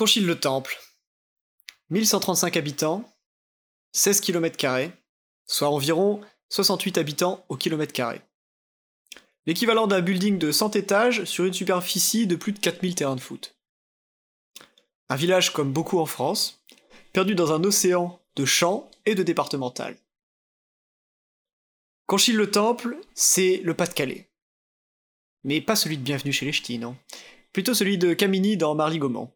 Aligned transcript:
Conchille-le-Temple. 0.00 0.78
1135 1.90 2.56
habitants, 2.56 3.04
16 3.92 4.22
km, 4.22 4.90
soit 5.44 5.68
environ 5.68 6.22
68 6.48 6.96
habitants 6.96 7.44
au 7.50 7.56
kilomètre 7.58 7.92
carré. 7.92 8.22
L'équivalent 9.44 9.86
d'un 9.86 10.00
building 10.00 10.38
de 10.38 10.52
100 10.52 10.74
étages 10.76 11.24
sur 11.26 11.44
une 11.44 11.52
superficie 11.52 12.26
de 12.26 12.34
plus 12.34 12.52
de 12.52 12.60
4000 12.60 12.94
terrains 12.94 13.14
de 13.14 13.20
foot. 13.20 13.58
Un 15.10 15.16
village 15.16 15.52
comme 15.52 15.70
beaucoup 15.70 15.98
en 15.98 16.06
France, 16.06 16.64
perdu 17.12 17.34
dans 17.34 17.52
un 17.52 17.62
océan 17.62 18.22
de 18.36 18.46
champs 18.46 18.90
et 19.04 19.14
de 19.14 19.22
départementales. 19.22 19.98
Conchille-le-Temple, 22.06 22.96
c'est 23.12 23.58
le 23.64 23.74
Pas-de-Calais. 23.74 24.30
Mais 25.44 25.60
pas 25.60 25.76
celui 25.76 25.98
de 25.98 26.02
Bienvenue 26.02 26.32
chez 26.32 26.46
les 26.46 26.52
Ch'tis, 26.52 26.78
non. 26.78 26.96
Plutôt 27.52 27.74
celui 27.74 27.98
de 27.98 28.14
Camini 28.14 28.56
dans 28.56 28.74
Marly-Gaumont. 28.74 29.30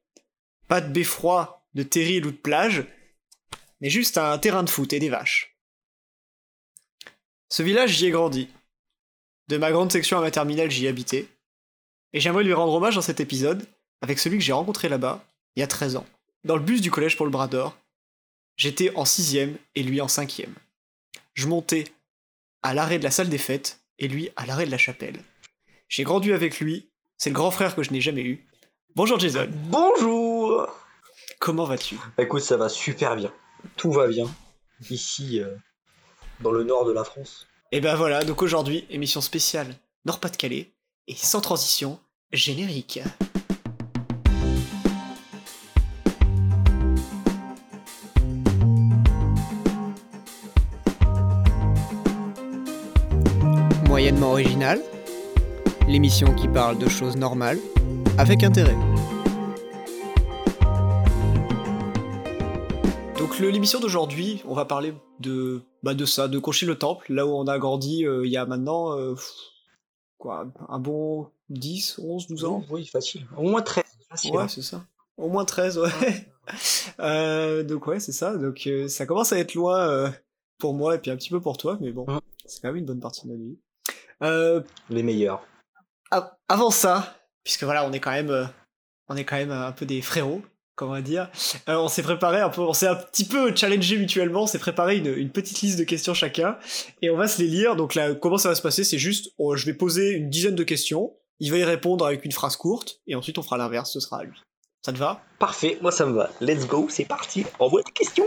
Pas 0.69 0.81
de 0.81 0.93
beffroi, 0.93 1.67
de 1.75 1.83
terril 1.83 2.27
ou 2.27 2.31
de 2.31 2.36
plage, 2.36 2.85
mais 3.81 3.91
juste 3.91 4.18
un 4.18 4.39
terrain 4.39 4.63
de 4.63 4.71
foot 4.71 4.93
et 4.93 4.99
des 4.99 5.09
vaches. 5.09 5.57
Ce 7.49 7.63
village, 7.63 7.91
j'y 7.91 8.07
ai 8.07 8.11
grandi. 8.11 8.49
De 9.49 9.58
ma 9.58 9.71
grande 9.71 9.93
section 9.93 10.19
à 10.19 10.21
ma 10.21 10.31
terminale, 10.31 10.71
j'y 10.71 10.89
habitais. 10.89 11.29
Et 12.13 12.21
j'aimerais 12.21 12.45
lui 12.45 12.53
rendre 12.53 12.72
hommage 12.72 12.95
dans 12.95 13.03
cet 13.03 13.21
épisode 13.21 13.67
avec 14.05 14.19
celui 14.19 14.39
que 14.39 14.45
j'ai 14.45 14.53
rencontré 14.53 14.89
là-bas, 14.89 15.25
il 15.57 15.61
y 15.61 15.63
a 15.63 15.67
13 15.67 15.96
ans, 15.96 16.07
dans 16.45 16.57
le 16.57 16.63
bus 16.63 16.83
du 16.83 16.91
collège 16.91 17.17
pour 17.17 17.25
le 17.25 17.33
Bras 17.33 17.49
d'Or. 17.49 17.77
J'étais 18.57 18.94
en 18.96 19.05
sixième 19.05 19.57
et 19.75 19.83
lui 19.83 20.00
en 20.00 20.08
cinquième. 20.08 20.55
Je 21.33 21.46
montais 21.46 21.85
à 22.63 22.75
l'arrêt 22.75 22.99
de 22.99 23.05
la 23.05 23.11
salle 23.11 23.31
des 23.31 23.39
fêtes 23.39 23.81
et 23.99 24.08
lui 24.08 24.31
à 24.36 24.44
l'arrêt 24.44 24.67
de 24.67 24.71
la 24.71 24.79
chapelle. 24.79 25.19
J'ai 25.89 26.05
grandi 26.05 26.33
avec 26.33 26.61
lui, 26.61 26.86
c'est 27.17 27.31
le 27.31 27.35
grand 27.35 27.50
frère 27.50 27.75
que 27.75 27.83
je 27.83 27.93
n'ai 27.93 28.00
jamais 28.00 28.22
eu. 28.22 28.46
Bonjour 28.94 29.19
Jason. 29.19 29.49
Bonjour 29.71 30.24
Comment 31.39 31.64
vas-tu? 31.64 31.99
Écoute, 32.19 32.42
ça 32.42 32.56
va 32.56 32.69
super 32.69 33.17
bien. 33.17 33.33
Tout 33.77 33.92
va 33.92 34.06
bien. 34.08 34.27
Ici, 34.91 35.41
euh, 35.41 35.55
dans 36.41 36.52
le 36.52 36.64
nord 36.64 36.84
de 36.84 36.92
la 36.92 37.05
France. 37.05 37.47
Et 37.72 37.80
ben 37.80 37.97
voilà, 37.97 38.24
donc 38.24 38.42
aujourd'hui, 38.42 38.86
émission 38.91 39.20
spéciale 39.20 39.75
Nord-Pas-de-Calais, 40.05 40.72
et 41.08 41.14
sans 41.14 41.41
transition, 41.41 41.98
générique. 42.32 43.00
Moyennement 53.88 54.32
original, 54.32 54.80
l'émission 55.88 56.34
qui 56.34 56.48
parle 56.48 56.78
de 56.78 56.88
choses 56.88 57.16
normales, 57.16 57.58
avec 58.19 58.42
intérêt. 58.44 58.77
Donc 63.25 63.39
l'émission 63.39 63.80
d'aujourd'hui, 63.80 64.42
on 64.44 64.53
va 64.53 64.67
parler 64.67 64.92
de, 65.19 65.62
bah, 65.83 65.94
de 65.94 66.05
ça, 66.05 66.28
de 66.28 66.39
Conchy 66.39 66.67
le 66.67 66.77
Temple, 66.77 67.11
là 67.11 67.27
où 67.27 67.31
on 67.31 67.47
a 67.47 67.58
grandi 67.58 68.05
euh, 68.05 68.27
il 68.27 68.31
y 68.31 68.36
a 68.36 68.44
maintenant 68.44 68.98
euh, 68.98 69.14
quoi, 70.19 70.47
un 70.69 70.78
bon 70.78 71.31
10, 71.48 72.00
11, 72.05 72.27
12 72.27 72.44
ans? 72.44 72.62
Oui, 72.69 72.84
facile. 72.84 73.27
Au 73.39 73.44
moins 73.44 73.62
13. 73.62 73.83
Facile. 74.11 74.31
Ouais, 74.33 74.42
hein. 74.42 74.48
c'est 74.48 74.61
ça. 74.61 74.84
Au 75.16 75.31
moins 75.31 75.47
13, 75.47 75.78
ouais. 75.78 75.89
Euh, 77.00 77.62
donc 77.62 77.86
ouais, 77.86 77.98
c'est 77.98 78.12
ça. 78.12 78.36
Donc 78.36 78.69
ça 78.89 79.06
commence 79.06 79.33
à 79.33 79.38
être 79.38 79.55
loin 79.55 80.12
pour 80.59 80.75
moi 80.75 80.94
et 80.94 80.98
puis 80.98 81.11
un 81.11 81.16
petit 81.16 81.31
peu 81.31 81.41
pour 81.41 81.56
toi, 81.56 81.78
mais 81.81 81.91
bon, 81.92 82.05
c'est 82.44 82.61
quand 82.61 82.69
même 82.69 82.77
une 82.77 82.84
bonne 82.84 83.00
partie 83.00 83.27
de 83.27 83.33
la 83.33 83.38
vie. 83.38 84.62
Les 84.91 85.03
meilleurs. 85.03 85.42
av- 86.11 86.36
avant 86.50 86.70
ça, 86.70 87.16
puisque 87.44 87.64
voilà, 87.64 87.86
on 87.86 87.92
est 87.92 88.00
quand 88.00 88.11
même, 88.11 88.50
on 89.09 89.16
est 89.16 89.25
quand 89.25 89.36
même 89.36 89.53
un 89.53 89.72
peu 89.72 89.86
des 89.86 90.03
frérots, 90.03 90.42
comment 90.77 91.00
dire. 91.00 91.30
euh, 91.69 91.77
on 91.77 91.89
s'est 91.89 92.03
préparé 92.03 92.41
un 92.41 92.48
peu, 92.48 92.61
on 92.62 92.72
s'est 92.72 92.86
un 92.86 92.97
petit 92.97 93.25
peu 93.25 93.55
challengé 93.55 93.97
mutuellement. 93.97 94.42
On 94.42 94.47
s'est 94.47 94.58
préparé 94.58 94.98
une, 94.98 95.06
une 95.06 95.31
petite 95.31 95.61
liste 95.61 95.78
de 95.78 95.84
questions 95.84 96.14
chacun 96.14 96.58
et 97.03 97.11
on 97.11 97.16
va 97.16 97.28
se 97.28 97.41
les 97.41 97.48
lire. 97.48 97.77
Donc 97.77 97.94
là, 97.94 98.15
comment 98.15 98.38
ça 98.38 98.48
va 98.48 98.54
se 98.54 98.62
passer 98.62 98.84
C'est 98.84 98.98
juste, 98.98 99.31
oh, 99.38 99.56
je 99.56 99.66
vais 99.66 99.75
poser 99.75 100.10
une 100.10 100.31
dizaine 100.31 100.54
de 100.54 100.65
questions. 100.65 101.15
Il 101.41 101.50
va 101.50 101.59
y 101.59 101.65
répondre 101.65 102.06
avec 102.06 102.25
une 102.25 102.32
phrase 102.32 102.56
courte 102.56 103.00
et 103.06 103.15
ensuite 103.15 103.38
on 103.38 103.43
fera 103.43 103.56
l'inverse. 103.59 103.93
Ce 103.93 104.00
sera 104.00 104.21
à 104.21 104.25
lui. 104.25 104.38
Ça 104.84 104.93
te 104.93 104.98
va? 104.98 105.22
Parfait, 105.38 105.78
moi 105.81 105.91
ça 105.91 106.04
me 106.06 106.12
va. 106.12 106.31
Let's 106.41 106.66
go, 106.66 106.87
c'est 106.91 107.06
parti. 107.06 107.44
Envoie 107.59 107.82
tes 107.82 107.93
questions. 107.93 108.27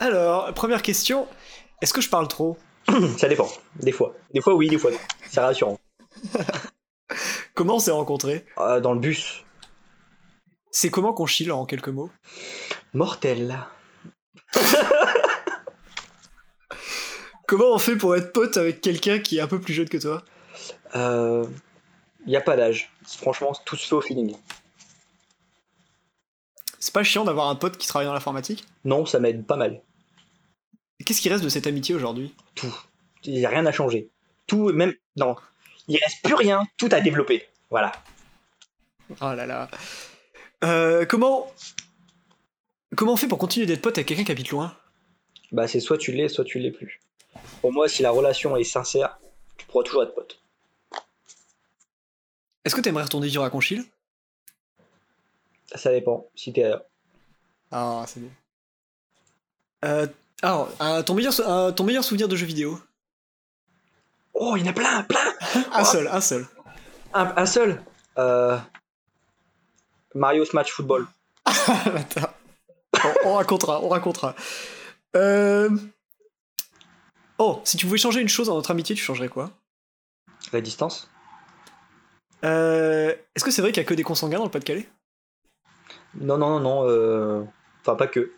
Alors, 0.00 0.52
première 0.54 0.82
question. 0.82 1.26
Est-ce 1.82 1.92
que 1.92 2.00
je 2.00 2.08
parle 2.08 2.26
trop? 2.28 2.56
Ça 3.18 3.28
dépend. 3.28 3.48
Des 3.80 3.92
fois. 3.92 4.14
Des 4.32 4.40
fois 4.40 4.54
oui, 4.54 4.68
des 4.68 4.78
fois 4.78 4.90
non. 4.90 4.96
C'est 5.28 5.40
rassurant. 5.40 5.78
Comment 7.54 7.76
on 7.76 7.78
s'est 7.78 7.90
rencontrés? 7.90 8.44
Euh, 8.58 8.80
dans 8.80 8.94
le 8.94 9.00
bus. 9.00 9.44
C'est 10.72 10.90
comment 10.90 11.12
qu'on 11.12 11.26
chille 11.26 11.52
en 11.52 11.66
quelques 11.66 11.88
mots? 11.88 12.10
Mortel. 12.94 13.58
Comment 17.46 17.74
on 17.74 17.78
fait 17.78 17.96
pour 17.96 18.16
être 18.16 18.32
pote 18.32 18.56
avec 18.56 18.80
quelqu'un 18.80 19.18
qui 19.18 19.36
est 19.36 19.42
un 19.42 19.46
peu 19.46 19.60
plus 19.60 19.74
jeune 19.74 19.88
que 19.88 19.98
toi? 19.98 20.24
Euh... 20.96 21.46
Y 22.26 22.36
a 22.36 22.40
pas 22.40 22.56
d'âge. 22.56 22.90
Franchement, 23.06 23.52
tout 23.66 23.76
se 23.76 23.86
fait 23.86 23.94
au 23.94 24.00
feeling. 24.00 24.34
C'est 26.78 26.94
pas 26.94 27.02
chiant 27.02 27.24
d'avoir 27.24 27.48
un 27.48 27.56
pote 27.56 27.76
qui 27.76 27.86
travaille 27.86 28.06
dans 28.06 28.14
l'informatique? 28.14 28.64
Non, 28.86 29.04
ça 29.04 29.20
m'aide 29.20 29.44
pas 29.44 29.56
mal. 29.56 29.82
Qu'est-ce 31.04 31.20
qui 31.20 31.28
reste 31.28 31.44
de 31.44 31.50
cette 31.50 31.66
amitié 31.66 31.94
aujourd'hui? 31.94 32.34
Tout. 32.54 32.74
Il 33.24 33.38
y 33.38 33.44
a 33.44 33.50
rien 33.50 33.66
à 33.66 33.72
changer. 33.72 34.08
Tout, 34.46 34.72
même. 34.72 34.94
Non. 35.16 35.36
Il 35.88 35.98
reste 36.02 36.24
plus 36.24 36.34
rien. 36.34 36.66
Tout 36.78 36.88
à 36.90 37.02
développer. 37.02 37.46
Voilà. 37.68 37.92
Oh 39.20 39.34
là 39.34 39.44
là. 39.44 39.68
Euh, 40.64 41.04
comment... 41.06 41.52
Comment 42.96 43.14
on 43.14 43.16
fait 43.16 43.26
pour 43.28 43.38
continuer 43.38 43.64
d'être 43.66 43.80
pote 43.80 43.96
avec 43.96 44.06
quelqu'un 44.08 44.24
qui 44.24 44.32
habite 44.32 44.50
loin? 44.50 44.76
Bah, 45.50 45.66
c'est 45.66 45.80
soit 45.80 45.96
tu 45.98 46.12
l'es, 46.12 46.28
soit 46.28 46.44
tu 46.44 46.58
l'es 46.58 46.70
plus. 46.70 47.00
Pour 47.62 47.72
moi, 47.72 47.88
si 47.88 48.02
la 48.02 48.10
relation 48.10 48.54
est 48.56 48.64
sincère, 48.64 49.18
tu 49.56 49.66
pourras 49.66 49.84
toujours 49.84 50.02
être 50.02 50.14
pote. 50.14 50.38
Est-ce 52.64 52.74
que 52.74 52.80
t'aimerais 52.80 53.04
retourner 53.04 53.28
vivre 53.28 53.44
à 53.44 53.50
Conchil? 53.50 53.84
Ça 55.74 55.90
dépend. 55.90 56.26
Si 56.36 56.52
t'es. 56.52 56.70
Ah, 57.70 58.04
c'est 58.06 58.20
bien. 58.20 58.30
Euh, 59.86 60.06
alors, 60.42 60.68
euh, 60.82 61.02
ton, 61.02 61.14
meilleur, 61.14 61.32
sou- 61.32 61.42
euh, 61.42 61.72
ton 61.72 61.84
meilleur 61.84 62.04
souvenir 62.04 62.28
de 62.28 62.36
jeu 62.36 62.46
vidéo? 62.46 62.78
Oh, 64.34 64.54
il 64.56 64.64
y 64.64 64.68
en 64.68 64.70
a 64.70 64.74
plein, 64.74 65.02
plein 65.04 65.32
Un 65.72 65.84
seul, 65.84 66.08
un 66.08 66.20
seul. 66.20 66.46
Un, 67.14 67.32
un 67.36 67.46
seul? 67.46 67.82
Euh... 68.18 68.58
Mario 70.14 70.44
Smash 70.44 70.70
Football. 70.72 71.06
On, 73.24 73.30
on 73.30 73.34
racontera, 73.34 73.80
on 73.82 73.88
racontera. 73.88 74.36
Euh... 75.16 75.70
Oh, 77.38 77.60
si 77.64 77.76
tu 77.76 77.86
pouvais 77.86 77.98
changer 77.98 78.20
une 78.20 78.28
chose 78.28 78.46
dans 78.46 78.54
notre 78.54 78.70
amitié, 78.70 78.94
tu 78.94 79.02
changerais 79.02 79.28
quoi? 79.28 79.50
La 80.52 80.60
distance? 80.60 81.10
Euh... 82.44 83.14
Est-ce 83.34 83.44
que 83.44 83.50
c'est 83.50 83.62
vrai 83.62 83.72
qu'il 83.72 83.82
y 83.82 83.86
a 83.86 83.88
que 83.88 83.94
des 83.94 84.02
consanguins 84.04 84.38
dans 84.38 84.44
le 84.44 84.50
Pas-de-Calais? 84.50 84.88
Non, 86.14 86.36
non, 86.36 86.50
non, 86.50 86.60
non. 86.60 86.88
euh, 86.88 87.42
Enfin, 87.80 87.96
pas 87.96 88.06
que. 88.06 88.32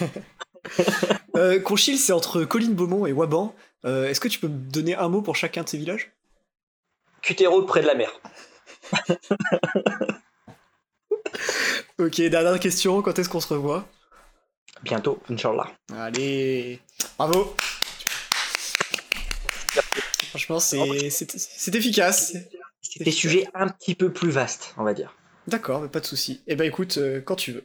euh, 1.36 1.60
Conchil, 1.60 1.96
c'est 1.98 2.12
entre 2.12 2.44
Colline 2.44 2.74
Beaumont 2.74 3.06
et 3.06 3.12
Waban. 3.12 3.54
Est-ce 3.84 4.20
que 4.20 4.28
tu 4.28 4.38
peux 4.38 4.48
me 4.48 4.70
donner 4.70 4.94
un 4.96 5.08
mot 5.08 5.22
pour 5.22 5.36
chacun 5.36 5.62
de 5.62 5.68
ces 5.68 5.78
villages? 5.78 6.10
Cutero 7.22 7.62
près 7.62 7.80
de 7.82 7.86
la 7.86 7.94
mer. 7.94 8.10
Ok, 12.00 12.20
dernière 12.22 12.58
question, 12.58 13.02
quand 13.02 13.16
est-ce 13.20 13.28
qu'on 13.28 13.38
se 13.38 13.54
revoit? 13.54 13.86
Bientôt, 14.82 15.22
Inch'Allah. 15.30 15.68
Allez, 15.96 16.80
bravo 17.16 17.54
Franchement, 20.30 20.58
c'est 20.58 21.74
efficace. 21.74 22.34
C'est 22.80 23.04
des 23.04 23.12
sujets 23.12 23.46
un 23.54 23.68
petit 23.68 23.94
peu 23.94 24.12
plus 24.12 24.30
vastes, 24.30 24.74
on 24.76 24.82
va 24.82 24.92
dire. 24.92 25.14
D'accord, 25.46 25.82
mais 25.82 25.88
pas 25.88 26.00
de 26.00 26.06
souci. 26.06 26.42
Eh 26.48 26.56
ben 26.56 26.64
écoute, 26.64 26.98
euh, 26.98 27.20
quand 27.20 27.36
tu 27.36 27.52
veux. 27.52 27.64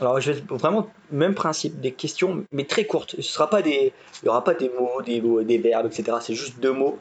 Alors, 0.00 0.20
je 0.20 0.32
vais 0.32 0.44
vraiment 0.50 0.90
même 1.10 1.34
principe, 1.34 1.80
des 1.80 1.92
questions, 1.92 2.44
mais 2.52 2.66
très 2.66 2.84
courtes. 2.84 3.16
Ce 3.16 3.22
sera 3.22 3.48
pas 3.48 3.62
des, 3.62 3.94
il 4.22 4.26
y 4.26 4.28
aura 4.28 4.44
pas 4.44 4.52
des 4.52 4.68
mots, 4.68 5.00
des, 5.00 5.58
verbes, 5.58 5.86
etc. 5.86 6.18
C'est 6.20 6.34
juste 6.34 6.60
deux 6.60 6.72
mots. 6.72 6.98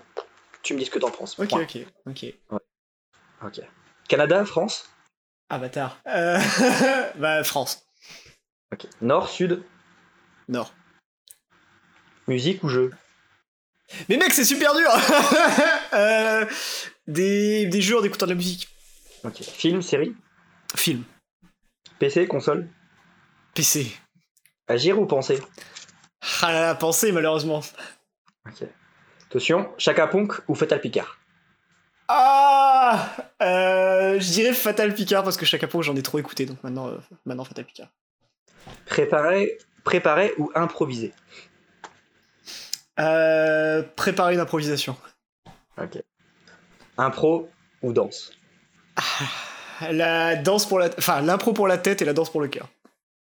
Tu 0.63 0.73
me 0.73 0.79
dis 0.79 0.85
ce 0.85 0.91
que 0.91 0.99
t'en 0.99 1.11
penses. 1.11 1.37
Ok, 1.37 1.49
Point. 1.49 1.63
ok, 1.63 1.77
ok. 2.07 2.33
Ok. 3.43 3.61
Canada, 4.07 4.45
France? 4.45 4.94
Avatar. 5.49 5.99
Euh... 6.07 6.39
bah, 7.15 7.43
France. 7.43 7.85
Ok. 8.73 8.87
Nord, 9.01 9.29
Sud? 9.29 9.63
Nord. 10.47 10.73
Musique 12.27 12.63
ou 12.63 12.69
jeu? 12.69 12.91
Mais 14.09 14.17
mec, 14.17 14.33
c'est 14.33 14.45
super 14.45 14.73
dur 14.75 14.89
Euh, 15.93 16.45
des, 17.07 17.67
des 17.67 17.81
jeux 17.81 17.97
en 17.97 18.03
écoutant 18.03 18.25
de 18.25 18.31
la 18.31 18.35
musique. 18.35 18.67
Ok. 19.23 19.41
Film, 19.43 19.81
série? 19.81 20.13
Film. 20.75 21.03
PC, 21.99 22.27
console? 22.27 22.67
PC. 23.53 23.95
Agir 24.67 24.99
ou 24.99 25.05
penser? 25.05 25.39
Ah 26.41 26.51
là 26.51 26.61
là, 26.61 26.75
pensée 26.75 27.11
malheureusement. 27.11 27.61
Ok. 28.47 28.67
Attention, 29.29 29.71
Chaka 29.77 30.07
Ponk 30.07 30.33
ou 30.47 30.55
Fatal 30.55 30.81
Picard? 30.81 31.17
Ah 32.07 33.09
euh, 33.41 34.19
Je 34.19 34.31
dirais 34.31 34.53
Fatal 34.53 34.93
Picard 34.93 35.23
parce 35.23 35.37
que 35.37 35.45
chaque 35.45 35.69
fois 35.69 35.81
j'en 35.81 35.95
ai 35.95 36.03
trop 36.03 36.19
écouté, 36.19 36.45
donc 36.45 36.63
maintenant, 36.63 36.87
euh, 36.87 36.97
maintenant 37.25 37.43
Fatal 37.43 37.65
Picard. 37.65 37.89
Préparer, 38.85 39.57
préparer 39.83 40.33
ou 40.37 40.51
improviser? 40.55 41.13
Euh, 42.99 43.83
Préparer 43.95 44.35
une 44.35 44.39
improvisation. 44.39 44.95
Ok. 45.77 46.01
Impro 46.97 47.49
ou 47.81 47.91
danse? 47.91 48.31
Ah, 48.95 49.91
La 49.91 50.35
danse 50.35 50.65
pour 50.65 50.79
la... 50.79 50.89
Enfin, 50.97 51.21
l'impro 51.21 51.51
pour 51.53 51.67
la 51.67 51.77
tête 51.77 52.01
et 52.01 52.05
la 52.05 52.13
danse 52.13 52.29
pour 52.29 52.41
le 52.41 52.47
cœur. 52.47 52.69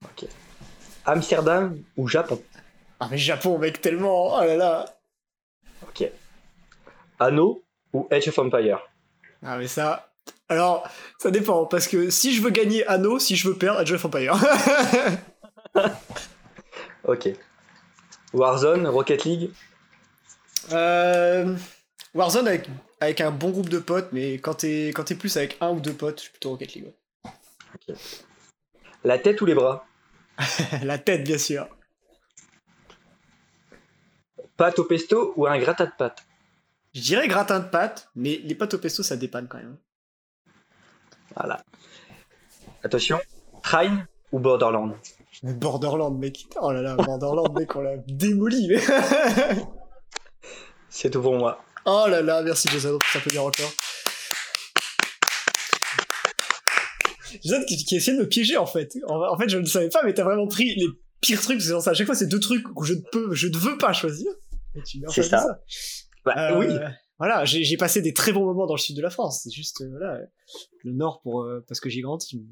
Ok. 0.06 0.27
Amsterdam 1.06 1.77
ou 1.98 2.07
Japon? 2.07 2.42
Ah 3.00 3.07
mais 3.12 3.18
Japon, 3.18 3.57
mec, 3.57 3.81
tellement... 3.81 4.38
Oh 4.38 4.42
là 4.42 4.56
là 4.56 4.86
Ok. 5.83 6.10
Anno 7.19 7.63
ou 7.94 8.07
Edge 8.12 8.27
of 8.27 8.38
Empire 8.39 8.80
Ah 9.44 9.57
mais 9.57 9.68
ça... 9.68 10.06
Alors, 10.47 10.88
ça 11.19 11.31
dépend, 11.31 11.65
parce 11.65 11.88
que 11.88 12.09
si 12.09 12.33
je 12.33 12.41
veux 12.41 12.50
gagner 12.50 12.86
Anno, 12.88 13.19
si 13.19 13.36
je 13.36 13.47
veux 13.47 13.56
perdre, 13.56 13.81
Edge 13.81 13.91
of 13.91 14.06
Empire. 14.06 14.36
ok. 17.03 17.30
Warzone, 18.33 18.88
Rocket 18.88 19.24
League 19.25 19.51
euh... 20.71 21.56
Warzone 22.13 22.47
avec, 22.47 22.68
avec 23.00 23.21
un 23.21 23.31
bon 23.31 23.51
groupe 23.51 23.69
de 23.69 23.80
potes, 23.80 24.09
mais 24.12 24.33
quand 24.33 24.56
t'es 24.56 24.92
quand 24.95 25.09
es 25.12 25.15
plus 25.15 25.35
avec 25.38 25.57
un 25.62 25.71
ou 25.71 25.80
deux 25.80 25.94
potes, 25.94 26.18
je 26.18 26.24
suis 26.24 26.31
plutôt 26.31 26.51
Rocket 26.51 26.74
League. 26.74 26.94
La 29.03 29.18
tête 29.18 29.39
ou 29.42 29.45
les 29.45 29.53
bras? 29.53 29.85
La 30.83 30.97
tête, 30.97 31.24
bien 31.24 31.38
sûr. 31.38 31.68
Pâte 34.57 34.80
au 34.80 34.83
pesto 34.83 35.33
ou 35.38 35.47
un 35.47 35.57
gratin 35.57 35.85
de 35.85 35.92
pâte? 35.97 36.25
Je 37.00 37.04
dirais 37.06 37.30
gratin 37.30 37.62
de 37.62 37.69
pâte, 37.69 38.10
mais 38.13 38.42
les 38.44 38.56
pâtes 38.56 38.74
au 38.74 38.78
pesto, 38.78 39.04
ça 39.04 39.16
dépanne 39.16 39.48
quand 39.48 39.60
même. 39.60 39.78
Voilà. 41.34 41.63
Attention, 42.84 43.22
Train 43.63 44.06
ou 44.34 44.40
Borderland 44.40 44.98
Borderland, 45.42 46.19
mec. 46.19 46.46
Oh 46.62 46.74
là 46.74 46.81
là, 46.81 46.98
Borderland, 46.98 47.54
mec, 47.57 47.74
on 47.78 47.80
l'a 47.80 47.96
démoli. 48.06 48.69
C'est 50.90 51.10
tout 51.10 51.22
pour 51.22 51.38
moi. 51.38 51.63
Oh 51.86 52.04
là 52.10 52.22
là, 52.22 52.42
merci 52.42 52.68
Jason, 52.68 53.00
ça 53.13 53.22
peut 53.22 53.30
dire 53.30 53.45
encore. 53.45 53.72
Jason 57.42 57.63
qui, 57.66 57.78
qui 57.78 57.95
essayait 57.95 58.18
de 58.18 58.24
me 58.24 58.28
piéger 58.28 58.57
en 58.57 58.66
fait. 58.66 58.98
En, 59.07 59.38
fait, 59.38 59.48
je 59.48 59.56
ne 59.56 59.62
le 59.62 59.68
savais 59.68 59.88
pas, 59.88 60.04
mais 60.04 60.13
t'as 60.13 60.25
vraiment 60.25 60.48
pris 60.48 60.75
les 60.75 60.88
pires 61.22 61.40
trucs. 61.40 61.62
C'est 61.62 61.72
à 61.72 61.94
chaque 61.94 62.07
fois, 62.07 62.16
c'est 62.16 62.28
deux 62.28 62.42
trucs 62.42 62.66
où 62.75 62.84
je 62.84 62.95
ne 62.95 63.02
peux, 63.10 63.34
je 63.34 63.48
ne 63.48 63.56
veux 63.56 63.78
pas 63.78 63.94
choisir. 63.94 64.30
C'est 64.84 65.24
ça. 65.24 65.40
ça. 65.40 65.60
Bah, 66.25 66.51
euh, 66.51 66.60
oui. 66.60 66.68
Voilà, 67.18 67.44
j'ai 67.44 67.77
passé 67.77 68.01
des 68.01 68.13
très 68.13 68.31
bons 68.31 68.45
moments 68.45 68.66
dans 68.66 68.75
le 68.75 68.80
sud 68.80 68.95
de 68.95 69.01
la 69.01 69.10
France. 69.10 69.42
C'est 69.44 69.51
juste, 69.51 69.81
euh, 69.81 69.89
voilà, 69.89 70.19
le 70.83 70.94
nord 70.94 71.21
pour, 71.21 71.42
euh, 71.42 71.63
parce 71.68 71.80
que 71.80 71.89
j'ai 71.89 72.01
grandi. 72.01 72.45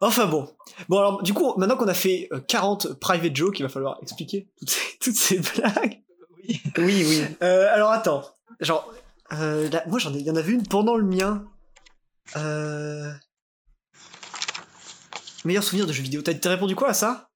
Enfin 0.00 0.26
bon. 0.26 0.48
Bon 0.88 0.98
alors, 0.98 1.22
du 1.22 1.34
coup, 1.34 1.54
maintenant 1.56 1.76
qu'on 1.76 1.88
a 1.88 1.94
fait 1.94 2.28
40 2.48 3.00
private 3.00 3.34
jokes, 3.34 3.58
il 3.58 3.62
va 3.62 3.68
falloir 3.68 3.98
expliquer 4.02 4.48
toutes 4.58 4.70
ces, 4.70 4.98
toutes 5.00 5.16
ces 5.16 5.38
blagues. 5.40 6.02
Oui, 6.46 6.62
oui, 6.78 7.04
oui. 7.08 7.22
alors 7.40 7.90
attends, 7.90 8.24
genre, 8.60 8.92
moi 9.30 9.98
j'en 9.98 10.14
ai, 10.14 10.18
il 10.18 10.26
y 10.26 10.30
en 10.30 10.36
avait 10.36 10.52
une 10.52 10.66
pendant 10.66 10.96
le 10.96 11.04
mien. 11.04 11.44
Euh... 12.36 13.12
Meilleur 15.44 15.62
souvenir 15.62 15.86
de 15.86 15.92
jeu 15.92 16.02
vidéo. 16.02 16.22
T'as 16.22 16.48
répondu 16.48 16.74
quoi 16.74 16.88
à 16.88 16.94
ça? 16.94 17.30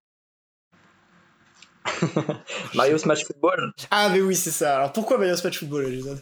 Mario 2.74 2.98
Smash 2.98 3.24
Football. 3.24 3.72
Ah 3.90 4.08
mais 4.10 4.20
oui 4.20 4.34
c'est 4.34 4.50
ça. 4.50 4.76
Alors 4.76 4.92
pourquoi 4.92 5.18
Mario 5.18 5.36
Smash 5.36 5.58
Football, 5.58 5.90
Jason? 5.92 6.18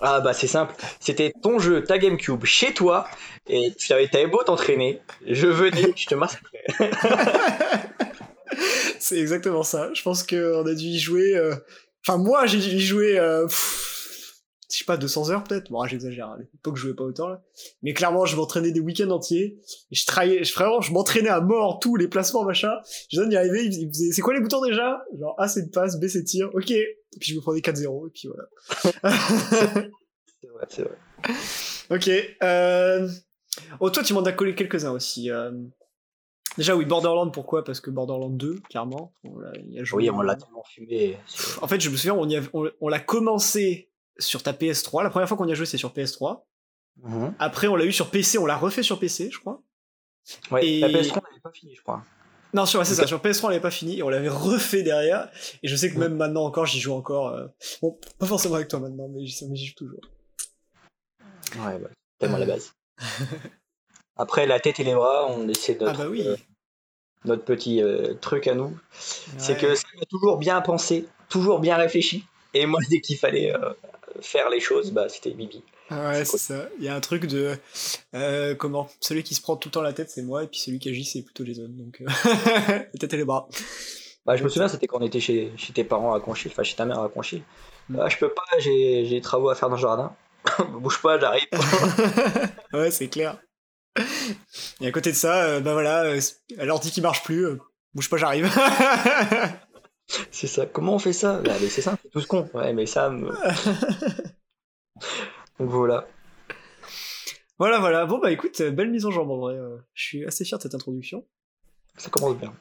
Ah 0.00 0.20
bah 0.20 0.34
c'est 0.34 0.46
simple. 0.46 0.74
C'était 1.00 1.32
ton 1.42 1.58
jeu, 1.58 1.82
ta 1.82 1.98
GameCube, 1.98 2.44
chez 2.44 2.74
toi, 2.74 3.06
et 3.46 3.72
tu 3.78 3.92
avais, 3.92 4.26
beau 4.26 4.42
t'entraîner, 4.42 5.00
je 5.26 5.46
venais, 5.46 5.92
je 5.96 6.06
te 6.06 6.14
massacrais. 6.14 6.64
c'est 8.98 9.18
exactement 9.18 9.62
ça. 9.62 9.90
Je 9.94 10.02
pense 10.02 10.22
qu'on 10.22 10.66
a 10.66 10.74
dû 10.74 10.84
y 10.84 10.98
jouer. 10.98 11.36
Euh, 11.36 11.54
enfin 12.06 12.18
moi 12.18 12.46
j'ai 12.46 12.58
dû 12.58 12.76
y 12.76 12.80
jouer. 12.80 13.18
Euh, 13.18 13.46
je 14.70 14.78
sais 14.78 14.84
pas, 14.84 14.96
200 14.96 15.30
heures 15.30 15.44
peut-être. 15.44 15.70
Bon, 15.70 15.84
j'exagère, 15.86 16.28
à 16.28 16.38
l'époque 16.38 16.76
je 16.76 16.82
jouais 16.82 16.94
pas 16.94 17.04
autant 17.04 17.28
là. 17.28 17.42
Mais 17.82 17.94
clairement, 17.94 18.26
je 18.26 18.36
m'entraînais 18.36 18.72
des 18.72 18.80
week-ends 18.80 19.10
entiers. 19.10 19.58
Et 19.90 19.94
je 19.94 20.06
travaillais, 20.06 20.44
je, 20.44 20.52
vraiment, 20.54 20.80
je 20.80 20.92
m'entraînais 20.92 21.28
à 21.28 21.40
mort, 21.40 21.78
tous 21.78 21.96
les 21.96 22.08
placements, 22.08 22.44
machin. 22.44 22.72
Je 23.10 23.20
y 23.22 23.36
arriver, 23.36 23.66
il 23.66 23.88
faisait, 23.88 24.12
c'est 24.12 24.22
quoi 24.22 24.34
les 24.34 24.40
boutons 24.40 24.62
déjà? 24.62 25.04
Genre, 25.18 25.34
A 25.38 25.48
c'est 25.48 25.60
une 25.60 25.70
passe, 25.70 26.00
B 26.00 26.06
c'est 26.08 26.24
tir, 26.24 26.50
ok. 26.54 26.70
Et 26.70 26.96
puis 27.20 27.32
je 27.32 27.36
me 27.36 27.40
prenais 27.40 27.60
4-0, 27.60 28.08
et 28.08 28.10
puis 28.10 28.28
voilà. 28.28 29.16
c'est 30.40 30.48
vrai, 30.48 30.66
c'est 30.68 30.82
vrai. 30.82 30.96
Ok, 31.90 32.10
euh... 32.42 33.08
Oh, 33.80 33.88
toi 33.90 34.02
tu 34.02 34.12
m'en 34.12 34.22
as 34.22 34.32
collé 34.32 34.54
quelques-uns 34.54 34.92
aussi. 34.92 35.30
Euh... 35.30 35.52
Déjà, 36.58 36.74
oui, 36.74 36.86
Borderland, 36.86 37.32
pourquoi? 37.32 37.64
Parce 37.64 37.80
que 37.80 37.90
Borderland 37.90 38.36
2, 38.36 38.60
clairement. 38.70 39.12
On 39.24 39.38
l'a, 39.38 39.52
oui, 39.92 40.10
on 40.10 40.22
l'a 40.22 40.36
tellement 40.36 40.64
fumé. 40.64 41.18
En 41.60 41.68
fait, 41.68 41.80
je 41.80 41.90
me 41.90 41.96
souviens, 41.96 42.14
on, 42.14 42.28
on, 42.54 42.70
on 42.80 42.88
l'a 42.88 42.98
commencé 42.98 43.90
sur 44.18 44.42
ta 44.42 44.52
PS3. 44.52 45.02
La 45.02 45.10
première 45.10 45.28
fois 45.28 45.36
qu'on 45.36 45.48
y 45.48 45.52
a 45.52 45.54
joué, 45.54 45.66
c'est 45.66 45.78
sur 45.78 45.92
PS3. 45.92 46.44
Mhm. 47.02 47.34
Après, 47.38 47.66
on 47.68 47.76
l'a 47.76 47.84
eu 47.84 47.92
sur 47.92 48.10
PC, 48.10 48.38
on 48.38 48.46
l'a 48.46 48.56
refait 48.56 48.82
sur 48.82 48.98
PC, 48.98 49.30
je 49.30 49.38
crois. 49.38 49.62
Ouais, 50.50 50.66
et... 50.66 50.80
la 50.80 50.88
PS3, 50.88 51.18
on 51.18 51.28
n'avait 51.28 51.40
pas 51.42 51.52
fini, 51.52 51.74
je 51.74 51.82
crois. 51.82 52.02
Non, 52.54 52.64
sur, 52.64 52.84
c'est 52.86 52.94
ça, 52.94 53.06
sur 53.06 53.20
PS3, 53.20 53.46
on 53.46 53.48
l'avait 53.48 53.60
pas 53.60 53.70
fini, 53.70 53.98
et 53.98 54.02
on 54.02 54.08
l'avait 54.08 54.28
refait 54.28 54.82
derrière. 54.82 55.28
Et 55.62 55.68
je 55.68 55.76
sais 55.76 55.92
que 55.92 55.98
même 55.98 56.16
maintenant 56.16 56.44
encore, 56.44 56.66
j'y 56.66 56.80
joue 56.80 56.94
encore. 56.94 57.28
Euh, 57.28 57.46
bon, 57.82 57.98
pas 58.18 58.26
forcément 58.26 58.54
avec 58.54 58.68
toi 58.68 58.80
maintenant, 58.80 59.08
mais 59.08 59.26
j'y 59.26 59.66
joue 59.66 59.74
toujours. 59.74 60.00
Ouais, 61.58 61.78
bah, 61.78 61.88
tellement 62.18 62.38
la 62.38 62.46
base. 62.46 62.72
Après, 64.16 64.46
la 64.46 64.58
tête 64.60 64.80
et 64.80 64.84
les 64.84 64.94
bras, 64.94 65.26
on 65.28 65.48
essaie 65.48 65.74
de. 65.74 65.86
Ah 65.86 65.92
bah 65.92 66.06
oui. 66.08 66.22
Euh, 66.26 66.36
notre 67.24 67.44
petit 67.44 67.82
euh, 67.82 68.14
truc 68.14 68.46
à 68.46 68.54
nous. 68.54 68.76
C'est 68.92 69.58
que 69.58 69.74
ça 69.74 69.86
m'a 69.98 70.06
toujours 70.06 70.38
bien 70.38 70.60
pensé, 70.60 71.06
toujours 71.28 71.58
bien 71.58 71.76
réfléchi. 71.76 72.24
Et 72.54 72.66
moi, 72.66 72.80
dès 72.90 73.00
qu'il 73.00 73.18
fallait 73.18 73.52
faire 74.20 74.50
les 74.50 74.60
choses, 74.60 74.92
bah, 74.92 75.08
c'était 75.08 75.30
Bibi. 75.30 75.62
ouais, 75.90 76.24
c'est 76.24 76.38
ça. 76.38 76.68
Il 76.78 76.84
y 76.84 76.88
a 76.88 76.94
un 76.94 77.00
truc 77.00 77.26
de. 77.26 77.56
Euh, 78.14 78.54
comment 78.54 78.88
Celui 79.00 79.22
qui 79.22 79.34
se 79.34 79.42
prend 79.42 79.56
tout 79.56 79.68
le 79.68 79.72
temps 79.72 79.82
la 79.82 79.92
tête, 79.92 80.10
c'est 80.10 80.22
moi, 80.22 80.44
et 80.44 80.46
puis 80.46 80.60
celui 80.60 80.78
qui 80.78 80.88
agit, 80.88 81.04
c'est 81.04 81.22
plutôt 81.22 81.44
Jason. 81.44 81.68
Donc, 81.68 82.00
euh, 82.00 82.06
la 82.68 82.98
tête 82.98 83.12
et 83.12 83.16
les 83.16 83.24
bras. 83.24 83.48
Bah, 84.24 84.36
je 84.36 84.42
me 84.42 84.48
souviens, 84.48 84.68
c'était 84.68 84.86
quand 84.86 84.98
on 84.98 85.06
était 85.06 85.20
chez, 85.20 85.52
chez 85.56 85.72
tes 85.72 85.84
parents 85.84 86.12
à 86.12 86.20
Conchil, 86.20 86.50
enfin 86.50 86.64
chez 86.64 86.74
ta 86.74 86.84
mère 86.84 87.00
à 87.00 87.08
Conchil. 87.08 87.42
Mm. 87.88 87.96
Bah, 87.96 88.08
je 88.08 88.16
peux 88.18 88.30
pas, 88.30 88.42
j'ai 88.58 89.08
des 89.08 89.20
travaux 89.20 89.50
à 89.50 89.54
faire 89.54 89.68
dans 89.68 89.76
le 89.76 89.80
jardin. 89.80 90.14
Bouge 90.80 91.00
pas, 91.00 91.18
j'arrive. 91.18 91.46
ouais, 92.72 92.90
c'est 92.90 93.08
clair. 93.08 93.38
Et 94.80 94.86
à 94.88 94.92
côté 94.92 95.10
de 95.10 95.16
ça, 95.16 95.44
euh, 95.44 95.60
bah 95.60 95.72
voilà, 95.72 96.04
l'ordi 96.58 96.90
qui 96.90 97.00
marche 97.00 97.22
plus, 97.22 97.46
bouge 97.94 98.10
pas, 98.10 98.18
j'arrive. 98.18 98.50
C'est 100.30 100.46
ça. 100.46 100.66
Comment 100.66 100.94
on 100.94 100.98
fait 100.98 101.12
ça? 101.12 101.40
Bah, 101.42 101.54
C'est 101.58 101.82
simple, 101.82 102.00
c'est 102.02 102.10
tout 102.10 102.20
ce 102.20 102.26
con. 102.26 102.48
Ouais, 102.54 102.72
mais 102.72 102.86
ça. 102.86 103.10
Donc 105.58 105.70
voilà. 105.70 106.08
Voilà, 107.58 107.80
voilà. 107.80 108.06
Bon, 108.06 108.18
bah 108.18 108.30
écoute, 108.30 108.60
belle 108.62 108.90
mise 108.90 109.06
en 109.06 109.10
jambe 109.10 109.30
en 109.30 109.38
vrai. 109.38 109.58
Je 109.94 110.02
suis 110.04 110.24
assez 110.24 110.44
fier 110.44 110.58
de 110.58 110.62
cette 110.62 110.74
introduction. 110.74 111.26
Ça 111.96 112.10
commence 112.10 112.36
bien. 112.36 112.54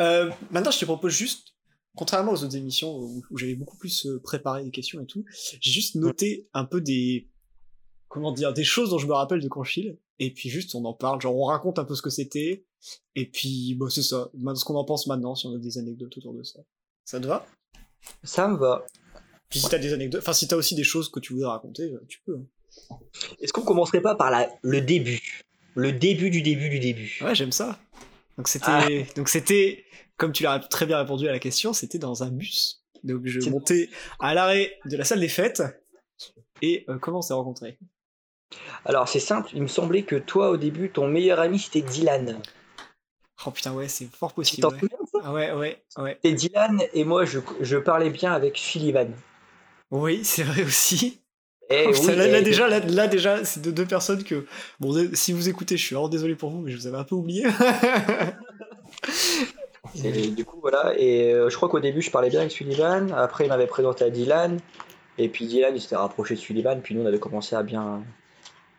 Euh, 0.00 0.30
maintenant, 0.50 0.70
je 0.70 0.78
te 0.78 0.84
propose 0.84 1.12
juste, 1.12 1.54
contrairement 1.96 2.32
aux 2.32 2.44
autres 2.44 2.56
émissions 2.56 2.98
où, 2.98 3.22
j'avais 3.36 3.54
beaucoup 3.54 3.76
plus 3.76 4.06
euh, 4.06 4.20
préparé 4.22 4.64
des 4.64 4.70
questions 4.70 5.00
et 5.00 5.06
tout, 5.06 5.24
j'ai 5.60 5.70
juste 5.70 5.94
noté 5.94 6.48
un 6.54 6.64
peu 6.64 6.80
des. 6.80 7.28
Comment 8.08 8.32
dire 8.32 8.52
Des 8.52 8.64
choses 8.64 8.90
dont 8.90 8.98
je 8.98 9.06
me 9.06 9.14
rappelle 9.14 9.40
de 9.40 9.48
Conchil. 9.48 9.98
Et 10.18 10.32
puis 10.32 10.50
juste, 10.50 10.74
on 10.74 10.84
en 10.84 10.92
parle. 10.92 11.20
Genre, 11.20 11.34
on 11.34 11.46
raconte 11.46 11.78
un 11.78 11.84
peu 11.84 11.94
ce 11.94 12.02
que 12.02 12.10
c'était. 12.10 12.66
Et 13.14 13.30
puis, 13.30 13.74
bah, 13.74 13.86
c'est 13.88 14.02
ça. 14.02 14.30
Ce 14.54 14.64
qu'on 14.64 14.74
en 14.74 14.84
pense 14.84 15.06
maintenant, 15.06 15.34
si 15.34 15.46
on 15.46 15.54
a 15.54 15.58
des 15.58 15.78
anecdotes 15.78 16.16
autour 16.18 16.34
de 16.34 16.42
ça. 16.42 16.60
Ça 17.04 17.20
te 17.20 17.26
va? 17.26 17.46
Ça 18.22 18.48
me 18.48 18.56
va. 18.56 18.86
Puis 19.48 19.60
si 19.60 19.68
t'as 19.68 19.78
des 19.78 19.92
anecdotes, 19.92 20.22
enfin 20.22 20.32
si 20.32 20.48
t'as 20.48 20.56
aussi 20.56 20.74
des 20.74 20.84
choses 20.84 21.10
que 21.10 21.20
tu 21.20 21.34
voudrais 21.34 21.50
raconter, 21.50 21.92
euh, 21.92 22.04
tu 22.08 22.20
peux. 22.24 22.36
Hein. 22.36 22.96
Est-ce 23.40 23.52
qu'on 23.52 23.62
commencerait 23.62 24.00
pas 24.00 24.14
par 24.14 24.30
la, 24.30 24.48
le 24.62 24.80
début? 24.80 25.42
Le 25.74 25.92
début 25.92 26.30
du 26.30 26.42
début 26.42 26.68
du 26.68 26.80
début. 26.80 27.18
Ouais, 27.22 27.34
j'aime 27.34 27.52
ça. 27.52 27.78
Donc 28.38 28.48
c'était, 28.48 28.66
ah. 28.68 28.88
donc 29.14 29.28
c'était, 29.28 29.84
comme 30.16 30.32
tu 30.32 30.42
l'as 30.42 30.58
très 30.58 30.86
bien 30.86 30.98
répondu 30.98 31.28
à 31.28 31.32
la 31.32 31.38
question, 31.38 31.72
c'était 31.72 31.98
dans 31.98 32.22
un 32.22 32.30
bus. 32.30 32.82
Donc 33.04 33.26
je 33.26 33.50
montais 33.50 33.90
à 34.20 34.32
l'arrêt 34.32 34.78
de 34.86 34.96
la 34.96 35.04
salle 35.04 35.20
des 35.20 35.28
fêtes. 35.28 35.62
Et 36.62 36.84
euh, 36.88 36.98
comment 36.98 37.18
on 37.18 37.22
s'est 37.22 37.34
rencontrés? 37.34 37.78
Alors 38.84 39.08
c'est 39.08 39.20
simple, 39.20 39.50
il 39.54 39.62
me 39.62 39.66
semblait 39.66 40.04
que 40.04 40.16
toi 40.16 40.50
au 40.50 40.56
début, 40.56 40.90
ton 40.90 41.08
meilleur 41.08 41.40
ami 41.40 41.58
c'était 41.58 41.82
Dylan. 41.82 42.40
Oh 43.44 43.50
putain, 43.50 43.72
ouais, 43.72 43.88
c'est 43.88 44.06
fort 44.06 44.32
possible. 44.32 44.66
Tu 44.78 44.84
ouais. 44.84 44.90
Ouais, 45.30 45.52
ouais, 45.52 45.82
ouais. 45.98 46.18
Et 46.24 46.32
Dylan 46.32 46.82
et 46.92 47.04
moi, 47.04 47.24
je, 47.24 47.38
je 47.60 47.76
parlais 47.76 48.10
bien 48.10 48.32
avec 48.32 48.56
Sullivan. 48.56 49.12
Oui, 49.90 50.24
c'est 50.24 50.42
vrai 50.42 50.62
aussi. 50.64 51.20
Et 51.70 51.86
oh, 51.86 52.10
là, 52.10 52.42
déjà, 52.42 52.68
là, 52.68 53.06
déjà, 53.06 53.44
c'est 53.44 53.62
de 53.62 53.70
deux 53.70 53.86
personnes 53.86 54.24
que. 54.24 54.46
Bon, 54.78 54.92
si 55.14 55.32
vous 55.32 55.48
écoutez, 55.48 55.78
je 55.78 55.82
suis 55.82 55.94
vraiment 55.94 56.10
désolé 56.10 56.34
pour 56.34 56.50
vous, 56.50 56.60
mais 56.60 56.70
je 56.70 56.76
vous 56.76 56.86
avais 56.86 56.98
un 56.98 57.04
peu 57.04 57.14
oublié. 57.14 57.46
du 60.36 60.44
coup, 60.44 60.58
voilà. 60.60 60.92
Et 60.98 61.32
euh, 61.32 61.48
je 61.48 61.56
crois 61.56 61.70
qu'au 61.70 61.80
début, 61.80 62.02
je 62.02 62.10
parlais 62.10 62.28
bien 62.28 62.40
avec 62.40 62.52
Sullivan. 62.52 63.10
Après, 63.16 63.46
il 63.46 63.48
m'avait 63.48 63.66
présenté 63.66 64.04
à 64.04 64.10
Dylan. 64.10 64.58
Et 65.18 65.28
puis 65.28 65.46
Dylan, 65.46 65.74
il 65.74 65.80
s'était 65.80 65.96
rapproché 65.96 66.34
de 66.34 66.40
Sullivan, 66.40 66.80
puis 66.82 66.94
nous, 66.94 67.02
on 67.02 67.06
avait 67.06 67.18
commencé 67.18 67.54
à 67.54 67.62
bien, 67.62 68.02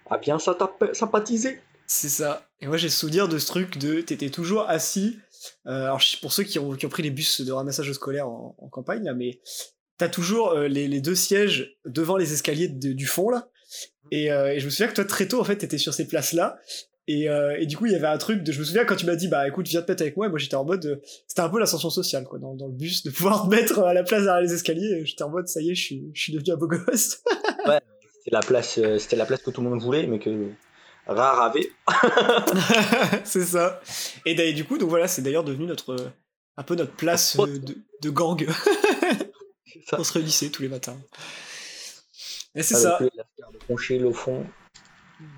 à 0.09 0.17
bien 0.17 0.37
sympathiser. 0.39 1.59
C'est 1.87 2.09
ça. 2.09 2.47
Et 2.61 2.67
moi, 2.67 2.77
j'ai 2.77 2.89
souvenir 2.89 3.27
de 3.27 3.37
ce 3.37 3.47
truc 3.47 3.77
de 3.77 4.01
t'étais 4.01 4.29
toujours 4.29 4.69
assis. 4.69 5.19
Euh, 5.67 5.85
alors, 5.85 6.01
pour 6.21 6.33
ceux 6.33 6.43
qui 6.43 6.59
ont, 6.59 6.75
pris 6.75 7.03
les 7.03 7.11
bus 7.11 7.41
de 7.41 7.51
ramassage 7.51 7.91
scolaire 7.93 8.27
en, 8.27 8.69
campagne, 8.71 9.03
là, 9.03 9.13
mais 9.13 9.39
t'as 9.97 10.09
toujours 10.09 10.51
euh, 10.51 10.67
les, 10.67 11.01
deux 11.01 11.15
sièges 11.15 11.77
devant 11.85 12.17
les 12.17 12.33
escaliers 12.33 12.67
du 12.67 13.05
fond, 13.05 13.29
là. 13.29 13.49
Et, 14.11 14.31
euh, 14.31 14.53
et, 14.53 14.59
je 14.59 14.65
me 14.65 14.69
souviens 14.69 14.87
que 14.87 14.93
toi, 14.93 15.05
très 15.05 15.27
tôt, 15.27 15.39
en 15.39 15.43
fait, 15.43 15.57
t'étais 15.57 15.77
sur 15.77 15.93
ces 15.93 16.07
places-là. 16.07 16.59
Et, 17.07 17.29
euh, 17.29 17.57
et, 17.59 17.65
du 17.65 17.75
coup, 17.75 17.85
il 17.85 17.91
y 17.91 17.95
avait 17.95 18.07
un 18.07 18.17
truc 18.17 18.43
de. 18.43 18.51
Je 18.51 18.59
me 18.59 18.63
souviens 18.63 18.85
quand 18.85 18.95
tu 18.95 19.05
m'as 19.05 19.15
dit, 19.15 19.27
bah 19.27 19.47
écoute, 19.47 19.67
viens 19.67 19.81
te 19.81 19.91
mettre 19.91 20.03
avec 20.03 20.15
moi. 20.15 20.27
Et 20.27 20.29
moi, 20.29 20.39
j'étais 20.39 20.55
en 20.55 20.63
mode. 20.63 21.01
C'était 21.27 21.41
un 21.41 21.49
peu 21.49 21.59
l'ascension 21.59 21.89
sociale, 21.89 22.23
quoi, 22.25 22.39
dans, 22.39 22.53
le 22.53 22.73
bus, 22.73 23.03
de 23.03 23.11
pouvoir 23.11 23.43
te 23.43 23.49
mettre 23.49 23.79
à 23.79 23.93
la 23.93 24.03
place 24.03 24.23
derrière 24.23 24.41
les 24.41 24.53
escaliers. 24.53 25.05
J'étais 25.05 25.23
en 25.23 25.29
mode, 25.29 25.47
ça 25.47 25.61
y 25.61 25.71
est, 25.71 25.75
je 25.75 25.81
suis, 25.81 26.11
je 26.13 26.21
suis 26.21 26.33
devenu 26.33 26.53
un 26.53 26.57
beau 26.57 26.67
gosse. 26.67 27.21
ouais, 27.67 27.79
c'était 28.17 28.31
la 28.31 28.41
place, 28.41 28.79
c'était 28.99 29.15
la 29.15 29.25
place 29.25 29.41
que 29.41 29.51
tout 29.51 29.61
le 29.61 29.69
monde 29.69 29.81
voulait, 29.81 30.07
mais 30.07 30.19
que 30.19 30.49
rare 31.07 31.41
avait. 31.41 31.71
c'est 33.23 33.45
ça. 33.45 33.81
Et 34.25 34.53
du 34.53 34.65
coup, 34.65 34.77
donc 34.77 34.89
voilà, 34.89 35.07
c'est 35.07 35.21
d'ailleurs 35.21 35.43
devenu 35.43 35.65
notre 35.65 36.13
un 36.57 36.63
peu 36.63 36.75
notre 36.75 36.93
place 36.93 37.37
de, 37.37 37.77
de, 38.01 38.09
gang. 38.09 38.47
On 39.93 40.03
se 40.03 40.13
réunissait 40.13 40.49
tous 40.49 40.61
les 40.61 40.69
matins. 40.69 40.97
Et 42.55 42.63
c'est 42.63 42.75
ça. 42.75 42.99
Le 43.69 44.05
au 44.05 44.13
fond. 44.13 44.45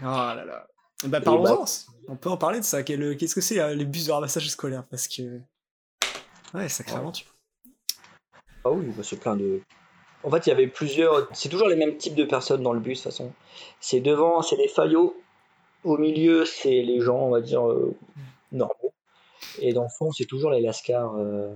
Oh 0.02 0.06
là 0.06 0.44
là. 0.46 0.68
Bah 1.06 1.22
parlons-en. 1.22 1.64
Bah... 1.64 1.70
On 2.08 2.16
peut 2.16 2.30
en 2.30 2.38
parler 2.38 2.60
de 2.60 2.66
ça. 2.66 2.84
Qu'est-ce 2.84 3.36
que 3.36 3.42
c'est 3.42 3.76
les 3.76 3.86
bus 3.86 4.06
de 4.06 4.12
ramassage 4.12 4.48
scolaire? 4.50 4.84
Parce 4.90 5.08
que. 5.08 5.42
Ouais, 6.54 6.70
sacrée 6.70 6.96
aventure. 6.96 7.28
Ah 8.64 8.72
oui, 8.72 8.88
bah 8.96 9.04
c'est 9.04 9.20
plein 9.20 9.36
de. 9.36 9.62
En 10.24 10.32
fait, 10.32 10.48
il 10.48 10.50
y 10.50 10.52
avait 10.52 10.68
plusieurs. 10.68 11.30
C'est 11.34 11.50
toujours 11.50 11.68
les 11.68 11.76
mêmes 11.76 11.98
types 11.98 12.16
de 12.16 12.24
personnes 12.24 12.64
dans 12.64 12.74
le 12.74 12.80
bus, 12.80 13.00
de 13.00 13.04
toute 13.04 13.12
façon. 13.12 13.34
C'est 13.80 14.00
devant, 14.00 14.42
c'est 14.42 14.56
les 14.56 14.68
faillots. 14.68 15.16
Au 15.86 15.98
milieu, 15.98 16.46
c'est 16.46 16.82
les 16.82 17.00
gens, 17.00 17.18
on 17.18 17.30
va 17.30 17.42
dire, 17.42 17.66
euh, 17.66 17.96
normaux. 18.52 18.94
Et 19.60 19.72
dans 19.72 19.84
le 19.84 19.90
fond, 19.90 20.12
c'est 20.12 20.26
toujours 20.26 20.52
les 20.52 20.60
lascars 20.60 21.16
euh, 21.18 21.54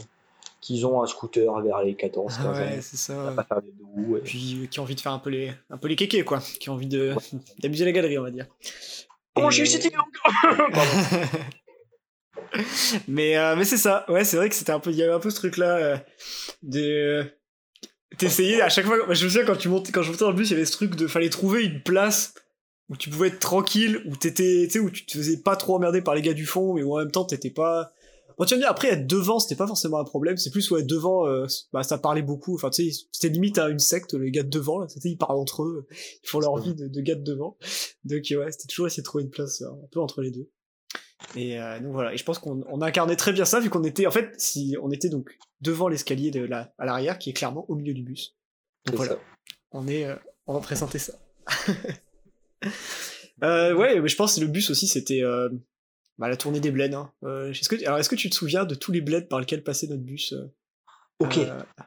qui 0.61 0.85
ont 0.85 1.03
un 1.03 1.07
scooter 1.07 1.59
vers 1.61 1.81
les 1.81 1.95
14 1.95 2.37
15 2.37 2.45
ah 2.45 2.51
ouais, 2.51 2.81
c'est 2.81 2.97
ça. 2.97 3.33
Pas 3.35 3.43
faire 3.43 3.61
des 3.61 3.71
doux, 3.71 4.17
et... 4.17 4.21
Puis 4.21 4.67
qui 4.69 4.79
ont 4.79 4.83
envie 4.83 4.95
de 4.95 5.01
faire 5.01 5.11
un 5.11 5.19
peu 5.19 5.29
les, 5.29 5.51
un 5.69 5.77
peu 5.77 5.87
les 5.87 5.95
kékés, 5.95 6.23
quoi. 6.23 6.39
Qui 6.59 6.69
ont 6.69 6.73
envie 6.73 6.87
de 6.87 7.15
d'amuser 7.59 7.85
la 7.85 7.91
galerie, 7.91 8.17
on 8.17 8.23
va 8.23 8.31
dire. 8.31 8.47
Oh, 9.35 9.49
j'ai 9.49 9.63
eu 9.63 9.67
cette 9.67 9.87
mais 13.07 13.37
euh, 13.37 13.55
mais 13.55 13.63
c'est 13.63 13.77
ça. 13.77 14.05
Ouais, 14.09 14.23
c'est 14.23 14.37
vrai 14.37 14.49
que 14.49 14.55
c'était 14.55 14.71
un 14.71 14.79
peu 14.79 14.89
il 14.89 14.97
y 14.97 15.03
avait 15.03 15.13
un 15.13 15.19
peu 15.19 15.29
ce 15.29 15.35
truc 15.35 15.57
là 15.57 15.75
euh, 15.77 15.97
de 16.63 17.23
t'essayais 18.17 18.61
à 18.61 18.69
chaque 18.69 18.85
fois 18.85 18.97
je 19.13 19.23
me 19.25 19.29
souviens 19.29 19.45
quand 19.45 19.55
tu 19.55 19.69
montais 19.69 19.91
quand 19.91 20.01
je 20.01 20.09
montais 20.09 20.23
dans 20.23 20.31
le 20.31 20.35
bus, 20.35 20.49
il 20.49 20.53
y 20.53 20.55
avait 20.55 20.65
ce 20.65 20.71
truc 20.71 20.95
de 20.95 21.05
fallait 21.07 21.29
trouver 21.29 21.63
une 21.63 21.83
place 21.83 22.33
où 22.89 22.97
tu 22.97 23.09
pouvais 23.09 23.27
être 23.27 23.39
tranquille, 23.39 24.01
où 24.05 24.15
t'étais, 24.15 24.63
tu 24.65 24.71
sais, 24.71 24.79
où 24.79 24.89
tu 24.89 25.05
te 25.05 25.17
faisais 25.17 25.37
pas 25.37 25.55
trop 25.55 25.75
emmerder 25.75 26.01
par 26.01 26.15
les 26.15 26.21
gars 26.21 26.33
du 26.33 26.45
fond, 26.45 26.73
mais 26.73 26.83
où 26.83 26.95
en 26.95 26.99
même 26.99 27.11
temps 27.11 27.25
t'étais 27.25 27.51
pas. 27.51 27.91
Bon, 28.37 28.45
tu 28.45 28.53
vas 28.53 28.57
me 28.57 28.61
dire, 28.61 28.71
après, 28.71 28.87
être 28.87 29.05
devant, 29.05 29.39
c'était 29.39 29.57
pas 29.57 29.67
forcément 29.67 29.99
un 29.99 30.05
problème, 30.05 30.37
c'est 30.37 30.49
plus, 30.49 30.71
ouais, 30.71 30.81
devant, 30.81 31.27
euh, 31.27 31.45
bah, 31.73 31.83
ça 31.83 31.97
parlait 31.97 32.21
beaucoup, 32.21 32.55
enfin, 32.55 32.69
tu 32.69 32.89
sais, 32.89 33.05
c'était 33.11 33.33
limite 33.33 33.57
à 33.57 33.67
une 33.67 33.79
secte, 33.79 34.13
les 34.13 34.31
gars 34.31 34.43
de 34.43 34.49
devant, 34.49 34.79
là, 34.79 34.87
ils 35.03 35.17
parlent 35.17 35.37
entre 35.37 35.63
eux, 35.63 35.87
ils 36.23 36.29
font 36.29 36.39
leur 36.39 36.57
vie 36.57 36.73
de, 36.73 36.87
de 36.87 37.01
gars 37.01 37.15
de 37.15 37.23
devant. 37.23 37.57
Donc, 38.05 38.23
ouais, 38.31 38.51
c'était 38.51 38.67
toujours 38.67 38.87
essayer 38.87 39.01
de 39.01 39.05
trouver 39.05 39.25
une 39.25 39.29
place 39.29 39.61
un 39.61 39.87
peu 39.91 39.99
entre 39.99 40.21
les 40.21 40.31
deux. 40.31 40.49
Et 41.35 41.59
euh, 41.59 41.79
donc 41.81 41.91
voilà, 41.91 42.13
et 42.13 42.17
je 42.17 42.23
pense 42.23 42.39
qu'on 42.39 42.63
on 42.69 42.81
incarnait 42.81 43.17
très 43.17 43.33
bien 43.33 43.45
ça, 43.45 43.59
vu 43.59 43.69
qu'on 43.69 43.83
était, 43.83 44.07
en 44.07 44.11
fait, 44.11 44.33
si 44.37 44.77
on 44.81 44.89
était 44.89 45.09
donc 45.09 45.37
devant 45.59 45.89
l'escalier 45.89 46.31
de 46.31 46.41
la, 46.41 46.73
à 46.77 46.85
l'arrière, 46.85 47.19
qui 47.19 47.29
est 47.29 47.33
clairement 47.33 47.65
au 47.67 47.75
milieu 47.75 47.93
du 47.93 48.03
bus. 48.03 48.37
Donc 48.85 48.95
voilà, 48.95 49.13
ça. 49.13 49.19
on 49.71 49.87
est, 49.87 50.05
euh, 50.05 50.15
on 50.47 50.53
va 50.53 50.61
présenter 50.61 50.97
ça. 50.97 51.13
euh, 53.43 53.73
ouais, 53.73 53.99
mais 53.99 54.07
je 54.07 54.15
pense 54.15 54.35
que 54.35 54.41
le 54.41 54.47
bus 54.47 54.69
aussi, 54.69 54.87
c'était 54.87 55.23
euh, 55.23 55.49
bah, 56.17 56.29
la 56.29 56.37
tournée 56.37 56.59
des 56.59 56.71
bleds. 56.71 56.93
Hein. 56.95 57.11
Euh, 57.23 57.51
est-ce 57.51 57.69
que, 57.69 57.83
alors, 57.85 57.99
est-ce 57.99 58.09
que 58.09 58.15
tu 58.15 58.29
te 58.29 58.35
souviens 58.35 58.65
de 58.65 58.75
tous 58.75 58.91
les 58.91 59.01
bleds 59.01 59.27
par 59.27 59.39
lesquels 59.39 59.63
passait 59.63 59.87
notre 59.87 60.03
bus 60.03 60.33
euh, 60.33 60.51
Ok, 61.19 61.39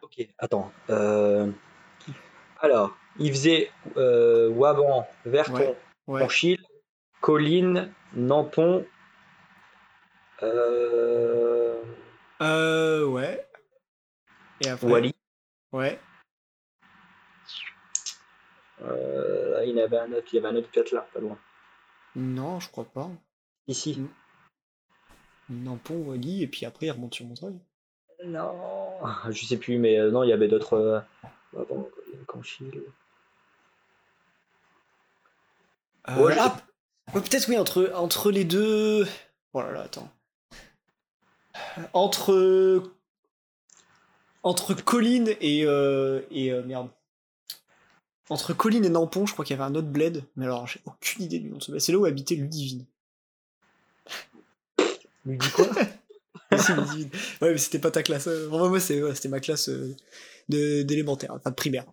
ok, 0.02 0.28
attends. 0.38 0.72
Alors, 2.60 2.96
il 3.18 3.30
faisait 3.30 3.70
Waban, 3.96 5.06
Verton, 5.24 5.74
ouais, 6.06 6.28
ouais. 6.28 6.58
Colline. 7.20 7.92
Euh... 10.42 11.82
euh... 12.40 13.04
Ouais. 13.06 13.46
Et 14.64 14.68
après? 14.68 14.86
Wally. 14.86 15.14
Ouais. 15.72 15.98
Euh, 18.82 19.41
il, 19.64 19.76
y 19.76 19.80
avait 19.80 19.98
un 19.98 20.12
autre, 20.12 20.26
il 20.32 20.36
y 20.36 20.38
avait 20.38 20.48
un 20.48 20.56
autre 20.56 20.68
là, 20.92 21.06
pas 21.12 21.20
loin. 21.20 21.38
Non, 22.16 22.60
je 22.60 22.70
crois 22.70 22.84
pas. 22.84 23.10
Ici. 23.66 24.00
Nampon, 25.48 26.02
Wally, 26.06 26.42
et 26.42 26.46
puis 26.46 26.66
après 26.66 26.86
il 26.86 26.90
remonte 26.90 27.14
sur 27.14 27.26
Montreuil. 27.26 27.58
Non, 28.24 28.54
je 29.30 29.44
sais 29.44 29.56
plus, 29.56 29.78
mais 29.78 29.98
euh, 29.98 30.10
non, 30.10 30.22
il 30.22 30.28
y 30.28 30.32
avait 30.32 30.48
d'autres. 30.48 30.74
Euh... 30.74 31.00
Avant, 31.58 31.88
Conchil. 32.26 32.82
Euh, 36.08 36.16
ouais, 36.16 36.34
ah, 36.38 36.56
peut-être 37.12 37.48
oui, 37.48 37.58
entre, 37.58 37.92
entre 37.94 38.30
les 38.30 38.44
deux. 38.44 39.06
Oh 39.52 39.60
là 39.60 39.72
là, 39.72 39.82
attends. 39.82 40.10
Entre. 41.92 42.82
Entre 44.42 44.74
Colline 44.74 45.34
et. 45.40 45.64
Euh, 45.66 46.22
et 46.30 46.52
euh, 46.52 46.62
merde. 46.62 46.88
Entre 48.32 48.54
Colline 48.54 48.86
et 48.86 48.88
Nampon, 48.88 49.26
je 49.26 49.34
crois 49.34 49.44
qu'il 49.44 49.54
y 49.54 49.60
avait 49.60 49.70
un 49.70 49.74
autre 49.74 49.88
bled, 49.88 50.24
mais 50.36 50.46
alors 50.46 50.66
j'ai 50.66 50.80
aucune 50.86 51.24
idée 51.24 51.38
du 51.38 51.50
nom 51.50 51.58
de 51.58 51.62
ce 51.62 51.70
bled. 51.70 51.82
C'est 51.82 51.92
là 51.92 51.98
où 51.98 52.06
habitait 52.06 52.34
Ludivine. 52.34 52.86
Ludivine 55.26 55.52
quoi 55.54 55.66
Ludivine. 56.50 57.10
Ouais, 57.42 57.52
mais 57.52 57.58
c'était 57.58 57.78
pas 57.78 57.90
ta 57.90 58.02
classe. 58.02 58.26
Enfin, 58.50 58.70
moi, 58.70 58.80
c'était 58.80 59.02
ouais, 59.02 59.12
ma 59.28 59.40
classe 59.40 59.68
euh, 59.68 59.94
d'élémentaire, 60.48 61.32
enfin 61.34 61.50
de 61.50 61.54
primaire. 61.54 61.84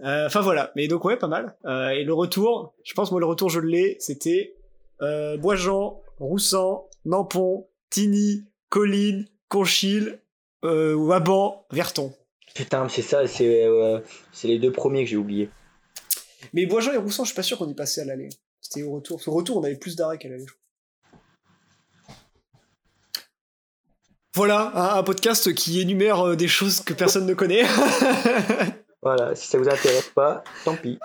Euh, 0.00 0.26
enfin 0.26 0.40
voilà, 0.40 0.72
mais 0.74 0.88
donc 0.88 1.04
ouais, 1.04 1.16
pas 1.16 1.28
mal. 1.28 1.54
Euh, 1.66 1.90
et 1.90 2.02
le 2.02 2.12
retour, 2.12 2.74
je 2.82 2.92
pense 2.94 3.12
moi 3.12 3.20
le 3.20 3.26
retour 3.26 3.48
je 3.48 3.60
l'ai, 3.60 3.96
c'était 4.00 4.56
euh, 5.02 5.36
Boisjean, 5.36 6.02
Roussan, 6.18 6.84
Nampon, 7.04 7.68
Tigny, 7.90 8.44
Colline, 8.70 9.28
Conchil, 9.48 10.18
euh, 10.64 10.94
Waban, 10.94 11.64
Verton. 11.70 12.12
Putain, 12.56 12.88
c'est 12.88 13.02
ça, 13.02 13.28
c'est 13.28 13.64
euh, 13.64 14.00
les 14.42 14.58
deux 14.58 14.72
premiers 14.72 15.04
que 15.04 15.10
j'ai 15.10 15.16
oubliés. 15.16 15.48
Mais 16.52 16.66
Boisjean 16.66 16.92
et 16.92 16.96
Roussan, 16.96 17.24
je 17.24 17.28
suis 17.28 17.36
pas 17.36 17.42
sûr 17.42 17.58
qu'on 17.58 17.68
y 17.68 17.74
passait 17.74 18.02
à 18.02 18.04
l'aller. 18.04 18.28
C'était 18.60 18.82
au 18.82 18.92
retour. 18.92 19.20
Au 19.26 19.32
retour, 19.32 19.58
on 19.58 19.64
avait 19.64 19.76
plus 19.76 19.96
d'arrêt 19.96 20.18
qu'à 20.18 20.28
l'aller. 20.28 20.46
Voilà, 24.34 24.70
un, 24.74 24.98
un, 24.98 25.02
podcast 25.02 25.54
qui 25.54 25.80
énumère 25.80 26.20
euh, 26.20 26.36
des 26.36 26.48
choses 26.48 26.80
que 26.80 26.92
personne 26.92 27.24
ne 27.24 27.32
connaît. 27.32 27.64
voilà, 29.02 29.34
si 29.34 29.48
ça 29.48 29.56
vous 29.56 29.66
intéresse 29.66 30.10
pas, 30.14 30.44
tant 30.62 30.76
pis. 30.76 30.98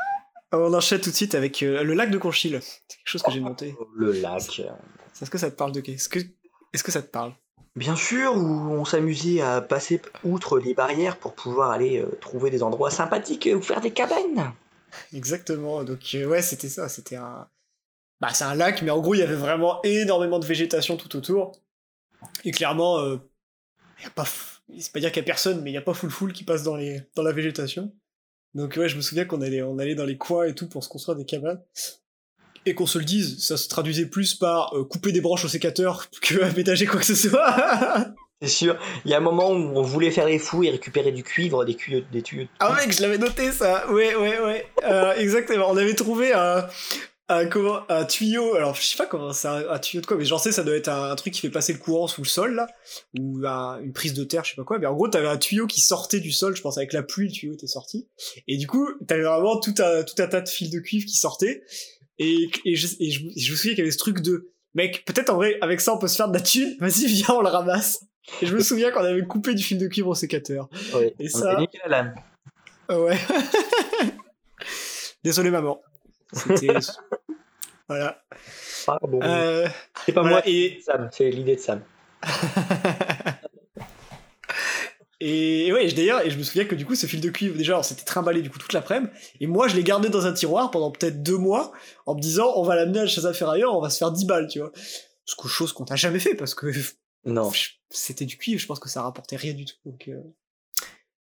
On 0.51 0.73
enchaîne 0.73 0.99
tout 0.99 1.11
de 1.11 1.15
suite 1.15 1.33
avec 1.33 1.63
euh, 1.63 1.81
le 1.81 1.93
lac 1.93 2.11
de 2.11 2.17
Conchil. 2.17 2.59
C'est 2.61 2.97
quelque 2.97 3.05
chose 3.05 3.23
que 3.23 3.31
j'ai 3.31 3.39
noté. 3.39 3.73
Oh, 3.79 3.87
le 3.95 4.11
lac. 4.11 4.59
Est-ce 5.21 5.29
que 5.29 5.37
ça 5.37 5.49
te 5.49 5.55
parle 5.55 5.71
de 5.71 5.79
Est-ce 5.79 6.09
que, 6.09 6.19
est 6.19 6.83
que 6.83 6.91
ça 6.91 7.01
te 7.01 7.07
parle? 7.07 7.31
Bien 7.77 7.95
sûr, 7.95 8.35
où 8.35 8.41
on 8.41 8.83
s'amusait 8.83 9.39
à 9.39 9.61
passer 9.61 10.01
outre 10.25 10.59
les 10.59 10.73
barrières 10.73 11.15
pour 11.15 11.33
pouvoir 11.33 11.71
aller 11.71 12.01
euh, 12.01 12.17
trouver 12.19 12.49
des 12.49 12.63
endroits 12.63 12.91
sympathiques 12.91 13.49
ou 13.55 13.61
faire 13.61 13.79
des 13.79 13.91
cabanes. 13.91 14.51
Exactement. 15.13 15.83
Donc 15.83 15.99
euh, 16.13 16.25
ouais, 16.25 16.41
c'était 16.41 16.69
ça. 16.69 16.89
C'était 16.89 17.15
un. 17.15 17.47
Bah 18.19 18.29
c'est 18.33 18.43
un 18.43 18.55
lac, 18.55 18.81
mais 18.81 18.91
en 18.91 18.99
gros 18.99 19.15
il 19.15 19.19
y 19.19 19.23
avait 19.23 19.35
vraiment 19.35 19.81
énormément 19.83 20.39
de 20.39 20.45
végétation 20.45 20.97
tout 20.97 21.15
autour. 21.15 21.53
Et 22.45 22.51
clairement, 22.51 22.99
euh, 22.99 23.17
y 24.03 24.05
a 24.05 24.09
pas. 24.11 24.25
C'est 24.77 24.93
pas 24.93 24.99
dire 24.99 25.11
qu'il 25.11 25.21
y 25.21 25.25
a 25.25 25.25
personne, 25.25 25.61
mais 25.61 25.71
il 25.71 25.73
y 25.73 25.77
a 25.77 25.81
pas 25.81 25.93
full 25.93 26.11
full 26.11 26.33
qui 26.33 26.43
passe 26.43 26.63
dans 26.63 26.75
les 26.75 27.01
dans 27.15 27.23
la 27.23 27.31
végétation. 27.31 27.93
Donc 28.53 28.75
ouais, 28.77 28.89
je 28.89 28.95
me 28.95 29.01
souviens 29.01 29.25
qu'on 29.25 29.41
allait 29.41 29.61
on 29.61 29.79
allait 29.79 29.95
dans 29.95 30.05
les 30.05 30.17
coins 30.17 30.45
et 30.45 30.55
tout 30.55 30.67
pour 30.67 30.83
se 30.83 30.89
construire 30.89 31.17
des 31.17 31.25
cabanes. 31.25 31.61
Et 32.65 32.75
qu'on 32.75 32.85
se 32.85 32.99
le 32.99 33.05
dise, 33.05 33.43
ça 33.43 33.57
se 33.57 33.67
traduisait 33.67 34.05
plus 34.05 34.35
par 34.35 34.77
euh, 34.77 34.83
couper 34.83 35.11
des 35.11 35.21
branches 35.21 35.45
au 35.45 35.47
sécateur 35.47 36.09
que 36.21 36.43
aménager 36.43 36.85
quoi 36.85 36.99
que 36.99 37.05
ce 37.05 37.15
soit. 37.15 38.13
C'est 38.41 38.47
sûr. 38.47 38.77
Il 39.05 39.11
y 39.11 39.13
a 39.13 39.17
un 39.17 39.21
moment 39.21 39.51
où 39.51 39.77
on 39.77 39.83
voulait 39.83 40.09
faire 40.09 40.25
les 40.25 40.39
fous 40.39 40.63
et 40.63 40.71
récupérer 40.71 41.11
du 41.11 41.23
cuivre, 41.23 41.63
des 41.63 41.75
tuyaux. 41.75 42.01
Des 42.11 42.23
tuyaux. 42.23 42.47
Ah 42.59 42.73
mec, 42.73 42.91
je 42.91 43.01
l'avais 43.01 43.19
noté 43.19 43.51
ça. 43.51 43.87
Ouais, 43.91 44.15
ouais, 44.15 44.39
ouais. 44.39 44.65
Euh, 44.83 45.13
exactement. 45.15 45.65
On 45.69 45.77
avait 45.77 45.93
trouvé 45.93 46.33
un, 46.33 46.67
un, 47.29 47.45
comment, 47.45 47.81
un 47.87 48.03
tuyau. 48.03 48.55
Alors 48.55 48.73
je 48.73 48.81
sais 48.81 48.97
pas 48.97 49.05
comment 49.05 49.31
c'est 49.31 49.47
un, 49.47 49.69
un, 49.69 49.77
tuyau 49.77 50.01
de 50.01 50.07
quoi, 50.07 50.17
mais 50.17 50.25
j'en 50.25 50.39
sais 50.39 50.51
ça 50.51 50.63
doit 50.63 50.75
être 50.75 50.87
un, 50.87 51.11
un, 51.11 51.15
truc 51.15 51.33
qui 51.33 51.41
fait 51.41 51.51
passer 51.51 51.73
le 51.73 51.77
courant 51.77 52.07
sous 52.07 52.21
le 52.21 52.27
sol 52.27 52.55
là, 52.55 52.65
ou 53.19 53.45
une 53.45 53.93
prise 53.93 54.15
de 54.15 54.23
terre, 54.23 54.43
je 54.43 54.51
sais 54.51 54.55
pas 54.55 54.63
quoi. 54.63 54.79
Mais 54.79 54.87
en 54.87 54.95
gros, 54.95 55.07
t'avais 55.07 55.27
un 55.27 55.37
tuyau 55.37 55.67
qui 55.67 55.81
sortait 55.81 56.19
du 56.19 56.31
sol. 56.31 56.55
Je 56.55 56.63
pense 56.63 56.77
avec 56.77 56.93
la 56.93 57.03
pluie, 57.03 57.27
le 57.27 57.33
tuyau 57.33 57.53
était 57.53 57.67
sorti. 57.67 58.07
Et 58.47 58.57
du 58.57 58.65
coup, 58.65 58.89
t'avais 59.07 59.23
vraiment 59.23 59.59
tout 59.59 59.75
un, 59.77 60.01
tout 60.01 60.15
un 60.17 60.27
tas 60.27 60.41
de 60.41 60.49
fils 60.49 60.71
de 60.71 60.79
cuivre 60.79 61.05
qui 61.05 61.15
sortaient. 61.15 61.63
Et, 62.17 62.49
et, 62.65 62.75
je, 62.75 62.87
et 62.99 63.11
je, 63.11 63.19
je, 63.35 63.51
me 63.51 63.55
souviens 63.55 63.73
qu'il 63.73 63.79
y 63.79 63.81
avait 63.81 63.91
ce 63.91 63.97
truc 63.97 64.21
de 64.21 64.51
mec, 64.73 65.05
peut-être 65.05 65.29
en 65.29 65.35
vrai, 65.35 65.57
avec 65.61 65.81
ça 65.81 65.93
on 65.93 65.97
peut 65.97 66.07
se 66.07 66.15
faire 66.15 66.27
de 66.27 66.33
la 66.33 66.41
thune, 66.41 66.75
vas-y, 66.79 67.05
viens, 67.05 67.35
on 67.35 67.41
le 67.41 67.49
ramasse. 67.49 67.99
Et 68.41 68.45
je 68.45 68.55
me 68.55 68.61
souviens 68.61 68.91
qu'on 68.91 69.03
avait 69.03 69.25
coupé 69.25 69.53
du 69.53 69.63
fil 69.63 69.77
de 69.77 69.87
cuivre 69.87 70.09
au 70.09 70.15
sécateur. 70.15 70.69
Oui, 70.95 71.13
et 71.19 71.29
ça. 71.29 71.57
Ouais. 72.89 73.17
Désolé, 75.23 75.51
maman. 75.51 75.81
C'était. 76.33 76.67
voilà. 77.87 78.21
Pardon. 78.85 79.19
Euh, 79.23 79.67
c'est 80.05 80.11
pas 80.11 80.21
voilà, 80.21 80.37
moi, 80.37 80.41
et- 80.45 80.77
c'est 80.79 80.91
Sam. 80.91 81.09
C'est 81.11 81.29
l'idée 81.29 81.55
de 81.55 81.61
Sam. 81.61 81.81
Et 85.23 85.71
ouais, 85.71 85.87
d'ailleurs, 85.91 86.25
et 86.25 86.31
je 86.31 86.37
me 86.39 86.41
souviens 86.41 86.65
que 86.65 86.73
du 86.73 86.83
coup, 86.83 86.95
ce 86.95 87.05
fil 87.05 87.21
de 87.21 87.29
cuivre, 87.29 87.55
déjà, 87.55 87.77
on 87.77 87.83
s'était 87.83 88.03
trimballé 88.03 88.41
du 88.41 88.49
coup 88.49 88.57
toute 88.57 88.73
l'après-midi. 88.73 89.11
Et 89.39 89.45
moi, 89.45 89.67
je 89.67 89.75
l'ai 89.75 89.83
gardé 89.83 90.09
dans 90.09 90.25
un 90.25 90.33
tiroir 90.33 90.71
pendant 90.71 90.89
peut-être 90.89 91.21
deux 91.21 91.37
mois, 91.37 91.71
en 92.07 92.15
me 92.15 92.19
disant, 92.19 92.53
on 92.55 92.63
va 92.63 92.75
l'amener 92.75 93.05
chez 93.07 93.23
un 93.25 93.33
ferrailleur, 93.33 93.77
on 93.77 93.81
va 93.81 93.91
se 93.91 93.99
faire 93.99 94.11
10 94.11 94.25
balles, 94.25 94.47
tu 94.47 94.57
vois. 94.59 94.71
Ce 95.25 95.35
que 95.35 95.47
chose 95.47 95.73
qu'on 95.73 95.85
n'a 95.87 95.95
jamais 95.95 96.17
fait, 96.17 96.33
parce 96.33 96.55
que 96.55 96.71
Non. 97.25 97.51
c'était 97.89 98.25
du 98.25 98.37
cuivre, 98.37 98.59
je 98.59 98.65
pense 98.65 98.79
que 98.79 98.89
ça 98.89 99.03
rapportait 99.03 99.35
rien 99.35 99.53
du 99.53 99.65
tout. 99.65 99.75
Donc, 99.85 100.07
euh, 100.07 100.21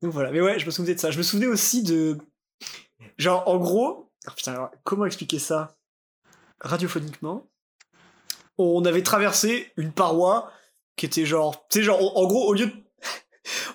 donc 0.03 0.13
voilà. 0.13 0.31
Mais 0.31 0.41
ouais, 0.41 0.59
je 0.59 0.67
me 0.67 0.71
souvenais 0.71 0.95
de 0.95 1.01
ça. 1.01 1.11
Je 1.11 1.19
me 1.19 1.23
souvenais 1.23 1.47
aussi 1.47 1.83
de. 1.83 2.19
Genre, 3.19 3.47
en 3.47 3.59
gros. 3.59 4.11
Ah, 4.27 4.33
putain, 4.37 4.71
comment 4.85 5.07
expliquer 5.07 5.39
ça? 5.39 5.77
Radiophoniquement 6.61 7.49
On 8.59 8.85
avait 8.85 9.03
traversé 9.03 9.73
une 9.77 9.93
paroi 9.93 10.53
qui 10.97 11.07
était 11.07 11.27
genre. 11.27 11.67
Tu 11.69 11.79
sais, 11.79 11.85
genre, 11.85 12.17
en 12.17 12.27
gros, 12.27 12.47
au 12.47 12.55
lieu 12.55 12.67
de. 12.67 12.73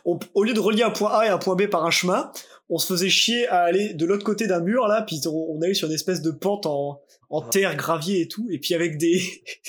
au 0.34 0.44
lieu 0.44 0.54
de 0.54 0.60
relier 0.60 0.84
un 0.84 0.92
point 0.92 1.12
A 1.12 1.26
et 1.26 1.30
un 1.30 1.38
point 1.38 1.56
B 1.56 1.68
par 1.68 1.86
un 1.86 1.92
chemin, 1.92 2.32
on 2.70 2.78
se 2.78 2.88
faisait 2.88 3.10
chier 3.10 3.48
à 3.48 3.62
aller 3.64 3.94
de 3.94 4.06
l'autre 4.06 4.24
côté 4.24 4.48
d'un 4.48 4.60
mur, 4.62 4.88
là, 4.88 5.02
puis 5.04 5.22
on, 5.28 5.30
on 5.56 5.62
allait 5.62 5.74
sur 5.74 5.88
une 5.88 5.94
espèce 5.94 6.22
de 6.22 6.32
pente 6.32 6.66
en, 6.66 7.02
en 7.30 7.42
Ah. 7.42 7.50
terre, 7.52 7.76
gravier 7.76 8.22
et 8.22 8.28
tout, 8.28 8.48
et 8.52 8.60
puis 8.60 8.74
avec 8.74 8.98
des, 8.98 9.22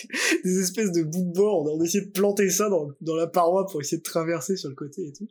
des 0.45 0.61
espèces 0.61 0.93
de 0.93 1.03
bouts 1.03 1.25
de 1.25 1.33
bois, 1.33 1.53
on, 1.55 1.67
on 1.67 1.83
essayait 1.83 2.05
de 2.07 2.11
planter 2.11 2.49
ça 2.50 2.69
dans, 2.69 2.88
dans 3.00 3.17
la 3.17 3.26
paroi 3.26 3.67
pour 3.67 3.81
essayer 3.81 3.99
de 3.99 4.03
traverser 4.03 4.57
sur 4.57 4.69
le 4.69 4.75
côté 4.75 5.03
et 5.07 5.12
tout. 5.12 5.26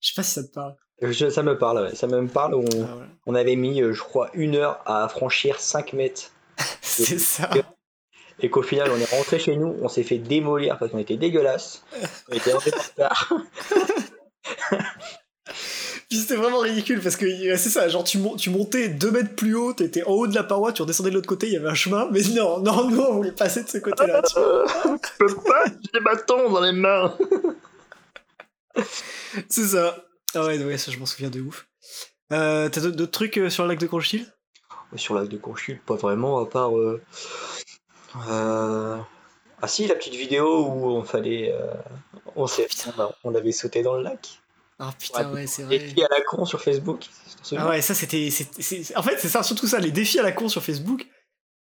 Je 0.00 0.08
sais 0.08 0.14
pas 0.16 0.22
si 0.22 0.32
ça 0.32 0.44
te 0.44 0.52
parle. 0.52 0.76
Je- 1.00 1.30
ça 1.30 1.42
me 1.42 1.56
parle, 1.56 1.82
ouais. 1.88 1.94
Ça 1.94 2.06
me 2.06 2.26
parle. 2.26 2.54
On, 2.54 2.64
Ah, 2.64 2.74
voilà. 2.94 3.08
on 3.26 3.34
avait 3.34 3.56
mis, 3.56 3.80
euh, 3.82 3.92
je 3.92 4.00
crois, 4.02 4.30
une 4.34 4.56
heure 4.56 4.80
à 4.84 5.08
franchir 5.08 5.60
5 5.60 5.92
mètres. 5.92 6.32
C'est 6.82 7.18
ça. 7.18 7.50
Et 8.40 8.50
qu'au 8.50 8.62
final, 8.62 8.90
on 8.92 8.98
est 8.98 9.10
rentré 9.16 9.38
chez 9.38 9.56
nous, 9.56 9.76
on 9.82 9.88
s'est 9.88 10.02
fait 10.04 10.18
démolir 10.18 10.78
parce 10.78 10.90
qu'on 10.92 10.98
était 10.98 11.16
dégueulasse. 11.16 11.82
On 12.30 12.34
était 12.34 12.52
en 12.52 12.58
retard. 12.58 13.32
Puis 16.08 16.18
c'était 16.20 16.36
vraiment 16.36 16.60
ridicule 16.60 17.00
parce 17.02 17.16
que 17.16 17.26
c'est 17.58 17.68
ça, 17.68 17.86
genre 17.88 18.02
tu, 18.02 18.18
tu 18.38 18.48
montais 18.48 18.88
deux 18.88 19.10
mètres 19.10 19.34
plus 19.34 19.54
haut, 19.54 19.74
t'étais 19.74 20.02
en 20.04 20.12
haut 20.12 20.26
de 20.26 20.34
la 20.34 20.42
paroi, 20.42 20.72
tu 20.72 20.80
redescendais 20.80 21.10
de 21.10 21.14
l'autre 21.16 21.26
côté, 21.28 21.48
il 21.48 21.52
y 21.52 21.56
avait 21.56 21.68
un 21.68 21.74
chemin, 21.74 22.08
mais 22.10 22.22
non, 22.34 22.60
non, 22.60 22.88
nous 22.88 23.00
on 23.00 23.14
voulait 23.16 23.32
passer 23.32 23.62
de 23.62 23.68
ce 23.68 23.76
côté-là. 23.78 24.22
tu 24.22 25.10
peux 25.18 25.34
pas, 25.46 25.64
j'ai 25.66 25.90
des 25.98 26.00
bâtons 26.04 26.50
dans 26.50 26.60
les 26.62 26.72
mains. 26.72 27.14
C'est 29.48 29.66
ça. 29.66 30.04
Ah 30.34 30.44
ouais, 30.46 30.62
ouais, 30.62 30.78
ça 30.78 30.90
je 30.92 30.98
m'en 30.98 31.06
souviens 31.06 31.30
de 31.30 31.40
ouf. 31.40 31.66
Euh, 32.32 32.68
T'as 32.68 32.80
d'autres 32.80 33.10
trucs 33.10 33.36
euh, 33.38 33.50
sur 33.50 33.64
le 33.64 33.70
lac 33.70 33.78
de 33.78 33.86
Conchil? 33.86 34.26
Sur 34.96 35.14
l'âge 35.14 35.28
de 35.28 35.36
Conchul, 35.36 35.80
pas 35.84 35.96
vraiment, 35.96 36.38
à 36.38 36.46
part. 36.46 36.76
euh, 36.78 37.02
euh, 38.30 38.96
Ah 39.60 39.68
si, 39.68 39.86
la 39.86 39.94
petite 39.94 40.14
vidéo 40.14 40.64
où 40.66 40.86
on 40.86 41.02
fallait. 41.04 41.52
euh, 41.52 41.66
On, 42.36 42.46
s'est... 42.46 42.66
on 43.24 43.34
avait 43.34 43.52
sauté 43.52 43.82
dans 43.82 43.94
le 43.96 44.02
lac. 44.02 44.40
Ah 44.78 44.92
putain, 44.98 45.28
Ouais, 45.28 45.34
ouais, 45.34 45.46
c'est 45.46 45.62
Les 45.66 45.78
vrai. 45.78 45.88
filles 45.88 46.04
à 46.04 46.08
la 46.08 46.20
con 46.24 46.44
sur 46.44 46.60
Facebook. 46.62 47.04
Ah 47.56 47.68
ouais, 47.70 47.82
ça 47.82 47.94
c'était. 47.94 48.28
En 48.96 49.02
fait, 49.02 49.18
c'est 49.18 49.28
ça, 49.28 49.42
surtout 49.42 49.66
ça, 49.66 49.78
les 49.80 49.90
défis 49.90 50.18
à 50.18 50.22
la 50.22 50.32
con 50.32 50.48
sur 50.48 50.62
Facebook. 50.62 51.06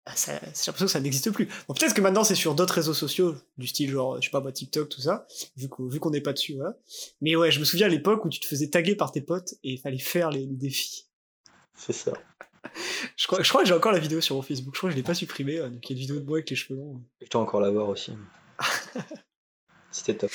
ah, 0.06 0.12
J'ai 0.16 0.32
l'impression 0.32 0.74
que 0.86 0.86
ça 0.86 1.00
n'existe 1.00 1.30
plus. 1.30 1.46
Bon, 1.68 1.74
peut-être 1.74 1.94
que 1.94 2.00
maintenant 2.00 2.24
c'est 2.24 2.34
sur 2.34 2.54
d'autres 2.54 2.74
réseaux 2.74 2.94
sociaux, 2.94 3.34
du 3.58 3.66
style 3.66 3.90
genre, 3.90 4.16
je 4.20 4.26
sais 4.26 4.30
pas 4.30 4.40
moi, 4.40 4.52
TikTok, 4.52 4.88
tout 4.88 5.00
ça, 5.00 5.26
vu 5.56 5.68
qu'on 5.68 5.88
qu'on 5.88 6.10
n'est 6.10 6.20
pas 6.20 6.32
dessus, 6.32 6.54
voilà. 6.56 6.76
Mais 7.20 7.36
ouais, 7.36 7.50
je 7.50 7.58
me 7.60 7.64
souviens 7.64 7.86
à 7.86 7.90
l'époque 7.90 8.24
où 8.24 8.28
tu 8.28 8.40
te 8.40 8.46
faisais 8.46 8.68
taguer 8.68 8.96
par 8.96 9.12
tes 9.12 9.20
potes 9.22 9.54
et 9.64 9.72
il 9.72 9.78
fallait 9.80 9.98
faire 9.98 10.30
les, 10.30 10.40
les 10.46 10.56
défis. 10.56 11.06
C'est 11.74 11.92
ça. 11.92 12.12
Je 13.16 13.26
crois, 13.28 13.42
je 13.42 13.48
crois 13.48 13.62
que 13.62 13.68
j'ai 13.68 13.74
encore 13.74 13.92
la 13.92 13.98
vidéo 14.00 14.20
sur 14.20 14.34
mon 14.34 14.42
Facebook, 14.42 14.74
je 14.74 14.78
crois 14.80 14.90
que 14.90 14.92
je 14.94 14.96
l'ai 14.98 15.04
pas 15.04 15.14
supprimée, 15.14 15.58
euh, 15.58 15.68
donc 15.70 15.88
il 15.88 15.92
y 15.92 15.92
a 15.92 15.94
une 15.96 16.00
vidéo 16.00 16.18
de 16.20 16.24
moi 16.26 16.38
avec 16.38 16.50
les 16.50 16.56
cheveux 16.56 16.78
longs. 16.78 17.00
Je 17.22 17.28
dois 17.30 17.40
encore 17.42 17.60
la 17.60 17.70
voir 17.70 17.88
aussi. 17.88 18.12
C'était 19.92 20.16
top. 20.16 20.30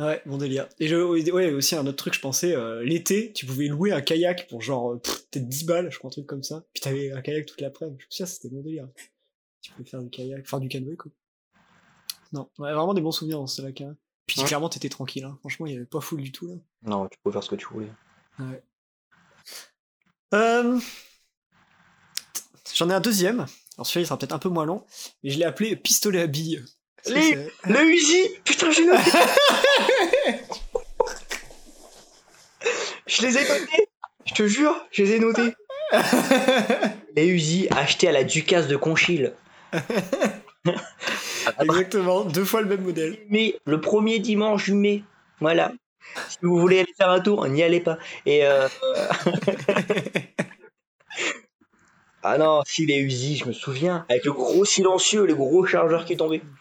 Ouais, 0.00 0.22
bon 0.24 0.38
délire. 0.38 0.66
Et 0.78 0.88
je, 0.88 0.96
ouais, 0.96 1.50
aussi 1.52 1.76
un 1.76 1.86
autre 1.86 1.96
truc, 1.96 2.14
je 2.14 2.20
pensais, 2.20 2.56
euh, 2.56 2.82
l'été, 2.82 3.32
tu 3.34 3.44
pouvais 3.44 3.66
louer 3.66 3.92
un 3.92 4.00
kayak 4.00 4.48
pour 4.48 4.62
genre, 4.62 4.92
euh, 4.92 4.96
peut-être 4.96 5.46
10 5.46 5.64
balles, 5.66 5.92
je 5.92 5.98
crois, 5.98 6.08
un 6.08 6.12
truc 6.12 6.26
comme 6.26 6.42
ça. 6.42 6.64
Puis 6.72 6.80
t'avais 6.80 7.12
un 7.12 7.20
kayak 7.20 7.44
toute 7.44 7.60
l'après-midi. 7.60 7.98
Je 8.00 8.06
me 8.06 8.10
souviens, 8.10 8.26
c'était 8.26 8.48
bon 8.48 8.62
délire. 8.62 8.88
Tu 9.60 9.72
pouvais 9.72 9.88
faire 9.88 10.02
du 10.02 10.08
kayak, 10.08 10.48
faire 10.48 10.58
du 10.60 10.68
canoë, 10.68 10.96
quoi. 10.96 11.12
Non, 12.32 12.48
ouais, 12.58 12.72
vraiment 12.72 12.94
des 12.94 13.02
bons 13.02 13.12
souvenirs 13.12 13.38
dans 13.38 13.46
ce 13.46 13.60
lac. 13.60 13.78
Hein. 13.82 13.94
Puis 14.26 14.40
Ouais. 14.40 14.46
clairement, 14.46 14.70
t'étais 14.70 14.88
tranquille. 14.88 15.24
Hein. 15.24 15.36
Franchement, 15.40 15.66
il 15.66 15.74
y 15.74 15.76
avait 15.76 15.84
pas 15.84 16.00
full 16.00 16.22
du 16.22 16.32
tout, 16.32 16.46
là. 16.48 16.54
Non, 16.82 17.06
tu 17.08 17.18
peux 17.22 17.30
faire 17.30 17.42
ce 17.42 17.50
que 17.50 17.56
tu 17.56 17.66
voulais. 17.66 17.90
Ouais. 18.38 18.62
Euh... 20.32 20.80
J'en 22.74 22.88
ai 22.88 22.94
un 22.94 23.00
deuxième. 23.00 23.40
Alors 23.76 23.86
celui-là, 23.86 24.02
il 24.04 24.06
sera 24.06 24.18
peut-être 24.18 24.32
un 24.32 24.38
peu 24.38 24.48
moins 24.48 24.64
long, 24.64 24.86
mais 25.22 25.30
je 25.30 25.38
l'ai 25.38 25.44
appelé 25.44 25.76
pistolet 25.76 26.22
à 26.22 26.26
billes. 26.26 26.64
Les- 27.06 27.36
Le 27.64 27.84
Uzi 27.84 28.28
Putain, 28.44 28.70
j'ai 28.70 28.84
noté 28.86 29.10
Je 33.06 33.22
les 33.22 33.38
ai 33.38 33.48
notés 33.48 33.88
Je 34.26 34.34
te 34.34 34.46
jure, 34.46 34.74
je 34.92 35.02
les 35.02 35.12
ai 35.12 35.18
notés 35.18 35.54
Les 37.16 37.26
Uzi 37.26 37.68
achetés 37.70 38.08
à 38.08 38.12
la 38.12 38.22
Ducasse 38.24 38.68
de 38.68 38.76
Conchil. 38.76 39.32
Exactement, 41.60 42.24
deux 42.24 42.44
fois 42.44 42.60
le 42.60 42.68
même 42.68 42.82
modèle. 42.82 43.18
Mais 43.28 43.56
le 43.64 43.80
premier 43.80 44.18
dimanche 44.20 44.64
du 44.66 44.74
mai, 44.74 45.02
voilà. 45.40 45.72
Si 46.28 46.38
vous 46.42 46.58
voulez 46.58 46.80
aller 46.80 46.92
faire 46.96 47.10
un 47.10 47.20
tour, 47.20 47.46
n'y 47.48 47.62
allez 47.62 47.80
pas. 47.80 47.98
Et 48.26 48.44
euh... 48.46 48.68
ah 52.22 52.38
non, 52.38 52.62
si 52.66 52.86
les 52.86 52.98
Uzi, 52.98 53.36
je 53.38 53.46
me 53.46 53.52
souviens, 53.52 54.04
avec 54.08 54.24
le 54.24 54.32
gros 54.32 54.64
silencieux, 54.64 55.26
le 55.26 55.34
gros 55.34 55.64
chargeur 55.66 56.04
qui 56.04 56.16
tombait. 56.16 56.38
Mm, 56.38 56.54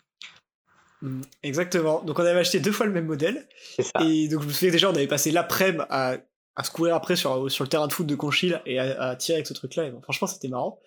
Exactement. 1.44 2.02
Donc 2.04 2.20
on 2.20 2.26
avait 2.26 2.40
acheté 2.40 2.60
deux 2.60 2.72
fois 2.72 2.86
le 2.86 2.92
même 2.92 3.06
modèle. 3.06 3.48
Ça. 3.80 4.04
Et 4.06 4.28
donc 4.28 4.42
je 4.42 4.48
me 4.48 4.52
souviens 4.52 4.72
déjà, 4.72 4.90
on 4.90 4.96
avait 4.96 5.08
passé 5.08 5.32
l'après-midi 5.32 5.84
à, 5.90 6.18
à 6.56 6.64
se 6.64 6.72
courir 6.72 6.96
après 6.96 7.16
sur, 7.16 7.50
sur 7.50 7.64
le 7.64 7.70
terrain 7.70 7.88
de 7.88 7.94
foot 7.94 8.06
de 8.06 8.16
Conchil 8.16 8.62
et 8.66 8.80
à, 8.80 9.10
à 9.10 9.16
tirer 9.16 9.38
avec 9.38 9.48
ce 9.48 9.54
truc-là. 9.54 9.86
Et 9.86 9.92
bon, 9.92 10.02
franchement, 10.02 10.28
c'était 10.28 10.50
marrant. 10.50 10.80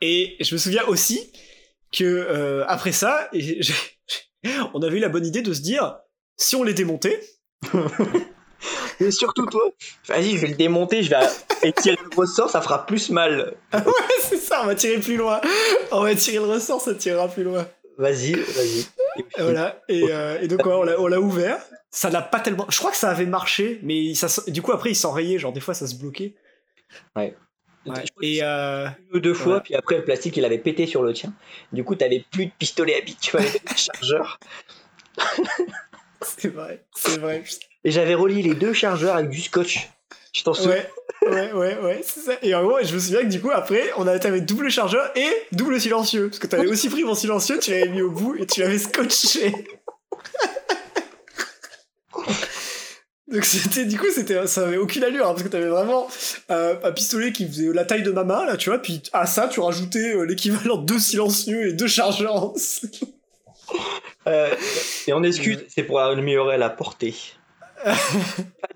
Et 0.00 0.36
je 0.40 0.54
me 0.54 0.58
souviens 0.58 0.84
aussi 0.84 1.32
que 1.92 2.04
euh, 2.04 2.64
après 2.66 2.92
ça, 2.92 3.28
et 3.32 3.60
on 4.74 4.82
avait 4.82 4.98
eu 4.98 5.00
la 5.00 5.08
bonne 5.08 5.26
idée 5.26 5.42
de 5.42 5.52
se 5.52 5.60
dire, 5.60 5.98
si 6.36 6.56
on 6.56 6.62
les 6.62 6.74
démontait, 6.74 7.20
Et 9.00 9.10
surtout 9.10 9.46
toi, 9.46 9.62
vas-y, 10.06 10.36
je 10.36 10.38
vais 10.38 10.48
le 10.48 10.54
démonter, 10.54 11.02
je 11.02 11.10
vais 11.10 11.16
étirer 11.62 11.98
le 12.02 12.16
ressort, 12.16 12.48
ça 12.48 12.62
fera 12.62 12.86
plus 12.86 13.10
mal. 13.10 13.54
c'est 14.20 14.38
ça, 14.38 14.60
on 14.62 14.66
va 14.66 14.74
tirer 14.74 14.98
plus 14.98 15.16
loin. 15.16 15.40
On 15.90 16.02
va 16.02 16.14
tirer 16.14 16.36
le 16.36 16.52
ressort, 16.52 16.80
ça 16.80 16.94
tirera 16.94 17.28
plus 17.28 17.42
loin. 17.42 17.66
Vas-y, 17.98 18.32
vas-y. 18.32 18.80
Et 19.18 19.24
voilà. 19.42 19.80
Et, 19.88 20.04
euh, 20.10 20.40
et 20.40 20.48
donc 20.48 20.64
ouais, 20.66 20.72
on 20.72 20.82
l'a- 20.82 21.00
on 21.00 21.06
l'a 21.06 21.20
ouvert. 21.20 21.58
Ça 21.90 22.10
n'a 22.10 22.22
pas 22.22 22.40
tellement. 22.40 22.66
Je 22.70 22.78
crois 22.78 22.90
que 22.90 22.96
ça 22.96 23.10
avait 23.10 23.26
marché, 23.26 23.78
mais 23.82 24.14
ça, 24.14 24.26
du 24.48 24.62
coup 24.62 24.72
après 24.72 24.90
il 24.90 24.96
s'enrayait, 24.96 25.38
genre 25.38 25.52
des 25.52 25.60
fois 25.60 25.74
ça 25.74 25.86
se 25.86 25.94
bloquait. 25.94 26.34
Ouais. 27.16 27.34
Et 28.22 28.42
euh, 28.42 28.86
une 29.10 29.16
ou 29.16 29.20
deux 29.20 29.34
fois, 29.34 29.44
Voilà. 29.46 29.60
puis 29.60 29.74
après 29.74 29.96
le 29.98 30.04
plastique 30.04 30.36
il 30.38 30.44
avait 30.44 30.58
pété 30.58 30.86
sur 30.86 31.02
le 31.02 31.12
tien. 31.12 31.32
Du 31.72 31.84
coup, 31.84 31.94
t'avais 31.94 32.24
plus 32.32 32.46
de 32.46 32.50
pistolet 32.58 32.96
à 32.96 33.00
billes, 33.02 33.16
tu 33.20 33.36
avais 33.36 33.60
un 33.70 33.76
chargeur. 33.76 34.38
c'est 36.22 36.48
vrai, 36.48 36.82
c'est 36.96 37.18
vrai. 37.20 37.44
Et 37.84 37.90
j'avais 37.90 38.14
relié 38.14 38.42
les 38.42 38.54
deux 38.54 38.72
chargeurs 38.72 39.16
avec 39.16 39.28
du 39.30 39.40
scotch. 39.40 39.90
Je 40.32 40.42
t'en 40.42 40.54
souviens 40.54 40.70
Ouais, 40.76 40.90
ouais, 41.30 41.52
ouais, 41.52 41.78
ouais, 41.82 42.00
c'est 42.04 42.20
ça. 42.20 42.32
Et 42.42 42.54
en 42.54 42.64
gros, 42.64 42.78
je 42.82 42.94
me 42.94 42.98
souviens 42.98 43.22
que 43.22 43.28
du 43.28 43.40
coup, 43.40 43.50
après, 43.50 43.90
on 43.96 44.06
avait 44.06 44.18
t'avais 44.18 44.40
double 44.40 44.70
chargeur 44.70 45.10
et 45.16 45.28
double 45.52 45.80
silencieux. 45.80 46.28
Parce 46.28 46.38
que 46.38 46.46
t'avais 46.46 46.66
aussi 46.66 46.88
pris 46.88 47.04
mon 47.04 47.14
silencieux, 47.14 47.58
tu 47.58 47.70
l'avais 47.70 47.88
mis 47.88 48.02
au 48.02 48.10
bout 48.10 48.36
et 48.36 48.46
tu 48.46 48.60
l'avais 48.60 48.78
scotché. 48.78 49.52
Donc 53.34 53.44
c'était, 53.44 53.84
du 53.84 53.98
coup, 53.98 54.06
c'était, 54.14 54.46
ça 54.46 54.66
avait 54.66 54.76
aucune 54.76 55.02
allure, 55.02 55.26
hein, 55.26 55.30
parce 55.30 55.42
que 55.42 55.48
t'avais 55.48 55.68
vraiment 55.68 56.06
euh, 56.50 56.76
un 56.84 56.92
pistolet 56.92 57.32
qui 57.32 57.46
faisait 57.46 57.72
la 57.72 57.84
taille 57.84 58.02
de 58.02 58.10
ma 58.10 58.22
main, 58.22 58.44
là, 58.44 58.56
tu 58.56 58.68
vois, 58.68 58.78
puis 58.78 59.02
à 59.12 59.26
ça, 59.26 59.48
tu 59.48 59.60
rajoutais 59.60 60.14
euh, 60.14 60.22
l'équivalent 60.22 60.76
de 60.76 60.86
deux 60.86 60.98
silencieux 61.00 61.68
et 61.68 61.72
deux 61.72 61.88
chargeurs 61.88 62.36
en. 62.44 62.54
Euh, 64.26 64.54
et 65.06 65.12
on 65.12 65.22
excuse, 65.22 65.64
c'est 65.68 65.82
pour 65.82 66.00
améliorer 66.00 66.58
la 66.58 66.70
portée. 66.70 67.14
Pas 67.84 67.94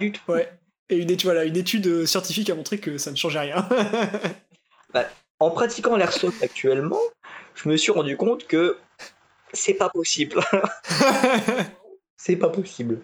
du 0.00 0.12
tout. 0.12 0.20
Ouais. 0.28 0.50
Et 0.90 0.96
une 0.96 1.10
étude, 1.10 1.24
voilà, 1.24 1.44
une 1.44 1.56
étude 1.56 1.86
euh, 1.86 2.06
scientifique 2.06 2.48
a 2.50 2.54
montré 2.54 2.78
que 2.78 2.98
ça 2.98 3.10
ne 3.10 3.16
changeait 3.16 3.40
rien. 3.40 3.68
En 5.40 5.52
pratiquant 5.52 5.96
l'airsoft 5.96 6.42
actuellement, 6.42 6.98
je 7.54 7.68
me 7.68 7.76
suis 7.76 7.92
rendu 7.92 8.16
compte 8.16 8.48
que 8.48 8.76
c'est 9.52 9.74
pas 9.74 9.88
possible. 9.88 10.40
c'est 12.16 12.34
pas 12.34 12.48
possible. 12.48 13.00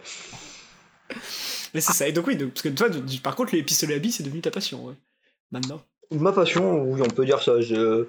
Mais 1.75 1.81
c'est 1.81 1.92
ça. 1.92 2.09
Et 2.09 2.12
donc 2.12 2.27
oui, 2.27 2.37
donc, 2.37 2.51
parce 2.51 2.62
que 2.62 2.68
toi, 2.70 2.88
par 3.23 3.37
contre, 3.37 3.55
les 3.55 3.62
pistolets 3.62 3.94
à 3.94 3.99
billes, 4.01 4.11
c'est 4.11 4.25
devenu 4.25 4.40
ta 4.40 4.51
passion, 4.51 4.85
ouais. 4.85 4.94
Maintenant. 5.53 5.81
Ma 6.11 6.33
passion, 6.33 6.83
oui, 6.83 7.01
on 7.03 7.09
peut 7.09 7.25
dire 7.25 7.42
ça. 7.42 7.61
Je, 7.61 8.07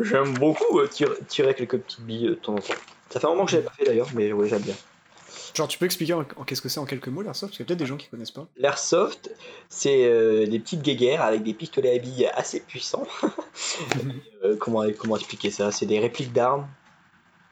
j'aime 0.00 0.34
beaucoup 0.34 0.80
euh, 0.80 0.88
tirer, 0.88 1.14
tirer 1.28 1.54
quelques 1.54 1.78
petites 1.78 2.00
billes 2.00 2.26
euh, 2.26 2.30
de 2.30 2.34
temps 2.34 2.54
en 2.54 2.58
temps. 2.58 2.74
Ça 3.10 3.20
fait 3.20 3.26
un 3.26 3.30
moment 3.30 3.46
que 3.46 3.52
je 3.52 3.56
l'ai 3.56 3.62
pas 3.62 3.72
fait 3.72 3.84
d'ailleurs, 3.84 4.08
mais 4.14 4.32
ouais, 4.32 4.48
j'aime 4.48 4.62
bien. 4.62 4.74
Genre, 5.58 5.66
tu 5.66 5.76
peux 5.76 5.86
expliquer 5.86 6.12
en, 6.12 6.22
qu'est-ce 6.22 6.62
que 6.62 6.68
c'est 6.68 6.78
en 6.78 6.84
quelques 6.84 7.08
mots 7.08 7.20
l'airsoft 7.20 7.50
Parce 7.50 7.56
qu'il 7.56 7.64
y 7.64 7.66
a 7.66 7.66
peut-être 7.66 7.80
des 7.80 7.86
gens 7.86 7.96
qui 7.96 8.06
connaissent 8.06 8.30
pas. 8.30 8.46
L'airsoft, 8.58 9.28
c'est 9.68 10.04
euh, 10.04 10.46
des 10.46 10.60
petites 10.60 10.82
guéguerres 10.82 11.22
avec 11.22 11.42
des 11.42 11.52
pistolets 11.52 11.96
à 11.96 11.98
billes 11.98 12.30
assez 12.32 12.60
puissants. 12.60 13.06
Euh, 14.44 14.54
comment, 14.56 14.84
comment 14.96 15.16
expliquer 15.16 15.50
ça? 15.50 15.72
C'est 15.72 15.84
des 15.84 15.98
répliques 15.98 16.32
d'armes. 16.32 16.68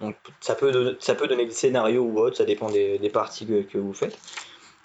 Donc, 0.00 0.14
ça 0.38 0.54
peut, 0.54 0.96
ça 1.00 1.16
peut 1.16 1.26
donner 1.26 1.46
des 1.46 1.50
scénarios 1.50 2.04
ou 2.04 2.20
autre, 2.20 2.36
ça 2.36 2.44
dépend 2.44 2.70
des, 2.70 3.10
parties 3.12 3.44
que, 3.44 3.76
vous 3.76 3.92
faites. 3.92 4.16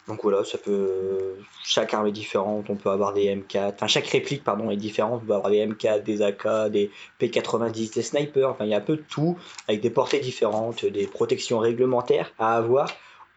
Donc 0.07 0.23
voilà, 0.23 0.43
ça 0.43 0.57
peut. 0.57 1.35
Chaque 1.63 1.93
arme 1.93 2.07
est 2.07 2.11
différente, 2.11 2.71
on 2.71 2.75
peut 2.75 2.89
avoir 2.89 3.13
des 3.13 3.25
M4. 3.25 3.75
Enfin, 3.75 3.85
chaque 3.85 4.07
réplique, 4.07 4.43
pardon, 4.43 4.71
est 4.71 4.77
différente. 4.77 5.21
On 5.23 5.27
peut 5.27 5.35
avoir 5.35 5.51
des 5.51 5.63
M4, 5.63 6.01
des 6.01 6.23
AK, 6.23 6.71
des 6.71 6.89
P90, 7.19 7.93
des 7.93 8.01
snipers. 8.01 8.49
Enfin, 8.49 8.65
il 8.65 8.71
y 8.71 8.73
a 8.73 8.77
un 8.77 8.81
peu 8.81 8.95
de 8.95 9.03
tout, 9.07 9.37
avec 9.67 9.81
des 9.81 9.91
portées 9.91 10.21
différentes, 10.21 10.83
des 10.83 11.05
protections 11.05 11.59
réglementaires 11.59 12.33
à 12.39 12.57
avoir 12.57 12.89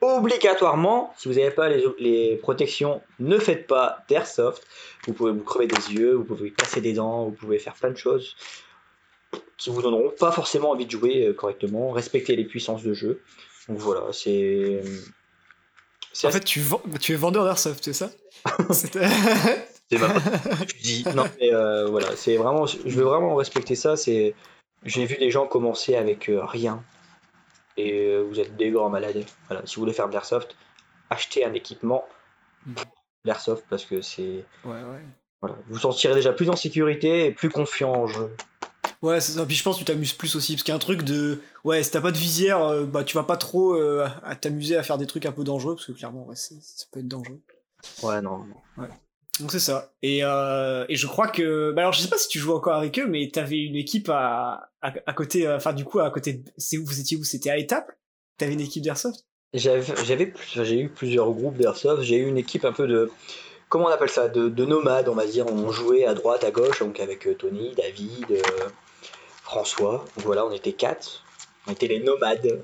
obligatoirement, 0.04 1.12
si 1.16 1.28
vous 1.28 1.34
n'avez 1.34 1.50
pas 1.50 1.68
les, 1.68 2.38
protections, 2.42 3.00
ne 3.18 3.38
faites 3.38 3.66
pas 3.66 3.98
d'airsoft. 4.08 4.66
Vous 5.06 5.12
pouvez 5.12 5.32
vous 5.32 5.42
crever 5.42 5.66
des 5.66 5.92
yeux, 5.92 6.14
vous 6.14 6.24
pouvez 6.24 6.50
casser 6.50 6.80
des 6.80 6.92
dents, 6.92 7.24
vous 7.24 7.32
pouvez 7.32 7.58
faire 7.58 7.74
plein 7.74 7.90
de 7.90 7.96
choses 7.96 8.36
qui 9.56 9.70
vous 9.70 9.82
donneront 9.82 10.10
pas 10.10 10.32
forcément 10.32 10.70
envie 10.70 10.86
de 10.86 10.90
jouer 10.90 11.26
euh, 11.26 11.32
correctement. 11.32 11.90
Respectez 11.90 12.36
les 12.36 12.44
puissances 12.44 12.82
de 12.82 12.92
jeu. 12.92 13.22
Donc 13.68 13.78
voilà, 13.78 14.12
c'est. 14.12 14.82
En 16.24 16.30
fait, 16.30 16.44
tu, 16.44 16.62
tu 17.00 17.12
es 17.12 17.16
vendeur 17.16 17.44
d'airsoft, 17.44 17.84
c'est 17.84 17.92
ça? 17.92 18.10
C'est 18.70 18.90
tu 20.66 20.76
dis. 20.82 21.04
Non, 21.14 21.24
mais 21.38 21.52
euh, 21.52 21.86
voilà, 21.86 22.16
c'est 22.16 22.36
vraiment. 22.36 22.66
Je 22.66 22.88
veux 22.88 23.04
vraiment 23.04 23.34
respecter 23.34 23.74
ça. 23.74 23.96
C'est. 23.96 24.34
J'ai 24.84 25.04
vu 25.04 25.16
des 25.16 25.30
gens 25.30 25.46
commencer 25.46 25.94
avec 25.94 26.28
euh, 26.28 26.44
rien 26.44 26.82
et 27.76 28.08
euh, 28.08 28.22
vous 28.22 28.40
êtes 28.40 28.56
des 28.56 28.70
grands 28.70 28.90
malades. 28.90 29.24
Voilà, 29.48 29.64
si 29.66 29.76
vous 29.76 29.82
voulez 29.82 29.92
faire 29.92 30.08
de 30.08 30.12
l'airsoft, 30.12 30.56
achetez 31.10 31.44
un 31.44 31.52
équipement 31.52 32.04
l'airsoft 33.24 33.64
parce 33.68 33.84
que 33.84 34.00
c'est. 34.00 34.44
Ouais, 34.64 34.82
ouais. 34.82 35.02
Voilà, 35.40 35.56
vous 35.66 35.74
vous 35.74 35.80
sentirez 35.80 36.14
déjà 36.14 36.32
plus 36.32 36.48
en 36.48 36.56
sécurité 36.56 37.26
et 37.26 37.30
plus 37.30 37.50
confiant 37.50 37.92
en 37.92 38.06
jeu. 38.06 38.34
Ouais, 39.02 39.20
c'est 39.20 39.32
ça. 39.32 39.44
Puis 39.44 39.56
je 39.56 39.62
pense 39.62 39.76
que 39.76 39.80
tu 39.80 39.84
t'amuses 39.84 40.14
plus 40.14 40.34
aussi. 40.36 40.54
Parce 40.54 40.62
qu'il 40.62 40.72
y 40.72 40.72
a 40.72 40.76
un 40.76 40.78
truc 40.78 41.02
de. 41.02 41.42
Ouais, 41.64 41.82
si 41.82 41.90
t'as 41.90 42.00
pas 42.00 42.10
de 42.10 42.16
visière, 42.16 42.62
euh, 42.62 42.84
bah 42.86 43.04
tu 43.04 43.14
vas 43.14 43.24
pas 43.24 43.36
trop 43.36 43.74
euh, 43.74 44.08
à 44.22 44.34
t'amuser 44.34 44.76
à 44.76 44.82
faire 44.82 44.96
des 44.96 45.06
trucs 45.06 45.26
un 45.26 45.32
peu 45.32 45.44
dangereux. 45.44 45.74
Parce 45.74 45.86
que 45.86 45.92
clairement, 45.92 46.26
ouais, 46.26 46.36
ça 46.36 46.54
peut 46.90 47.00
être 47.00 47.08
dangereux. 47.08 47.40
Ouais, 48.02 48.22
non. 48.22 48.46
Ouais. 48.78 48.88
Donc 49.40 49.50
c'est 49.50 49.60
ça. 49.60 49.92
Et, 50.02 50.20
euh, 50.22 50.86
et 50.88 50.96
je 50.96 51.06
crois 51.06 51.28
que, 51.28 51.72
bah 51.72 51.82
alors 51.82 51.92
je 51.92 52.00
sais 52.00 52.08
pas 52.08 52.16
si 52.16 52.28
tu 52.28 52.38
joues 52.38 52.54
encore 52.54 52.76
avec 52.76 52.98
eux, 52.98 53.06
mais 53.06 53.28
t'avais 53.32 53.58
une 53.58 53.76
équipe 53.76 54.08
à, 54.08 54.70
à, 54.84 55.12
côté, 55.12 55.46
euh, 55.46 55.56
enfin 55.56 55.72
du 55.72 55.84
coup 55.84 56.00
à 56.00 56.10
côté, 56.10 56.42
c'est 56.56 56.78
où 56.78 56.84
vous 56.84 57.00
étiez 57.00 57.16
où? 57.16 57.24
C'était 57.24 57.50
à 57.50 57.56
étape 57.56 57.90
T'avais 58.36 58.52
une 58.54 58.60
équipe 58.60 58.82
d'airsoft? 58.82 59.24
J'avais, 59.52 60.32
j'ai 60.44 60.80
eu 60.80 60.88
plusieurs 60.88 61.30
groupes 61.30 61.56
d'airsoft. 61.56 62.02
J'ai 62.02 62.16
eu 62.16 62.26
une 62.26 62.36
équipe 62.36 62.64
un 62.64 62.72
peu 62.72 62.88
de, 62.88 63.12
comment 63.68 63.86
on 63.86 63.90
appelle 63.90 64.08
ça, 64.08 64.28
de, 64.28 64.48
de 64.48 64.64
nomades, 64.64 65.08
on 65.08 65.14
va 65.14 65.26
dire. 65.26 65.46
On 65.46 65.70
jouait 65.70 66.04
à 66.04 66.14
droite, 66.14 66.42
à 66.42 66.50
gauche, 66.50 66.80
donc 66.80 66.98
avec 66.98 67.28
euh, 67.28 67.34
Tony, 67.34 67.72
David, 67.76 68.42
François. 69.42 70.04
Donc 70.16 70.26
voilà, 70.26 70.44
on 70.44 70.50
était 70.50 70.72
quatre. 70.72 71.24
On 71.68 71.72
était 71.72 71.86
les 71.86 72.00
nomades 72.00 72.60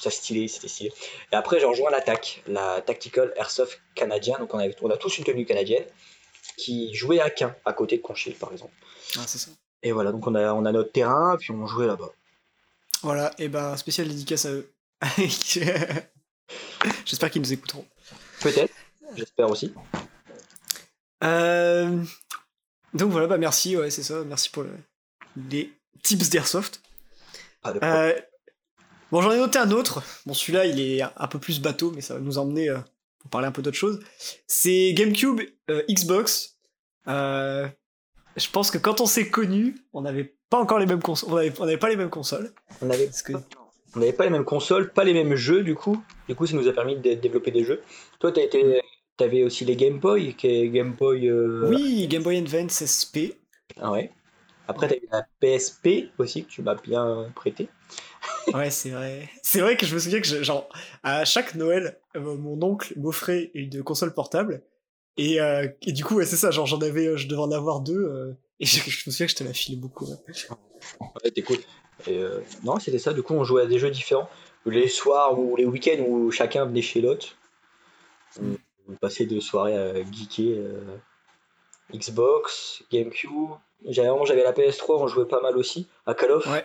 ça 0.00 0.10
stylé, 0.10 0.48
c'était 0.48 0.68
stylé. 0.68 0.92
Et 1.32 1.36
après, 1.36 1.60
j'ai 1.60 1.66
rejoint 1.66 1.90
l'attaque, 1.90 2.42
la 2.46 2.80
Tactical 2.80 3.32
Airsoft 3.36 3.80
canadien. 3.94 4.38
Donc, 4.38 4.54
on, 4.54 4.58
avait, 4.58 4.74
on 4.82 4.90
a 4.90 4.96
tous 4.96 5.18
une 5.18 5.24
tenue 5.24 5.44
canadienne 5.44 5.84
qui 6.56 6.94
jouait 6.94 7.20
à 7.20 7.30
Quin, 7.30 7.54
à 7.64 7.72
côté 7.72 7.98
de 7.98 8.02
Conchil, 8.02 8.34
par 8.34 8.52
exemple. 8.52 8.72
Ah, 9.18 9.24
c'est 9.26 9.38
ça. 9.38 9.50
Et 9.82 9.92
voilà, 9.92 10.12
donc 10.12 10.26
on 10.26 10.34
a, 10.34 10.52
on 10.52 10.64
a 10.64 10.72
notre 10.72 10.92
terrain, 10.92 11.36
puis 11.38 11.52
on 11.52 11.66
jouait 11.66 11.86
là-bas. 11.86 12.10
Voilà, 13.02 13.32
et 13.38 13.48
ben, 13.48 13.76
spécial 13.76 14.08
dédicace 14.08 14.44
à 14.44 14.52
eux. 14.52 14.70
J'espère 17.06 17.30
qu'ils 17.30 17.42
nous 17.42 17.52
écouteront. 17.52 17.86
Peut-être, 18.40 18.74
j'espère 19.16 19.48
aussi. 19.50 19.72
Euh, 21.24 22.02
donc 22.94 23.10
voilà, 23.10 23.26
bah 23.26 23.38
merci, 23.38 23.76
ouais, 23.76 23.90
c'est 23.90 24.02
ça, 24.02 24.22
merci 24.24 24.50
pour 24.50 24.64
les 25.50 25.72
tips 26.02 26.30
d'airsoft. 26.30 26.82
Euh, 27.66 28.18
Bon, 29.12 29.22
j'en 29.22 29.32
ai 29.32 29.38
noté 29.38 29.58
un 29.58 29.72
autre. 29.72 30.04
Bon, 30.24 30.34
celui-là, 30.34 30.66
il 30.66 30.80
est 30.80 31.02
un 31.02 31.26
peu 31.26 31.40
plus 31.40 31.60
bateau, 31.60 31.90
mais 31.90 32.00
ça 32.00 32.14
va 32.14 32.20
nous 32.20 32.38
emmener 32.38 32.68
euh, 32.68 32.78
pour 33.18 33.28
parler 33.30 33.48
un 33.48 33.52
peu 33.52 33.60
d'autre 33.60 33.76
chose. 33.76 34.00
C'est 34.46 34.92
GameCube, 34.94 35.40
Xbox. 35.88 36.58
Euh, 38.40 38.44
je 38.44 38.50
pense 38.50 38.70
que 38.70 38.78
quand 38.78 39.00
on 39.00 39.06
s'est 39.06 39.28
connus, 39.28 39.76
on 39.92 40.02
n'avait 40.02 40.34
pas 40.48 40.58
encore 40.58 40.78
les 40.78 40.86
mêmes 40.86 41.02
consoles. 41.02 41.30
On 41.30 41.64
n'avait 41.64 41.78
pas 41.78 41.88
les 41.88 41.96
mêmes 41.96 42.10
consoles. 42.10 42.52
On 42.82 42.86
n'avait 42.86 43.08
que... 43.08 44.12
pas 44.12 44.24
les 44.24 44.30
mêmes 44.30 44.44
consoles, 44.44 44.92
pas 44.92 45.04
les 45.04 45.14
mêmes 45.14 45.34
jeux, 45.34 45.62
du 45.62 45.74
coup. 45.74 46.02
Du 46.28 46.34
coup, 46.34 46.46
ça 46.46 46.56
nous 46.56 46.68
a 46.68 46.72
permis 46.72 46.96
de 46.96 47.14
développer 47.14 47.50
des 47.50 47.64
jeux. 47.64 47.82
Toi, 48.18 48.32
t'as 48.32 48.42
été... 48.42 48.80
t'avais 49.16 49.42
aussi 49.42 49.64
les 49.64 49.76
Game 49.76 49.98
Boy, 49.98 50.34
qui 50.34 50.48
est 50.48 50.68
Game 50.68 50.92
Boy. 50.92 51.30
Oui, 51.30 52.08
Game 52.08 52.22
Boy 52.22 52.38
Advance 52.38 52.84
SP. 52.84 53.36
Ah 53.80 53.92
ouais. 53.92 54.10
Après, 54.68 54.86
t'as 54.86 54.96
eu 54.96 55.08
la 55.10 55.26
PSP 55.40 56.12
aussi, 56.18 56.44
que 56.44 56.48
tu 56.50 56.62
m'as 56.62 56.76
bien 56.76 57.26
prêté 57.34 57.68
ouais, 58.54 58.70
c'est 58.70 58.90
vrai. 58.90 59.28
C'est 59.42 59.60
vrai 59.60 59.76
que 59.76 59.86
je 59.86 59.94
me 59.94 59.98
souviens 59.98 60.20
que, 60.20 60.42
genre, 60.42 60.68
à 61.02 61.24
chaque 61.24 61.54
Noël, 61.54 61.98
euh, 62.16 62.36
mon 62.36 62.62
oncle 62.62 62.92
m'offrait 62.96 63.50
une 63.54 63.82
console 63.82 64.14
portable. 64.14 64.62
Et, 65.16 65.40
euh, 65.40 65.68
et 65.82 65.92
du 65.92 66.04
coup, 66.04 66.16
ouais, 66.16 66.26
c'est 66.26 66.36
ça, 66.36 66.50
genre, 66.50 66.66
j'en 66.66 66.80
avais, 66.80 67.16
je 67.16 67.28
devais 67.28 67.40
en 67.40 67.52
avoir 67.52 67.80
deux. 67.80 68.04
Euh, 68.04 68.32
et 68.58 68.66
je, 68.66 68.78
me 68.84 69.12
souviens 69.12 69.26
que 69.26 69.32
je 69.32 69.36
te 69.36 69.44
la 69.44 69.52
filé 69.52 69.76
beaucoup. 69.76 70.06
Ouais, 71.00 71.30
t'es 71.30 71.42
cool. 71.42 71.58
Et, 72.06 72.22
non, 72.64 72.78
c'était 72.78 72.98
ça, 72.98 73.12
du 73.12 73.22
coup, 73.22 73.34
on 73.34 73.44
jouait 73.44 73.62
à 73.62 73.66
des 73.66 73.78
jeux 73.78 73.90
différents. 73.90 74.28
Les 74.66 74.88
soirs 74.88 75.38
ou 75.38 75.56
les 75.56 75.64
week-ends 75.64 76.02
où 76.06 76.30
chacun 76.30 76.66
venait 76.66 76.82
chez 76.82 77.00
l'autre. 77.00 77.36
On, 78.40 78.94
passait 79.00 79.26
de 79.26 79.38
soirées 79.40 79.76
à 79.76 79.94
geeker. 79.94 80.58
Xbox, 81.92 82.82
GameCube. 82.90 83.50
J'avais, 83.86 84.08
j'avais 84.26 84.42
la 84.42 84.52
PS3, 84.52 85.02
on 85.02 85.06
jouait 85.06 85.26
pas 85.26 85.40
mal 85.40 85.56
aussi. 85.56 85.88
À 86.06 86.14
Call 86.14 86.32
of. 86.32 86.46
Ouais, 86.46 86.64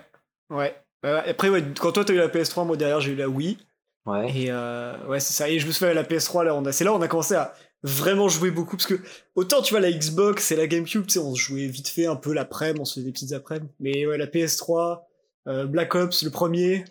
ouais. 0.50 0.76
Euh, 1.06 1.22
après, 1.26 1.50
ouais, 1.50 1.64
quand 1.80 1.92
toi 1.92 2.04
t'as 2.04 2.14
eu 2.14 2.18
la 2.18 2.28
PS3, 2.28 2.66
moi 2.66 2.78
derrière 2.78 3.00
j'ai 3.00 3.12
eu 3.12 3.16
la 3.16 3.30
Wii. 3.30 3.58
Ouais. 4.06 4.32
Et 4.36 4.48
euh, 4.50 4.98
ouais, 5.08 5.20
c'est 5.20 5.34
ça. 5.34 5.50
Et 5.50 5.60
je 5.60 5.68
me 5.68 5.72
souviens, 5.72 5.94
la 5.94 6.04
PS3, 6.04 6.44
là, 6.46 6.56
on 6.56 6.66
a, 6.66 6.72
c'est 6.72 6.84
là 6.84 6.92
où 6.92 6.96
on 6.96 7.02
a 7.02 7.08
commencé 7.08 7.36
à 7.36 7.54
vraiment 7.86 8.28
jouer 8.28 8.52
beaucoup. 8.52 8.76
Parce 8.76 8.88
que 8.88 9.00
autant, 9.36 9.62
tu 9.62 9.74
vois, 9.74 9.80
la 9.80 9.92
Xbox 9.92 10.52
et 10.52 10.56
la 10.56 10.68
GameCube, 10.68 11.06
tu 11.06 11.14
sais, 11.14 11.20
on 11.20 11.36
se 11.36 11.40
jouait 11.40 11.68
vite 11.68 11.88
fait 11.88 12.08
un 12.08 12.16
peu 12.16 12.34
l'après-midi, 12.34 12.82
on 12.82 12.86
se 12.86 12.96
faisait 12.96 13.06
des 13.06 13.12
petites 13.12 13.32
après-midi. 13.34 13.72
Mais 13.80 14.06
ouais, 14.06 14.18
la 14.18 14.28
PS3, 14.28 15.04
euh, 15.48 15.66
Black 15.66 15.96
Ops, 15.96 16.24
le 16.24 16.32
premier. 16.32 16.86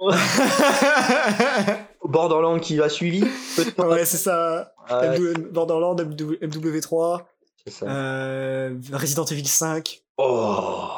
Borderlands 2.04 2.60
qui 2.60 2.80
a 2.80 2.88
suivi. 2.88 3.24
Ouais, 3.78 4.04
c'est 4.04 4.16
ça. 4.16 4.72
Borderlands, 5.50 5.96
MW3. 5.96 7.22
C'est 7.64 7.72
ça. 7.72 7.86
Resident 8.92 9.24
Evil 9.24 9.46
5. 9.46 10.02
Oh 10.18 10.88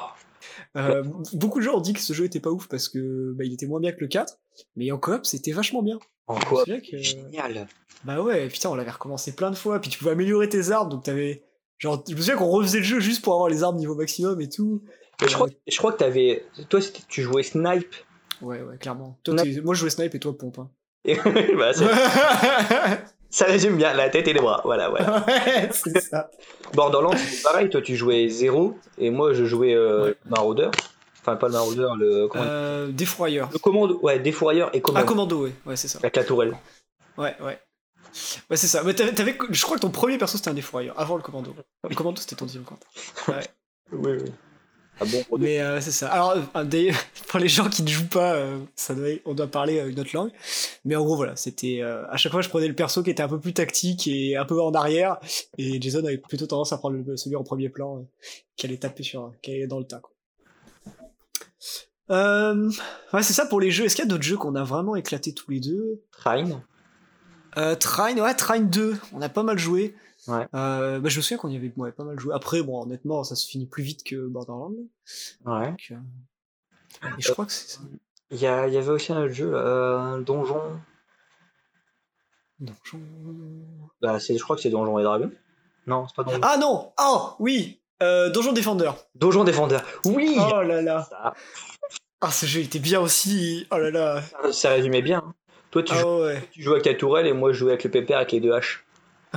euh, 0.76 1.03
beaucoup 1.33 1.59
de 1.59 1.64
gens 1.64 1.76
ont 1.76 1.81
dit 1.81 1.92
que 1.92 2.00
ce 2.00 2.12
jeu 2.12 2.24
était 2.24 2.40
pas 2.40 2.50
ouf 2.50 2.68
parce 2.68 2.88
que 2.88 3.33
bah, 3.33 3.44
il 3.44 3.53
était 3.53 3.66
moins 3.66 3.81
bien 3.81 3.92
que 3.92 4.00
le 4.00 4.07
4, 4.07 4.38
mais 4.76 4.92
en 4.92 4.98
coop 4.98 5.26
c'était 5.26 5.53
vachement 5.53 5.83
bien. 5.83 5.98
En 6.31 6.38
coop, 6.38 6.64
génial. 6.93 7.66
Bah 8.05 8.21
ouais, 8.21 8.49
putain, 8.49 8.71
on 8.71 8.75
l'avait 8.75 8.90
recommencé 8.90 9.35
plein 9.35 9.51
de 9.51 9.57
fois, 9.57 9.81
puis 9.81 9.90
tu 9.90 9.99
pouvais 9.99 10.12
améliorer 10.12 10.49
tes 10.49 10.71
armes, 10.71 10.88
donc 10.88 11.05
t'avais. 11.05 11.43
Genre, 11.79 12.03
je 12.09 12.14
me 12.14 12.21
souviens 12.21 12.37
qu'on 12.37 12.49
refaisait 12.49 12.79
le 12.79 12.85
jeu 12.85 13.01
juste 13.01 13.23
pour 13.23 13.35
avoir 13.35 13.49
les 13.49 13.62
armes 13.62 13.77
niveau 13.77 13.95
maximum 13.95 14.40
et 14.40 14.49
tout. 14.49 14.83
je, 15.21 15.35
crois, 15.35 15.49
je 15.66 15.77
crois 15.79 15.93
que 15.93 15.99
t'avais. 15.99 16.45
Toi, 16.69 16.81
tu 17.09 17.23
jouais 17.23 17.43
snipe. 17.43 17.95
Ouais, 18.43 18.62
ouais, 18.62 18.77
clairement. 18.79 19.19
Toi, 19.23 19.35
moi, 19.64 19.75
je 19.75 19.81
jouais 19.81 19.90
snipe 19.90 20.14
et 20.14 20.21
toi, 20.21 20.37
pompe. 20.37 20.59
Hein. 20.59 20.71
bah, 21.59 21.73
Ça 23.31 23.45
résume 23.45 23.77
bien 23.77 23.95
la 23.95 24.09
tête 24.09 24.27
et 24.27 24.33
les 24.33 24.40
bras. 24.40 24.61
Voilà, 24.64 24.88
voilà. 24.88 25.25
Ouais, 25.27 25.69
c'est 25.73 26.01
ça. 26.01 26.31
Borderlands, 26.75 27.16
c'est 27.16 27.43
pareil. 27.43 27.71
Toi, 27.71 27.81
tu 27.81 27.97
jouais 27.97 28.29
zéro 28.29 28.77
et 28.99 29.11
moi, 29.11 29.33
je 29.33 29.45
jouais 29.45 29.75
euh, 29.75 30.14
Marauder. 30.29 30.71
Enfin, 31.20 31.37
pas 31.37 31.48
le 31.48 31.52
Marauder, 31.52 31.88
le. 31.98 32.28
Comment 32.28 32.44
euh, 32.46 32.88
Défroyeur. 32.88 33.50
Le 33.52 33.59
commando, 33.59 33.98
ouais, 34.02 34.18
Défroyeur 34.18 34.74
et 34.74 34.80
Commando. 34.80 35.04
Ah, 35.04 35.09
Commando, 35.09 35.44
ouais, 35.44 35.52
ouais 35.66 35.76
c'est 35.76 35.88
ça. 35.88 35.98
Avec 35.98 36.16
la 36.16 36.24
tourelle. 36.24 36.56
Ouais, 37.18 37.37
ouais. 37.40 37.59
Ouais, 38.48 38.56
c'est 38.56 38.66
ça. 38.66 38.83
Mais 38.83 38.94
t'avais, 38.94 39.37
je 39.50 39.62
crois 39.62 39.76
que 39.76 39.83
ton 39.83 39.90
premier 39.90 40.18
perso 40.18 40.37
c'était 40.37 40.50
un 40.50 40.54
défroyeur, 40.54 40.98
avant 40.98 41.16
le 41.16 41.22
commando. 41.22 41.54
Le 41.88 41.94
commando 41.94 42.20
c'était 42.20 42.37
ton 42.37 42.46
deuxième 42.46 42.64
compte. 42.64 42.83
Ouais. 43.28 43.44
oui, 43.92 44.12
oui. 44.22 44.33
Ah 45.02 45.06
bon, 45.06 45.38
mais 45.38 45.61
euh, 45.61 45.80
c'est 45.80 45.92
ça. 45.92 46.09
Alors, 46.09 46.37
euh, 46.37 46.92
pour 47.28 47.38
les 47.38 47.48
gens 47.48 47.70
qui 47.70 47.83
ne 47.83 47.88
jouent 47.88 48.09
pas, 48.09 48.35
euh, 48.35 48.59
ça 48.76 48.94
doit, 48.94 49.09
on 49.24 49.33
doit 49.33 49.46
parler 49.46 49.78
une 49.78 49.98
autre 49.98 50.11
langue. 50.12 50.30
Mais 50.85 50.94
en 50.94 51.04
gros, 51.04 51.16
voilà, 51.16 51.37
c'était 51.37 51.80
à 51.83 52.16
chaque 52.18 52.33
fois 52.33 52.42
je 52.42 52.50
prenais 52.50 52.68
le 52.68 52.74
perso 52.74 53.02
qui 53.02 53.11
était 53.11 53.22
un 53.22 53.28
peu 53.28 53.40
plus 53.40 53.54
tactique 53.54 54.06
et 54.06 54.37
un 54.37 54.44
peu 54.44 54.61
en 54.61 54.72
arrière, 54.72 55.18
et 55.56 55.80
Jason 55.80 56.04
avait 56.04 56.18
plutôt 56.18 56.46
tendance 56.46 56.72
à 56.72 56.78
prendre 56.78 57.16
celui 57.16 57.37
en 57.37 57.44
premier 57.44 57.70
plan, 57.70 58.04
qui 58.56 58.66
allait 58.66 58.76
taper 58.76 59.02
sur, 59.02 59.33
qui 59.42 59.52
allait 59.52 59.66
dans 59.66 59.78
le 59.78 59.87
tas. 59.87 60.00
Quoi. 60.00 60.10
Ouais, 62.11 63.23
c'est 63.23 63.33
ça 63.33 63.46
pour 63.46 63.61
les 63.61 63.70
jeux. 63.70 63.85
Est-ce 63.85 63.96
qu'il 63.96 64.05
y 64.05 64.09
a 64.09 64.11
d'autres 64.11 64.23
jeux 64.25 64.37
qu'on 64.37 64.55
a 64.57 64.64
vraiment 64.64 64.96
éclaté 64.96 65.33
tous 65.35 65.51
les 65.51 65.61
deux? 65.61 66.03
Trine. 66.12 66.61
Trine, 67.79 68.20
ouais, 68.20 68.35
Trine 68.35 68.68
2. 68.70 68.96
On 69.12 69.20
a 69.23 69.29
pas 69.29 69.42
mal 69.42 69.59
joué. 69.59 69.94
Ouais. 70.29 70.46
Euh, 70.55 71.01
bah, 71.01 71.09
je 71.09 71.16
me 71.16 71.23
souviens 71.23 71.38
qu'on 71.38 71.49
y 71.49 71.57
avait 71.57 71.70
pas 71.92 72.05
mal 72.05 72.18
joué. 72.20 72.35
Après, 72.35 72.62
bon, 72.62 72.83
honnêtement, 72.83 73.25
ça 73.25 73.35
se 73.35 73.46
finit 73.49 73.66
plus 73.66 73.83
vite 73.83 74.05
que 74.05 74.27
Borderlands. 74.27 74.73
Ouais. 75.46 75.75
Euh, 75.92 77.09
et 77.18 77.23
je 77.23 77.33
crois 77.33 77.46
que 77.46 77.53
c'est 77.53 77.79
Il 78.31 78.38
y, 78.38 78.46
a- 78.46 78.68
il 78.68 78.75
y 78.75 78.77
avait 78.77 78.90
aussi 78.90 79.12
un 79.12 79.23
autre 79.23 79.33
jeu, 79.33 79.51
euh, 79.55 80.20
donjon. 80.20 80.61
Donjon. 82.59 83.01
Bah, 84.03 84.18
je 84.18 84.38
crois 84.42 84.57
que 84.57 84.62
c'est 84.62 84.70
Donjon 84.70 84.99
et 84.99 85.03
Dragon. 85.03 85.31
Non, 85.87 86.07
c'est 86.07 86.14
pas 86.16 86.25
Donjon. 86.25 86.40
Ah 86.42 86.57
non 86.59 86.92
Oh 87.01 87.31
oui 87.38 87.81
euh, 88.02 88.30
Donjon 88.30 88.52
Défendeur. 88.52 88.96
Donjon 89.14 89.44
Défendeur. 89.44 89.82
Oui 90.04 90.36
Oh 90.38 90.62
là 90.62 90.82
là 90.82 91.06
ça, 91.08 91.34
Ah 92.20 92.30
ce 92.30 92.46
jeu 92.46 92.60
était 92.60 92.78
bien 92.78 93.00
aussi 93.00 93.66
Oh 93.70 93.78
là 93.78 93.90
là 93.90 94.22
ça 94.52 94.70
résumait 94.70 95.02
bien. 95.02 95.22
Toi, 95.70 95.82
tu, 95.82 95.92
Ah 95.94 96.00
joues, 96.00 96.22
ouais 96.24 96.42
tu 96.52 96.62
joues 96.62 96.72
avec 96.72 96.84
ta 96.84 96.94
tourelle 96.94 97.26
et 97.26 97.32
moi, 97.32 97.52
je 97.52 97.58
jouais 97.58 97.70
avec 97.72 97.84
le 97.84 97.90
pépère 97.90 98.16
avec 98.18 98.32
les 98.32 98.40
deux 98.40 98.52
haches. 98.52 98.84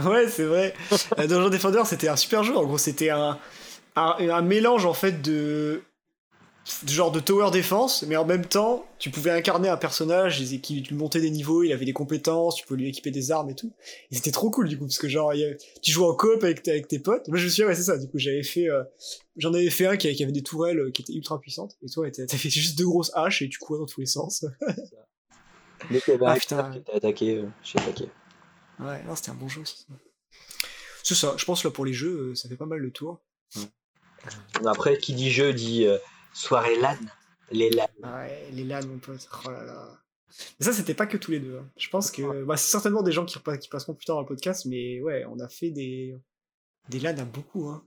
Ouais, 0.03 0.27
c'est 0.27 0.45
vrai. 0.45 0.73
Euh, 1.19 1.27
Donjon 1.27 1.49
Defender, 1.49 1.81
c'était 1.85 2.07
un 2.07 2.15
super 2.15 2.43
jeu. 2.43 2.55
En 2.57 2.63
gros, 2.63 2.79
c'était 2.79 3.11
un, 3.11 3.37
un, 3.95 4.15
un 4.29 4.41
mélange 4.41 4.85
en 4.87 4.93
fait 4.95 5.21
de 5.21 5.83
genre 6.87 7.11
de 7.11 7.19
tower 7.19 7.51
defense, 7.51 8.03
mais 8.03 8.15
en 8.15 8.25
même 8.25 8.45
temps, 8.45 8.85
tu 8.97 9.09
pouvais 9.09 9.31
incarner 9.31 9.67
un 9.67 9.75
personnage 9.77 10.41
qui 10.61 10.81
tu 10.81 10.93
montais 10.93 11.19
des 11.19 11.29
niveaux, 11.29 11.63
il 11.63 11.73
avait 11.73 11.83
des 11.85 11.91
compétences, 11.93 12.55
tu 12.55 12.65
pouvais 12.65 12.79
lui 12.81 12.89
équiper 12.89 13.11
des 13.11 13.31
armes 13.31 13.49
et 13.49 13.55
tout. 13.55 13.73
Et 14.11 14.15
c'était 14.15 14.31
trop 14.31 14.49
cool 14.49 14.69
du 14.69 14.77
coup, 14.77 14.85
parce 14.85 14.97
que 14.97 15.09
genre, 15.09 15.31
avait- 15.31 15.57
tu 15.81 15.91
jouais 15.91 16.05
en 16.07 16.15
coop 16.15 16.43
avec, 16.43 16.65
avec 16.67 16.87
tes 16.87 16.99
potes. 16.99 17.27
Moi, 17.27 17.37
je 17.37 17.45
me 17.45 17.49
souviens, 17.49 17.67
ouais, 17.67 17.75
c'est 17.75 17.83
ça. 17.83 17.97
Du 17.97 18.07
coup, 18.07 18.17
j'avais 18.17 18.43
fait, 18.43 18.69
euh, 18.69 18.83
j'en 19.35 19.53
avais 19.53 19.69
fait 19.69 19.87
un 19.87 19.97
qui, 19.97 20.07
avait- 20.07 20.15
qui 20.15 20.23
avait 20.23 20.31
des 20.31 20.43
tourelles 20.43 20.79
euh, 20.79 20.91
qui 20.91 21.01
étaient 21.01 21.13
ultra 21.13 21.39
puissantes, 21.39 21.75
et 21.83 21.89
toi, 21.89 22.07
fait 22.37 22.49
juste 22.49 22.77
deux 22.77 22.85
grosses 22.85 23.11
haches 23.13 23.41
et 23.41 23.49
tu 23.49 23.59
courais 23.59 23.79
dans 23.79 23.85
tous 23.85 23.99
les 23.99 24.05
sens. 24.07 24.45
Dès 25.91 25.99
qu'il 25.99 26.13
y 26.13 26.15
avait 26.15 26.25
Ah, 26.27 26.35
putain. 26.35 26.71
qui 26.85 26.91
attaqué, 26.95 27.37
euh, 27.39 27.45
j'ai 27.61 27.77
attaqué. 27.79 28.05
Ouais, 28.79 29.03
non, 29.03 29.15
c'était 29.17 29.31
un 29.31 29.35
bon 29.35 29.49
jeu 29.49 29.61
aussi. 29.61 29.85
C'est 31.03 31.15
ça. 31.15 31.35
Je 31.37 31.43
pense 31.43 31.65
là 31.65 31.71
pour 31.71 31.83
les 31.83 31.91
jeux, 31.93 32.29
euh, 32.31 32.35
ça 32.35 32.47
fait 32.47 32.55
pas 32.55 32.65
mal 32.65 32.79
le 32.79 32.89
tour. 32.91 33.19
Après, 34.65 34.97
qui 34.97 35.13
dit 35.13 35.29
jeu 35.29 35.53
dit 35.53 35.85
euh, 35.85 35.97
soirée 36.33 36.79
LAN. 36.79 36.97
Les 37.51 37.69
LAN. 37.69 37.87
Ah 38.03 38.21
Ouais, 38.21 38.47
les 38.51 38.63
LAN, 38.63 38.85
mon 38.87 38.97
pote. 38.97 39.27
Oh 39.45 39.51
là 39.51 39.63
là. 39.63 39.87
Mais 40.59 40.65
ça, 40.65 40.73
c'était 40.73 40.95
pas 40.95 41.05
que 41.05 41.17
tous 41.17 41.31
les 41.31 41.39
deux. 41.39 41.57
hein. 41.59 41.69
Je 41.77 41.89
pense 41.89 42.09
que 42.09 42.43
bah, 42.43 42.57
c'est 42.57 42.71
certainement 42.71 43.03
des 43.03 43.11
gens 43.11 43.25
qui, 43.25 43.37
qui 43.59 43.69
passeront 43.69 43.93
plus 43.93 44.05
tard 44.05 44.15
dans 44.15 44.21
le 44.21 44.27
podcast, 44.27 44.65
mais 44.65 44.99
ouais, 45.01 45.25
on 45.29 45.39
a 45.39 45.47
fait 45.47 45.69
des, 45.69 46.15
des 46.89 46.99
LAN 46.99 47.17
à 47.19 47.25
beaucoup. 47.25 47.67
Hein. 47.69 47.85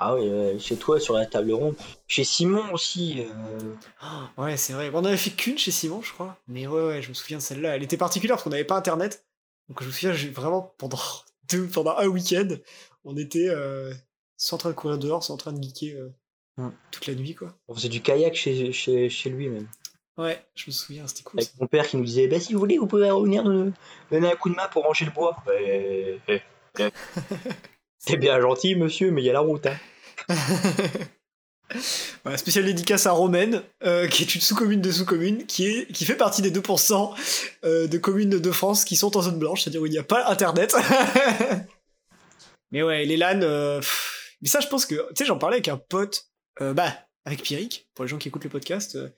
Ah 0.00 0.14
oui, 0.14 0.26
euh, 0.26 0.58
chez 0.58 0.76
toi, 0.76 0.98
sur 0.98 1.14
la 1.14 1.26
table 1.26 1.52
ronde. 1.52 1.76
Chez 2.06 2.24
Simon 2.24 2.72
aussi. 2.72 3.22
euh, 3.28 3.74
Oh, 4.02 4.42
ouais, 4.42 4.56
c'est 4.56 4.72
vrai. 4.72 4.90
Bon, 4.90 5.00
on 5.02 5.04
avait 5.04 5.18
fait 5.18 5.30
qu'une 5.30 5.58
chez 5.58 5.70
Simon, 5.72 6.00
je 6.00 6.10
crois. 6.12 6.38
Mais 6.48 6.66
ouais, 6.66 6.86
ouais, 6.86 7.02
je 7.02 7.10
me 7.10 7.14
souviens 7.14 7.36
de 7.36 7.42
celle-là. 7.42 7.76
Elle 7.76 7.82
était 7.82 7.98
particulière 7.98 8.36
parce 8.36 8.44
qu'on 8.44 8.50
n'avait 8.50 8.64
pas 8.64 8.76
internet. 8.78 9.26
Donc 9.68 9.82
je 9.82 9.86
me 9.88 9.92
souviens, 9.92 10.12
j'ai 10.14 10.30
vraiment 10.30 10.74
pendant, 10.78 10.98
deux, 11.50 11.66
pendant 11.68 11.96
un 11.98 12.06
week-end, 12.06 12.48
on 13.04 13.16
était 13.18 13.48
euh, 13.50 13.92
soit 14.38 14.56
en 14.56 14.58
train 14.58 14.70
de 14.70 14.74
courir 14.74 14.96
dehors, 14.98 15.22
soit 15.22 15.34
en 15.34 15.38
train 15.38 15.52
de 15.52 15.62
geeker 15.62 16.10
Hmm. 16.56 16.70
toute 16.90 17.06
la 17.06 17.14
nuit, 17.14 17.34
quoi. 17.34 17.54
On 17.68 17.74
faisait 17.74 17.88
du 17.88 18.00
kayak 18.00 18.34
chez, 18.34 18.72
chez, 18.72 19.08
chez 19.08 19.30
lui 19.30 19.48
même. 19.48 19.68
Ouais, 20.16 20.44
je 20.54 20.66
me 20.68 20.72
souviens, 20.72 21.06
c'était 21.08 21.24
cool. 21.24 21.40
Avec 21.40 21.50
ça. 21.50 21.56
mon 21.60 21.66
père 21.66 21.86
qui 21.86 21.96
nous 21.96 22.04
disait 22.04 22.28
bah, 22.28 22.38
si 22.38 22.52
vous 22.52 22.60
voulez, 22.60 22.78
vous 22.78 22.86
pouvez 22.86 23.10
revenir 23.10 23.42
nous 23.42 23.72
donner 24.12 24.30
un 24.30 24.36
coup 24.36 24.48
de 24.48 24.54
main 24.54 24.68
pour 24.68 24.84
ranger 24.84 25.04
le 25.04 25.10
bois. 25.10 25.36
Ouais, 25.46 26.20
ouais, 26.28 26.42
ouais. 26.78 26.92
C'est 27.98 28.16
bien 28.16 28.40
gentil, 28.40 28.76
monsieur, 28.76 29.10
mais 29.10 29.22
il 29.22 29.24
y 29.24 29.30
a 29.30 29.32
la 29.32 29.40
route. 29.40 29.66
Hein. 29.66 29.76
Voilà, 32.22 32.38
spéciale 32.38 32.66
dédicace 32.66 33.06
à 33.06 33.12
Romaine, 33.12 33.62
euh, 33.84 34.06
qui 34.06 34.22
est 34.22 34.34
une 34.34 34.40
sous-commune 34.40 34.80
de 34.80 34.92
sous-commune, 34.92 35.46
qui, 35.46 35.66
est, 35.66 35.92
qui 35.92 36.04
fait 36.04 36.14
partie 36.14 36.42
des 36.42 36.50
2% 36.50 37.14
euh, 37.64 37.86
de 37.86 37.98
communes 37.98 38.38
de 38.38 38.50
France 38.52 38.84
qui 38.84 38.96
sont 38.96 39.16
en 39.16 39.22
zone 39.22 39.38
blanche, 39.38 39.62
c'est-à-dire 39.62 39.82
où 39.82 39.86
il 39.86 39.92
n'y 39.92 39.98
a 39.98 40.04
pas 40.04 40.28
Internet. 40.28 40.74
mais 42.70 42.82
ouais, 42.82 43.04
les 43.04 43.16
LAN, 43.16 43.40
euh, 43.42 43.80
mais 44.40 44.48
ça 44.48 44.60
je 44.60 44.68
pense 44.68 44.86
que, 44.86 44.94
tu 44.94 45.16
sais, 45.16 45.24
j'en 45.24 45.38
parlais 45.38 45.56
avec 45.56 45.68
un 45.68 45.76
pote, 45.76 46.28
euh, 46.60 46.74
bah, 46.74 46.92
avec 47.26 47.42
Pierrick, 47.42 47.88
pour 47.94 48.04
les 48.04 48.08
gens 48.08 48.18
qui 48.18 48.28
écoutent 48.28 48.44
le 48.44 48.50
podcast, 48.50 48.96
euh, 48.96 49.08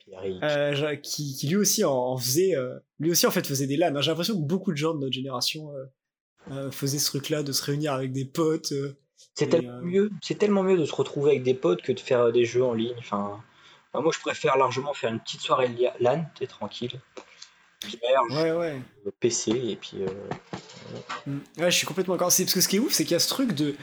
euh, 0.43 0.95
qui, 0.95 1.35
qui 1.35 1.47
lui 1.47 1.57
aussi 1.57 1.83
en, 1.83 1.93
en 1.93 2.17
faisait, 2.17 2.55
euh, 2.55 2.79
lui 2.99 3.11
aussi 3.11 3.27
en 3.27 3.31
fait 3.31 3.45
faisait 3.45 3.67
des 3.67 3.75
LAN. 3.75 3.99
J'ai 4.01 4.11
l'impression 4.11 4.35
que 4.35 4.45
beaucoup 4.45 4.71
de 4.71 4.77
gens 4.77 4.93
de 4.93 4.99
notre 4.99 5.13
génération 5.13 5.71
faisaient 6.71 6.99
ce 6.99 7.07
truc-là, 7.07 7.43
de 7.43 7.51
se 7.51 7.63
réunir 7.63 7.93
avec 7.93 8.13
des 8.13 8.23
potes. 8.23 8.73
C'est 9.35 9.47
tellement 9.47 9.81
mieux. 9.81 10.09
C'est 10.21 10.37
tellement 10.37 10.63
mieux 10.63 10.77
de 10.77 10.85
se 10.85 10.95
retrouver 10.95 11.31
avec 11.31 11.43
des 11.43 11.53
potes 11.53 11.81
que 11.81 11.91
de 11.91 11.99
faire 11.99 12.31
des 12.31 12.45
jeux 12.45 12.63
en 12.63 12.73
ligne. 12.73 12.95
Enfin, 12.97 13.43
enfin, 13.91 14.01
moi, 14.01 14.13
je 14.15 14.19
préfère 14.21 14.57
largement 14.57 14.93
faire 14.93 15.11
une 15.11 15.19
petite 15.19 15.41
soirée 15.41 15.69
LAN, 15.99 16.25
t'es 16.39 16.47
tranquille. 16.47 17.01
Bière, 17.85 18.21
Ouais, 18.31 18.51
ouais. 18.53 18.81
PC 19.19 19.51
et 19.51 19.75
puis. 19.75 19.97
Mm. 21.25 21.39
Ouais, 21.57 21.71
je 21.71 21.77
suis 21.77 21.85
complètement 21.85 22.13
d'accord. 22.13 22.31
C'est 22.31 22.45
parce 22.45 22.53
que 22.53 22.61
ce 22.61 22.69
qui 22.69 22.77
est 22.77 22.79
ouf, 22.79 22.93
c'est 22.93 23.03
qu'il 23.03 23.11
y 23.11 23.15
a 23.15 23.19
ce 23.19 23.29
truc 23.29 23.51
de 23.51 23.75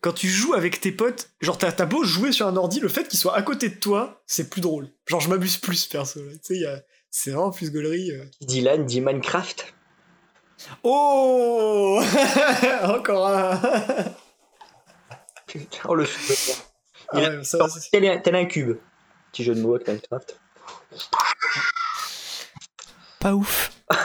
quand 0.00 0.12
tu 0.12 0.28
joues 0.28 0.54
avec 0.54 0.80
tes 0.80 0.92
potes, 0.92 1.30
genre 1.40 1.58
t'as 1.58 1.84
beau 1.86 2.04
jouer 2.04 2.32
sur 2.32 2.46
un 2.46 2.56
ordi, 2.56 2.80
le 2.80 2.88
fait 2.88 3.08
qu'il 3.08 3.18
soit 3.18 3.34
à 3.36 3.42
côté 3.42 3.68
de 3.68 3.74
toi, 3.74 4.22
c'est 4.26 4.48
plus 4.50 4.60
drôle. 4.60 4.88
Genre 5.06 5.20
je 5.20 5.28
m'abuse 5.28 5.56
plus 5.58 5.86
perso. 5.86 6.20
Tu 6.44 6.60
sais, 6.60 6.66
a- 6.66 6.80
c'est 7.10 7.30
vraiment 7.30 7.50
plus 7.50 7.70
gaulerie. 7.72 8.10
euh. 8.12 8.24
Qui 8.40 8.46
dit 8.46 9.00
Minecraft. 9.00 9.74
Oh 10.82 12.02
Encore 12.82 13.28
un. 13.28 13.60
Putain, 15.46 15.78
oh 15.88 15.94
le. 15.94 16.04
Ah 17.12 17.18
ouais, 17.20 17.44
ça, 17.44 17.58
un, 18.08 18.18
tel 18.18 18.34
un 18.36 18.44
cube. 18.44 18.76
Petit 19.32 19.44
jeu 19.44 19.54
de 19.54 19.60
mots 19.62 19.74
avec 19.76 19.88
Minecraft. 19.88 20.38
pas 23.20 23.34
ouf. 23.34 23.70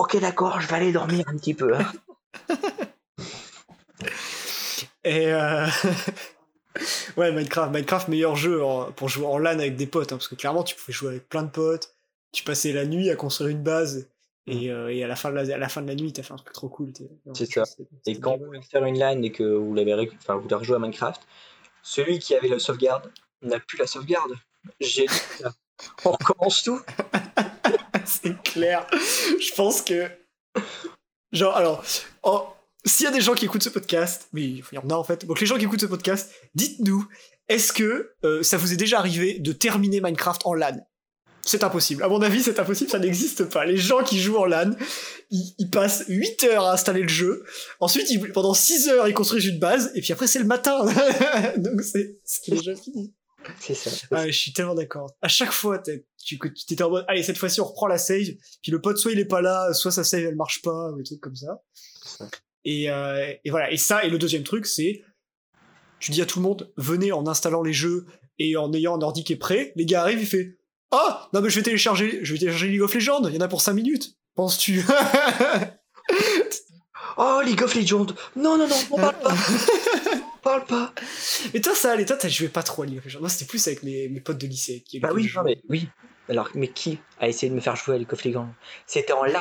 Ok, 0.00 0.16
d'accord, 0.20 0.60
je 0.60 0.68
vais 0.68 0.76
aller 0.76 0.92
dormir 0.92 1.24
un 1.28 1.36
petit 1.36 1.54
peu. 1.54 1.74
hein. 1.76 1.92
Et 5.08 5.32
euh... 5.32 5.66
ouais, 7.16 7.32
Minecraft, 7.32 7.72
Minecraft 7.72 8.08
meilleur 8.08 8.36
jeu 8.36 8.62
en- 8.62 8.92
pour 8.92 9.08
jouer 9.08 9.26
en 9.26 9.38
LAN 9.38 9.58
avec 9.58 9.76
des 9.76 9.86
potes, 9.86 10.12
hein, 10.12 10.16
parce 10.16 10.28
que 10.28 10.34
clairement 10.34 10.62
tu 10.62 10.76
pouvais 10.76 10.92
jouer 10.92 11.08
avec 11.08 11.28
plein 11.28 11.42
de 11.42 11.50
potes. 11.50 11.94
Tu 12.32 12.44
passais 12.44 12.72
la 12.72 12.84
nuit 12.84 13.08
à 13.08 13.16
construire 13.16 13.50
une 13.50 13.62
base. 13.62 14.06
Et, 14.46 14.70
euh, 14.70 14.94
et 14.94 15.02
à, 15.02 15.08
la 15.08 15.16
fin 15.16 15.30
de 15.30 15.36
la, 15.36 15.54
à 15.54 15.58
la 15.58 15.68
fin 15.68 15.82
de 15.82 15.88
la 15.88 15.94
nuit, 15.94 16.12
t'as 16.12 16.22
fait 16.22 16.32
un 16.32 16.36
truc 16.36 16.52
trop 16.52 16.68
cool. 16.68 16.92
C'est 17.34 17.50
ça. 17.50 17.64
Et 18.06 18.18
quand 18.18 18.36
vous 18.36 18.46
voulez 18.46 18.62
faire 18.62 18.84
une 18.84 18.98
LAN 18.98 19.22
et 19.22 19.32
que 19.32 19.42
vous 19.42 19.74
l'avez 19.74 20.10
enfin, 20.18 20.36
vous 20.36 20.74
à 20.74 20.78
Minecraft, 20.78 21.20
celui 21.82 22.18
qui 22.18 22.34
avait 22.34 22.48
la 22.48 22.58
sauvegarde 22.58 23.10
n'a 23.42 23.60
plus 23.60 23.78
la 23.78 23.86
sauvegarde. 23.86 24.32
J'ai. 24.80 25.06
On 26.04 26.10
recommence 26.10 26.64
tout. 26.64 26.80
c'est 28.04 28.42
clair. 28.42 28.86
Je 28.92 29.54
pense 29.54 29.80
que. 29.80 30.10
Genre, 31.32 31.54
alors, 31.54 31.84
s'il 32.88 33.04
y 33.04 33.06
a 33.08 33.12
des 33.12 33.20
gens 33.20 33.34
qui 33.34 33.44
écoutent 33.44 33.62
ce 33.62 33.68
podcast, 33.68 34.28
mais 34.32 34.42
il 34.42 34.62
y 34.72 34.78
en 34.78 34.88
a 34.90 34.94
en 34.94 35.04
fait, 35.04 35.24
donc 35.26 35.40
les 35.40 35.46
gens 35.46 35.56
qui 35.58 35.64
écoutent 35.64 35.80
ce 35.80 35.86
podcast, 35.86 36.30
dites-nous, 36.54 37.06
est-ce 37.48 37.72
que 37.72 38.12
euh, 38.24 38.42
ça 38.42 38.56
vous 38.56 38.72
est 38.72 38.76
déjà 38.76 38.98
arrivé 38.98 39.38
de 39.38 39.52
terminer 39.52 40.00
Minecraft 40.00 40.42
en 40.44 40.54
LAN? 40.54 40.76
C'est 41.42 41.64
impossible. 41.64 42.02
À 42.02 42.08
mon 42.08 42.20
avis, 42.20 42.42
c'est 42.42 42.58
impossible, 42.60 42.90
ça 42.90 42.98
n'existe 42.98 43.44
pas. 43.44 43.64
Les 43.64 43.78
gens 43.78 44.02
qui 44.04 44.20
jouent 44.20 44.36
en 44.36 44.44
LAN, 44.44 44.72
ils, 45.30 45.54
ils 45.58 45.70
passent 45.70 46.04
8 46.08 46.44
heures 46.44 46.64
à 46.66 46.72
installer 46.74 47.00
le 47.02 47.08
jeu, 47.08 47.42
ensuite, 47.80 48.10
ils- 48.10 48.20
pendant 48.32 48.52
6 48.54 48.88
heures, 48.88 49.08
ils 49.08 49.14
construisent 49.14 49.46
une 49.46 49.58
base, 49.58 49.90
et 49.94 50.02
puis 50.02 50.12
après, 50.12 50.26
c'est 50.26 50.40
le 50.40 50.44
matin. 50.44 50.84
donc 51.56 51.80
c'est 51.82 52.18
déjà 52.48 52.74
fini. 52.74 53.14
C'est 53.60 53.74
ça. 53.74 53.90
Ah, 54.10 54.26
je 54.26 54.36
suis 54.36 54.52
tellement 54.52 54.74
d'accord. 54.74 55.10
À 55.22 55.28
chaque 55.28 55.52
fois, 55.52 55.80
tu 56.22 56.38
t'étais 56.66 56.82
en 56.82 56.90
mode, 56.90 57.06
allez, 57.08 57.22
cette 57.22 57.38
fois-ci, 57.38 57.62
on 57.62 57.64
reprend 57.64 57.86
la 57.86 57.96
save. 57.96 58.26
Puis 58.62 58.70
le 58.72 58.80
pote, 58.82 58.98
soit 58.98 59.12
il 59.12 59.18
est 59.18 59.24
pas 59.24 59.40
là, 59.40 59.72
soit 59.72 59.92
sa 59.92 60.04
save, 60.04 60.24
elle 60.24 60.36
marche 60.36 60.60
pas, 60.60 60.90
ou 60.90 60.98
des 60.98 61.04
trucs 61.04 61.20
comme 61.20 61.36
ça. 61.36 61.62
Et, 62.70 62.90
euh, 62.90 63.32
et 63.44 63.50
voilà. 63.50 63.72
Et 63.72 63.78
ça, 63.78 64.04
et 64.04 64.10
le 64.10 64.18
deuxième 64.18 64.42
truc, 64.42 64.66
c'est, 64.66 65.02
tu 66.00 66.10
dis 66.10 66.20
à 66.20 66.26
tout 66.26 66.38
le 66.38 66.42
monde, 66.42 66.70
venez 66.76 67.12
en 67.12 67.26
installant 67.26 67.62
les 67.62 67.72
jeux 67.72 68.04
et 68.38 68.58
en 68.58 68.72
ayant 68.74 68.96
un 68.96 69.00
ordi 69.00 69.24
qui 69.24 69.32
est 69.32 69.36
prêt. 69.36 69.72
Les 69.74 69.86
gars 69.86 70.02
arrivent, 70.02 70.20
il 70.20 70.26
fait, 70.26 70.58
ah, 70.90 71.30
non, 71.32 71.40
mais 71.40 71.48
je 71.48 71.56
vais 71.56 71.62
télécharger, 71.62 72.20
je 72.22 72.32
vais 72.34 72.38
télécharger 72.38 72.68
League 72.68 72.82
of 72.82 72.94
Legends. 72.94 73.26
Il 73.26 73.34
y 73.34 73.38
en 73.38 73.40
a 73.40 73.48
pour 73.48 73.62
5 73.62 73.72
minutes. 73.72 74.16
Penses-tu? 74.34 74.84
Oh, 77.16 77.40
League 77.44 77.62
of 77.62 77.74
Legends 77.74 78.06
Non, 78.36 78.56
non, 78.56 78.68
non, 78.68 78.76
on 78.92 78.96
parle 78.96 79.18
pas 79.18 79.34
On 80.14 80.38
parle 80.42 80.64
pas 80.66 80.92
mais 81.52 81.60
toi, 81.60 81.74
ça 81.74 81.92
allait. 81.92 82.04
Toi, 82.04 82.16
t'as 82.16 82.28
joué 82.28 82.48
pas 82.48 82.62
trop 82.62 82.82
à 82.82 82.86
League 82.86 82.98
of 82.98 83.04
Legends. 83.04 83.20
Moi, 83.20 83.28
c'était 83.28 83.46
plus 83.46 83.66
avec 83.66 83.82
mes, 83.82 84.08
mes 84.08 84.20
potes 84.20 84.38
de 84.38 84.46
lycée. 84.46 84.84
Qui, 84.86 85.00
Bah 85.00 85.10
oui, 85.12 85.24
jouaient. 85.24 85.40
non, 85.40 85.44
mais 85.44 85.60
oui. 85.68 85.88
Alors, 86.28 86.48
mais 86.54 86.68
qui 86.68 86.98
a 87.18 87.28
essayé 87.28 87.50
de 87.50 87.56
me 87.56 87.60
faire 87.60 87.74
jouer 87.74 87.96
à 87.96 87.98
League 87.98 88.12
of 88.12 88.24
Legends? 88.24 88.48
C'était 88.86 89.12
en 89.12 89.24
LAN. 89.24 89.40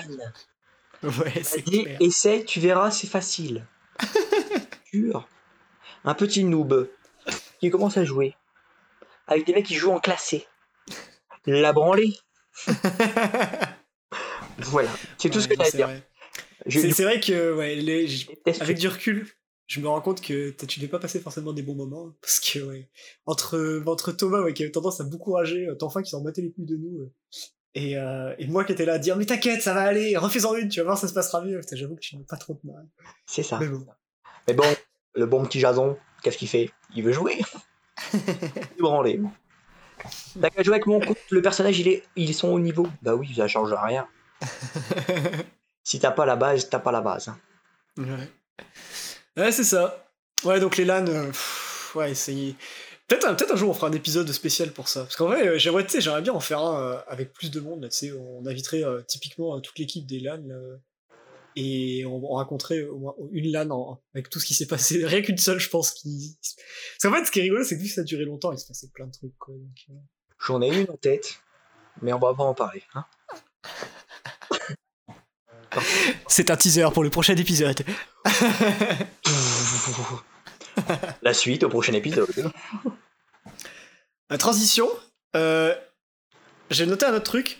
Ouais, 1.04 1.44
c'est 1.44 1.62
Vas-y, 1.66 1.84
clair. 1.84 1.98
essaye, 2.02 2.46
tu 2.46 2.60
verras, 2.60 2.92
c'est 2.92 3.08
facile. 3.08 3.66
Jure. 4.94 5.28
Un 6.04 6.14
petit 6.14 6.44
noob 6.44 6.90
qui 7.60 7.70
commence 7.70 7.98
à 7.98 8.04
jouer 8.06 8.36
avec 9.28 9.46
des 9.46 9.54
mecs 9.54 9.66
qui 9.66 9.76
jouent 9.76 9.92
en 9.92 10.00
classé. 10.00 10.46
La 11.46 11.74
branlée. 11.74 12.14
Voilà, 14.60 14.90
c'est 15.20 15.30
tout 15.30 15.40
ce 15.40 15.48
que 15.48 15.54
j'ai 15.56 15.62
à 15.62 15.66
c'est 15.66 15.78
dire. 15.78 16.02
C'est 16.70 17.04
vrai 17.04 17.20
que 17.20 17.54
ouais, 17.54 17.76
les- 17.76 18.08
avec 18.60 18.78
du 18.80 18.88
recul, 18.88 19.28
je 19.68 19.80
me 19.80 19.88
rends 19.88 20.02
compte 20.02 20.20
que 20.22 20.50
tu 20.66 20.80
n'es 20.82 20.88
pas 20.88 20.98
passé 21.00 21.20
forcément 21.20 21.54
des 21.54 21.62
bons 21.62 21.76
moments. 21.76 22.12
Parce 22.22 22.40
que 22.40 22.60
ouais, 22.60 22.90
entre, 23.28 23.84
entre 23.86 24.12
Thomas 24.12 24.42
ouais, 24.42 24.54
qui 24.54 24.64
avait 24.64 24.72
tendance 24.72 25.00
à 25.00 25.04
beaucoup 25.04 25.34
rager, 25.34 25.68
euh, 25.68 25.76
T'enfin 25.76 26.02
qui 26.02 26.10
s'en 26.10 26.22
battait 26.22 26.42
les 26.42 26.52
couilles 26.52 26.66
de 26.66 26.76
nous, 26.76 27.02
euh, 27.02 27.12
et, 27.78 27.96
euh, 27.96 28.34
et 28.40 28.48
moi 28.48 28.63
qui 28.63 28.72
étais 28.72 28.86
là 28.86 28.94
à 28.94 28.98
dire 28.98 29.16
Mais 29.18 29.26
t'inquiète, 29.26 29.62
ça 29.62 29.74
va 29.74 29.82
aller, 29.82 30.18
refais-en 30.18 30.56
une, 30.56 30.68
tu 30.68 30.80
vas 30.80 30.86
voir, 30.86 30.98
ça 30.98 31.08
se 31.08 31.13
passera 31.13 31.44
mieux. 31.44 31.62
J'avoue 31.72 31.96
que 31.96 32.00
tu 32.00 32.18
n'as 32.18 32.24
pas 32.24 32.36
trop 32.36 32.60
de 32.63 32.72
mal. 32.72 32.88
C'est 33.28 33.44
ça. 33.44 33.60
Mais 33.60 33.68
bon. 33.68 33.86
Mais 34.48 34.54
bon, 34.56 34.66
le 35.13 35.26
bon 35.28 35.46
petit 35.46 35.60
Jason, 35.60 35.96
qu'est-ce 36.24 36.38
qu'il 36.38 36.48
fait? 36.48 36.72
Il 36.96 37.04
veut 37.04 37.12
jouer. 37.12 37.40
Il 38.13 38.20
est 38.20 38.82
branlé. 38.82 39.22
T'as 40.42 40.50
qu'à 40.50 40.63
jouer 40.63 40.76
avec 40.76 40.88
mon 40.88 41.00
compte, 41.00 41.18
le 41.30 41.42
personnage, 41.42 41.80
il 41.80 41.88
est, 41.88 42.04
ils 42.16 42.34
sont 42.34 42.50
au 42.50 42.60
niveau. 42.60 42.88
Bah 43.02 43.16
oui, 43.16 43.34
ça 43.36 43.48
change 43.48 43.74
rien. 43.74 44.08
si 45.84 46.00
t'as 46.00 46.12
pas 46.12 46.26
la 46.26 46.36
base, 46.36 46.70
t'as 46.70 46.80
pas 46.80 46.92
la 46.92 47.02
base. 47.02 47.32
Ouais, 47.98 48.06
ouais 49.38 49.52
c'est 49.52 49.63
ça. 49.63 50.08
Ouais, 50.44 50.60
donc 50.60 50.78
les 50.78 50.86
LAN, 50.86 51.06
euh, 51.08 51.28
pff, 51.28 51.92
ouais, 51.96 52.13
c'est. 52.16 52.56
Peut-être 53.08 53.26
un, 53.28 53.36
peut-être 53.36 53.54
un 53.54 53.56
jour 53.56 53.70
on 53.70 53.74
fera 53.74 53.88
un 53.88 53.93
épisode 53.93 54.30
spécial 54.32 54.72
pour 54.72 54.88
ça. 54.89 55.02
Parce 55.04 55.15
qu'en 55.15 55.28
vrai, 55.28 55.48
euh, 55.48 55.58
j'aimerais, 55.58 55.86
j'aimerais 55.98 56.22
bien 56.22 56.34
en 56.34 56.39
faire 56.41 56.60
un 56.60 56.82
euh, 56.82 57.00
avec 57.08 57.32
plus 57.34 57.50
de 57.52 57.60
monde. 57.62 57.84
là, 57.84 57.89
on 58.20 58.46
inviterait 58.46 58.84
euh, 58.84 59.02
typiquement 59.02 59.56
euh, 59.56 59.60
toute 59.62 59.80
l'équipe 59.80 60.06
des 60.06 60.20
LAN. 60.20 60.41
là, 60.46 60.58
et 61.60 62.06
on, 62.06 62.17
on 62.32 62.36
raconterait 62.36 62.84
au 62.84 63.00
moins 63.00 63.15
une 63.32 63.52
LAN 63.52 63.70
en- 63.72 64.00
avec 64.13 64.30
tout 64.30 64.39
ce 64.39 64.46
qui 64.46 64.54
s'est 64.54 64.67
passé. 64.67 65.04
Rien 65.06 65.22
qu'une 65.22 65.38
seule, 65.38 65.60
je 65.60 65.70
pense. 65.70 65.91
Qui... 65.91 66.38
Parce 66.41 67.13
qu'en 67.13 67.17
fait, 67.20 67.26
ce 67.26 67.32
qui 67.32 67.39
est 67.39 67.43
rigolo, 67.43 67.63
c'est 67.63 67.78
que 67.78 67.82
vu 67.82 67.88
que 67.88 67.93
ça 67.93 68.02
a 68.02 68.04
duré 68.04 68.26
longtemps, 68.26 68.52
il 68.52 68.60
se 68.60 68.67
passait 68.67 68.89
plein 68.93 69.08
de 69.08 69.12
trucs. 69.13 69.38
Quoi, 69.39 69.56
donc, 69.56 69.86
euh. 69.89 69.93
J'en 70.46 70.62
ai 70.62 70.67
une 70.67 70.89
en 70.91 70.98
tête, 70.98 71.39
mais 72.02 72.13
on 72.13 72.20
va 72.20 72.34
pas 72.36 72.43
en 72.43 72.54
parler. 72.54 72.84
hein. 72.93 73.06
C'est 76.28 76.52
un 76.52 76.58
teaser 76.58 76.88
pour 76.93 77.04
le 77.04 77.10
prochain 77.10 77.36
épisode. 77.36 77.82
La 81.21 81.34
suite 81.34 81.63
au 81.63 81.69
prochain 81.69 81.93
épisode. 81.93 82.30
La 84.30 84.38
transition, 84.38 84.89
euh, 85.36 85.73
j'ai 86.69 86.86
noté 86.86 87.06
un 87.06 87.13
autre 87.13 87.23
truc. 87.23 87.60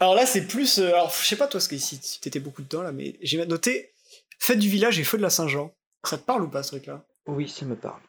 Alors 0.00 0.14
là, 0.14 0.24
c'est 0.26 0.46
plus. 0.46 0.78
euh, 0.78 0.88
alors, 0.88 1.10
je 1.10 1.26
sais 1.26 1.36
pas 1.36 1.48
toi, 1.48 1.60
ce 1.60 1.68
que, 1.68 1.76
si, 1.78 2.00
t'étais 2.20 2.40
beaucoup 2.40 2.62
dedans 2.62 2.82
là, 2.82 2.92
mais 2.92 3.16
j'ai 3.22 3.44
noté 3.46 3.92
Fête 4.38 4.58
du 4.58 4.68
village 4.68 4.98
et 4.98 5.04
feu 5.04 5.16
de 5.16 5.22
la 5.22 5.30
Saint-Jean. 5.30 5.74
Ça 6.04 6.18
te 6.18 6.22
parle 6.22 6.42
ou 6.42 6.48
pas 6.48 6.62
ce 6.62 6.70
truc-là? 6.72 7.04
Oui, 7.26 7.48
ça 7.48 7.64
me 7.64 7.74
parle. 7.74 8.00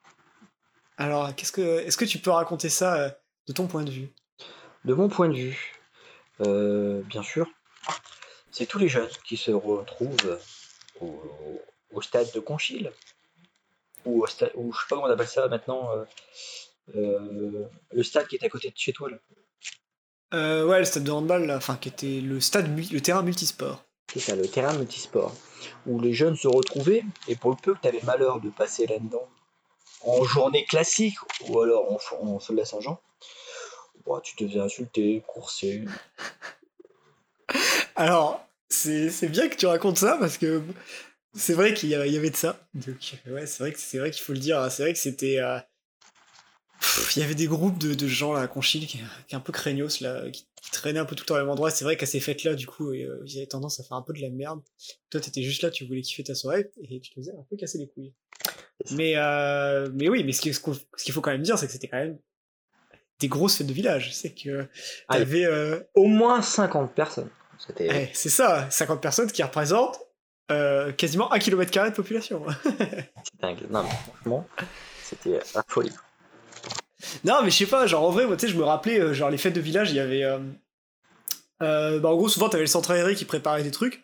Alors, 0.97 1.33
qu'est-ce 1.35 1.51
que, 1.51 1.79
est-ce 1.79 1.97
que 1.97 2.05
tu 2.05 2.19
peux 2.19 2.31
raconter 2.31 2.69
ça 2.69 2.95
euh, 2.97 3.09
de 3.47 3.53
ton 3.53 3.65
point 3.67 3.83
de 3.83 3.91
vue? 3.91 4.09
De 4.85 4.93
mon 4.93 5.09
point 5.09 5.29
de 5.29 5.35
vue, 5.35 5.73
bien 6.39 7.23
sûr, 7.23 7.49
c'est 8.51 8.65
tous 8.65 8.77
les 8.77 8.89
jeunes 8.89 9.09
qui 9.25 9.37
se 9.37 9.51
retrouvent 9.51 10.39
au, 11.01 11.61
au 11.91 12.01
stade 12.01 12.31
de 12.33 12.39
Conchil, 12.39 12.91
ou, 14.07 14.23
au 14.23 14.27
stade, 14.27 14.51
ou 14.55 14.71
je 14.73 14.77
sais 14.77 14.85
pas 14.89 14.95
comment 14.95 15.07
on 15.07 15.11
appelle 15.11 15.27
ça 15.27 15.47
maintenant, 15.47 15.89
euh, 15.91 16.05
euh, 16.95 17.65
le 17.91 18.03
stade 18.03 18.27
qui 18.27 18.35
est 18.35 18.43
à 18.43 18.49
côté 18.49 18.69
de 18.69 18.77
chez 18.77 18.93
toi 18.93 19.09
là. 19.09 19.17
euh, 20.33 20.65
Ouais, 20.65 20.79
le 20.79 20.85
stade 20.85 21.03
de 21.03 21.11
handball, 21.11 21.45
là, 21.45 21.57
enfin, 21.57 21.75
qui 21.75 21.89
était 21.89 22.21
le 22.21 22.39
stade, 22.39 22.67
le 22.91 23.01
terrain 23.01 23.23
multisport. 23.23 23.83
C'est 24.13 24.19
ça, 24.21 24.35
le 24.35 24.47
terrain 24.47 24.73
multisport, 24.73 25.33
où 25.85 25.99
les 25.99 26.13
jeunes 26.13 26.37
se 26.37 26.47
retrouvaient, 26.47 27.03
et 27.27 27.35
pour 27.35 27.51
le 27.51 27.57
peu 27.61 27.73
que 27.73 27.81
tu 27.81 27.87
avais 27.89 28.01
malheur 28.03 28.39
de 28.39 28.49
passer 28.49 28.87
là-dedans, 28.87 29.27
en 30.01 30.23
journée 30.23 30.63
classique, 30.65 31.17
ou 31.49 31.59
alors 31.59 31.91
en, 31.91 32.25
en 32.25 32.39
soldat 32.39 32.63
Saint-Jean, 32.65 33.01
bah, 34.05 34.21
tu 34.23 34.35
te 34.37 34.47
faisais 34.47 34.59
insulter, 34.61 35.23
courser. 35.27 35.83
Alors, 37.95 38.45
c'est 38.69 39.29
bien 39.29 39.47
que 39.49 39.55
tu 39.55 39.65
racontes 39.65 39.97
ça 39.97 40.17
parce 40.19 40.37
que 40.37 40.61
c'est 41.37 41.53
vrai 41.53 41.73
qu'il 41.73 41.89
y 41.89 41.95
avait 41.95 42.29
de 42.29 42.35
ça. 42.35 42.67
Donc, 42.73 43.15
ouais, 43.27 43.45
c'est 43.45 43.59
vrai 43.63 43.71
que 43.71 43.79
c'est 43.79 43.97
vrai 43.99 44.11
qu'il 44.11 44.23
faut 44.23 44.33
le 44.33 44.39
dire. 44.39 44.69
C'est 44.71 44.83
vrai 44.83 44.93
que 44.93 44.99
c'était. 44.99 45.39
euh, 45.39 45.59
Il 47.15 47.21
y 47.21 47.23
avait 47.23 47.35
des 47.35 47.47
groupes 47.47 47.77
de, 47.77 47.93
de 47.93 48.07
gens 48.07 48.33
là 48.33 48.41
à 48.41 48.47
Conchil 48.47 48.85
qui, 48.87 48.97
qui 49.27 49.33
est 49.33 49.35
un 49.35 49.39
peu 49.39 49.51
craignos 49.53 49.99
là, 50.01 50.29
qui, 50.31 50.47
qui 50.61 50.71
traînaient 50.71 50.99
un 50.99 51.05
peu 51.05 51.15
tout 51.15 51.23
le 51.23 51.27
temps 51.27 51.35
au 51.35 51.39
même 51.39 51.49
endroit. 51.49 51.71
C'est 51.71 51.85
vrai 51.85 51.97
qu'à 51.97 52.05
ces 52.05 52.19
fêtes-là, 52.19 52.53
du 52.55 52.67
coup, 52.67 52.91
euh, 52.91 53.21
ils 53.25 53.37
avaient 53.37 53.47
tendance 53.47 53.79
à 53.79 53.83
faire 53.83 53.97
un 53.97 54.01
peu 54.03 54.13
de 54.13 54.21
la 54.21 54.29
merde. 54.29 54.61
Toi, 55.09 55.21
t'étais 55.21 55.41
juste 55.43 55.61
là, 55.63 55.69
tu 55.71 55.85
voulais 55.85 56.01
kiffer 56.01 56.23
ta 56.23 56.35
soirée 56.35 56.69
et 56.81 56.99
tu 56.99 57.09
te 57.11 57.15
faisais 57.15 57.31
un 57.31 57.43
peu 57.49 57.55
casser 57.57 57.77
les 57.77 57.87
couilles. 57.87 58.13
Mais, 58.91 59.13
euh, 59.15 59.89
mais 59.95 60.07
oui, 60.09 60.23
mais 60.23 60.33
ce 60.33 60.41
qu'il 60.41 60.53
faut 60.53 61.21
quand 61.21 61.31
même 61.31 61.41
dire, 61.41 61.57
c'est 61.57 61.65
que 61.65 61.71
c'était 61.71 61.87
quand 61.87 61.97
même 61.97 62.17
des 63.19 63.27
grosses 63.27 63.55
fêtes 63.57 63.65
de 63.67 63.73
village. 63.73 64.13
C'est 64.13 64.33
que 64.35 64.67
Ah, 65.07 65.17
t'avais. 65.17 65.45
euh, 65.45 65.79
Au 65.95 66.05
moins 66.05 66.41
50 66.43 66.93
personnes. 66.93 67.29
C'était 67.57 67.87
eh, 67.91 68.09
c'est 68.13 68.29
ça, 68.29 68.69
50 68.69 69.01
personnes 69.01 69.31
qui 69.31 69.41
représentent 69.41 69.99
euh, 70.51 70.91
quasiment 70.91 71.31
un 71.33 71.39
kilomètre 71.39 71.71
carré 71.71 71.89
de 71.91 71.95
population. 71.95 72.43
c'est 72.63 73.41
dingue. 73.41 73.59
Non, 73.69 73.83
mais 73.83 73.89
franchement, 73.89 74.47
c'était 75.03 75.39
la 75.55 75.63
folie. 75.67 75.91
non, 77.23 77.41
mais 77.43 77.49
je 77.49 77.57
sais 77.57 77.65
pas, 77.65 77.85
genre 77.87 78.03
en 78.03 78.11
vrai, 78.11 78.25
moi, 78.25 78.37
tu 78.37 78.47
sais, 78.47 78.51
je 78.53 78.57
me 78.57 78.63
rappelais, 78.63 78.99
euh, 78.99 79.13
genre 79.13 79.29
les 79.29 79.37
fêtes 79.37 79.53
de 79.55 79.61
village, 79.61 79.89
il 79.91 79.95
y 79.97 79.99
avait. 79.99 80.23
euh, 80.23 80.39
euh, 81.61 81.99
bah, 81.99 82.09
en 82.09 82.15
gros, 82.15 82.29
souvent, 82.29 82.49
t'avais 82.49 82.63
le 82.63 82.67
centre 82.67 82.91
aéré 82.91 83.15
qui 83.15 83.25
préparait 83.25 83.63
des 83.63 83.71
trucs. 83.71 84.03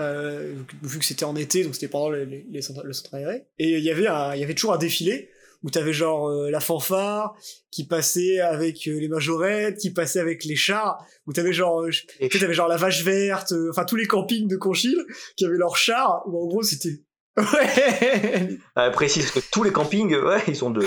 euh, 0.00 0.54
vu 0.82 0.98
que 0.98 1.04
c'était 1.04 1.24
en 1.24 1.36
été, 1.36 1.62
donc 1.62 1.74
c'était 1.74 1.86
pendant 1.86 2.10
les, 2.10 2.26
les- 2.26 2.44
les 2.50 2.62
centres- 2.62 2.82
le 2.84 2.92
centre 2.92 3.14
aéré. 3.14 3.46
Et 3.60 3.78
il 3.78 3.84
y 3.84 3.90
avait 3.92 4.08
un- 4.08 4.34
il 4.34 4.40
y 4.40 4.42
avait 4.42 4.54
toujours 4.54 4.72
un 4.74 4.76
défilé 4.78 5.30
où 5.64 5.70
t'avais 5.70 5.92
genre 5.92 6.28
euh, 6.28 6.50
la 6.50 6.60
fanfare 6.60 7.34
qui 7.70 7.84
passait 7.84 8.38
avec 8.38 8.86
euh, 8.86 9.00
les 9.00 9.08
majorettes, 9.08 9.78
qui 9.78 9.90
passait 9.90 10.20
avec 10.20 10.44
les 10.44 10.54
chars, 10.54 11.04
où 11.26 11.32
t'avais 11.32 11.54
genre, 11.54 11.82
euh, 11.82 11.90
t'avais 12.38 12.54
genre 12.54 12.68
la 12.68 12.76
vache 12.76 13.02
verte, 13.02 13.50
euh, 13.52 13.70
enfin 13.70 13.84
tous 13.84 13.96
les 13.96 14.06
campings 14.06 14.46
de 14.46 14.56
Conchil 14.56 15.04
qui 15.36 15.46
avaient 15.46 15.56
leurs 15.56 15.76
chars, 15.76 16.22
où 16.26 16.40
en 16.40 16.46
gros 16.46 16.62
c'était. 16.62 17.00
Ouais 17.36 18.58
euh, 18.78 18.90
précise 18.90 19.32
que 19.32 19.40
tous 19.50 19.64
les 19.64 19.72
campings, 19.72 20.14
ouais, 20.14 20.40
ils 20.46 20.54
sont 20.54 20.70
deux. 20.70 20.86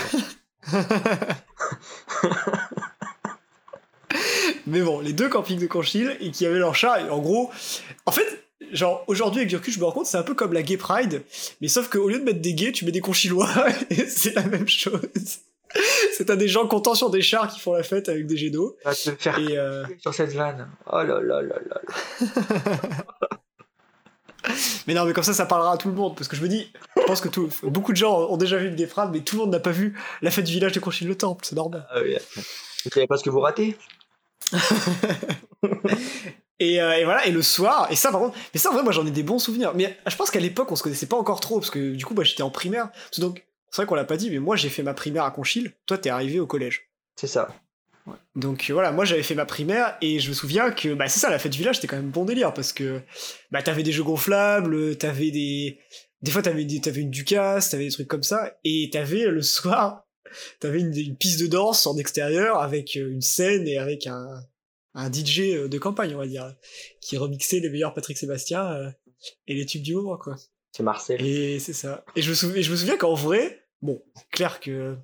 Mais 4.65 4.81
bon, 4.81 5.01
les 5.01 5.11
deux 5.11 5.27
campings 5.27 5.59
de 5.59 5.67
Conchil 5.67 6.15
et 6.21 6.31
qui 6.31 6.45
avaient 6.45 6.59
leurs 6.59 6.75
chars, 6.75 6.99
et 6.99 7.09
en 7.09 7.19
gros, 7.19 7.51
en 8.05 8.11
fait, 8.11 8.46
genre 8.71 9.03
aujourd'hui 9.07 9.39
avec 9.41 9.49
du 9.49 9.55
recul, 9.55 9.73
je 9.73 9.79
me 9.79 9.85
rends 9.85 9.91
compte, 9.91 10.05
c'est 10.05 10.17
un 10.17 10.23
peu 10.23 10.33
comme 10.33 10.53
la 10.53 10.61
Gay 10.61 10.77
Pride, 10.77 11.23
mais 11.61 11.67
sauf 11.67 11.89
qu'au 11.89 12.07
lieu 12.09 12.19
de 12.19 12.23
mettre 12.23 12.41
des 12.41 12.53
gays, 12.53 12.71
tu 12.71 12.85
mets 12.85 12.91
des 12.91 13.01
Conchilois, 13.01 13.49
et 13.89 14.05
c'est 14.05 14.35
la 14.35 14.43
même 14.43 14.67
chose. 14.67 15.01
C'est 16.13 16.25
t'as 16.25 16.37
des 16.37 16.47
gens 16.47 16.65
contents 16.65 16.95
sur 16.95 17.09
des 17.09 17.21
chars 17.21 17.49
qui 17.49 17.59
font 17.59 17.73
la 17.73 17.83
fête 17.83 18.07
avec 18.07 18.25
des 18.25 18.37
jets 18.37 18.49
d'eau, 18.49 18.77
Va 18.85 18.95
te 18.95 19.11
faire 19.11 19.37
et 19.37 19.57
euh, 19.57 19.83
sur 19.99 20.13
cette 20.13 20.31
vanne. 20.33 20.69
Oh 20.91 21.03
là 21.03 21.21
là 21.21 21.41
là 21.41 21.41
là. 21.41 21.59
là. 21.69 21.81
Mais 24.87 24.93
non, 24.93 25.03
mais 25.05 25.13
comme 25.13 25.25
ça, 25.25 25.33
ça 25.33 25.45
parlera 25.45 25.73
à 25.73 25.77
tout 25.77 25.89
le 25.89 25.93
monde. 25.93 26.15
Parce 26.15 26.29
que 26.29 26.35
je 26.37 26.41
me 26.41 26.47
dis, 26.47 26.71
je 26.95 27.01
pense 27.03 27.19
que 27.19 27.27
tout, 27.27 27.49
beaucoup 27.63 27.91
de 27.91 27.97
gens 27.97 28.29
ont 28.29 28.37
déjà 28.37 28.57
vu 28.57 28.69
une 28.69 28.75
Gay 28.75 28.87
Pride, 28.87 29.09
mais 29.11 29.19
tout 29.19 29.35
le 29.35 29.41
monde 29.41 29.51
n'a 29.51 29.59
pas 29.59 29.71
vu 29.71 29.99
la 30.21 30.31
fête 30.31 30.45
du 30.45 30.53
village 30.53 30.71
de 30.71 30.79
Conchil-le-Temple, 30.79 31.43
c'est 31.45 31.55
normal. 31.55 31.85
Ah 31.91 31.99
oui. 32.01 32.15
Vous 32.85 32.91
savez 32.91 33.07
pas 33.07 33.17
ce 33.17 33.23
que 33.23 33.29
vous 33.29 33.41
ratez? 33.41 33.75
Et, 36.59 36.81
euh, 36.81 36.97
et 36.97 37.05
voilà, 37.05 37.25
et 37.27 37.31
le 37.31 37.41
soir, 37.43 37.87
et 37.91 37.95
ça 37.95 38.11
par 38.11 38.19
contre, 38.19 38.37
mais 38.53 38.59
ça 38.59 38.69
en 38.69 38.73
vrai, 38.73 38.83
moi 38.83 38.91
j'en 38.91 39.05
ai 39.05 39.11
des 39.11 39.23
bons 39.23 39.39
souvenirs. 39.39 39.73
Mais 39.75 39.97
je 40.07 40.15
pense 40.15 40.31
qu'à 40.31 40.39
l'époque, 40.39 40.71
on 40.71 40.75
se 40.75 40.83
connaissait 40.83 41.05
pas 41.05 41.17
encore 41.17 41.39
trop, 41.39 41.59
parce 41.59 41.69
que 41.69 41.93
du 41.93 42.03
coup, 42.03 42.15
moi 42.15 42.23
j'étais 42.23 42.41
en 42.41 42.49
primaire. 42.49 42.89
Donc, 43.19 43.45
c'est 43.69 43.77
vrai 43.81 43.85
qu'on 43.85 43.95
l'a 43.95 44.05
pas 44.05 44.17
dit, 44.17 44.31
mais 44.31 44.39
moi 44.39 44.55
j'ai 44.55 44.69
fait 44.69 44.83
ma 44.83 44.93
primaire 44.93 45.23
à 45.23 45.31
Conchil, 45.31 45.73
toi 45.85 45.97
t'es 45.97 46.09
arrivé 46.09 46.39
au 46.39 46.47
collège. 46.47 46.89
C'est 47.15 47.27
ça. 47.27 47.49
Donc 48.35 48.69
euh, 48.69 48.73
voilà, 48.73 48.91
moi 48.91 49.05
j'avais 49.05 49.23
fait 49.23 49.35
ma 49.35 49.45
primaire, 49.45 49.97
et 50.01 50.19
je 50.19 50.29
me 50.29 50.33
souviens 50.33 50.71
que, 50.71 50.93
bah 50.93 51.07
c'est 51.07 51.19
ça, 51.19 51.29
la 51.29 51.37
fête 51.37 51.51
du 51.51 51.59
village, 51.59 51.75
c'était 51.75 51.87
quand 51.87 51.97
même 51.97 52.09
bon 52.09 52.25
délire, 52.25 52.53
parce 52.53 52.73
que, 52.73 53.01
bah 53.51 53.61
t'avais 53.61 53.83
des 53.83 53.91
jeux 53.91 54.03
gonflables, 54.03 54.97
t'avais 54.97 55.29
des. 55.29 55.79
Des 56.23 56.31
fois 56.31 56.41
t'avais, 56.41 56.65
des, 56.65 56.81
t'avais 56.81 57.01
une 57.01 57.11
Ducasse, 57.11 57.69
t'avais 57.69 57.85
des 57.85 57.91
trucs 57.91 58.07
comme 58.07 58.23
ça, 58.23 58.57
et 58.63 58.89
t'avais 58.91 59.25
le 59.25 59.43
soir, 59.43 60.07
t'avais 60.59 60.79
une, 60.79 60.95
une 60.97 61.15
piste 61.15 61.39
de 61.39 61.45
danse 61.45 61.85
en 61.85 61.95
extérieur 61.97 62.59
avec 62.59 62.95
euh, 62.95 63.11
une 63.11 63.21
scène 63.21 63.67
et 63.67 63.77
avec 63.77 64.07
un, 64.07 64.41
un 64.97 65.11
DJ 65.11 65.39
euh, 65.53 65.67
de 65.69 65.77
campagne, 65.77 66.13
on 66.15 66.17
va 66.17 66.27
dire, 66.27 66.53
qui 67.01 67.17
remixait 67.17 67.59
les 67.59 67.69
meilleurs 67.69 67.93
Patrick 67.93 68.17
Sébastien 68.17 68.65
euh, 68.73 68.89
et 69.47 69.53
les 69.55 69.65
tubes 69.65 69.81
du 69.83 69.93
moment, 69.95 70.17
quoi. 70.17 70.35
C'est 70.75 70.83
Marcel. 70.83 71.25
Et 71.25 71.59
c'est 71.59 71.73
ça. 71.73 72.03
Et 72.15 72.21
je 72.21 72.29
me 72.29 72.35
souviens, 72.35 72.61
je 72.61 72.71
me 72.71 72.75
souviens 72.75 72.97
qu'en 72.97 73.13
vrai, 73.13 73.63
bon, 73.81 74.03
clair 74.31 74.59
que 74.59 74.95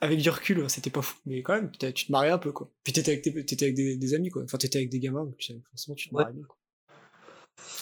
avec 0.00 0.18
du 0.18 0.30
recul, 0.30 0.68
c'était 0.68 0.90
pas 0.90 1.02
fou, 1.02 1.16
mais 1.26 1.42
quand 1.42 1.54
même, 1.54 1.70
tu 1.72 1.92
te 2.06 2.10
marrais 2.12 2.30
un 2.30 2.38
peu, 2.38 2.50
quoi. 2.52 2.68
Puis 2.82 2.92
t'étais 2.92 3.12
avec, 3.12 3.22
tes- 3.22 3.44
t'étais 3.44 3.66
avec 3.66 3.76
des, 3.76 3.96
des 3.96 4.14
amis, 4.14 4.30
quoi. 4.30 4.42
Enfin, 4.42 4.58
t'étais 4.58 4.78
avec 4.78 4.88
des 4.90 4.98
gamins, 4.98 5.24
donc 5.24 5.36
tu 5.36 5.52
forcément, 5.70 5.94
tu 5.94 6.08
te 6.08 6.14
Ouais. 6.14 6.22
marrais 6.22 6.32
bien, 6.34 6.42
quoi. 6.44 6.56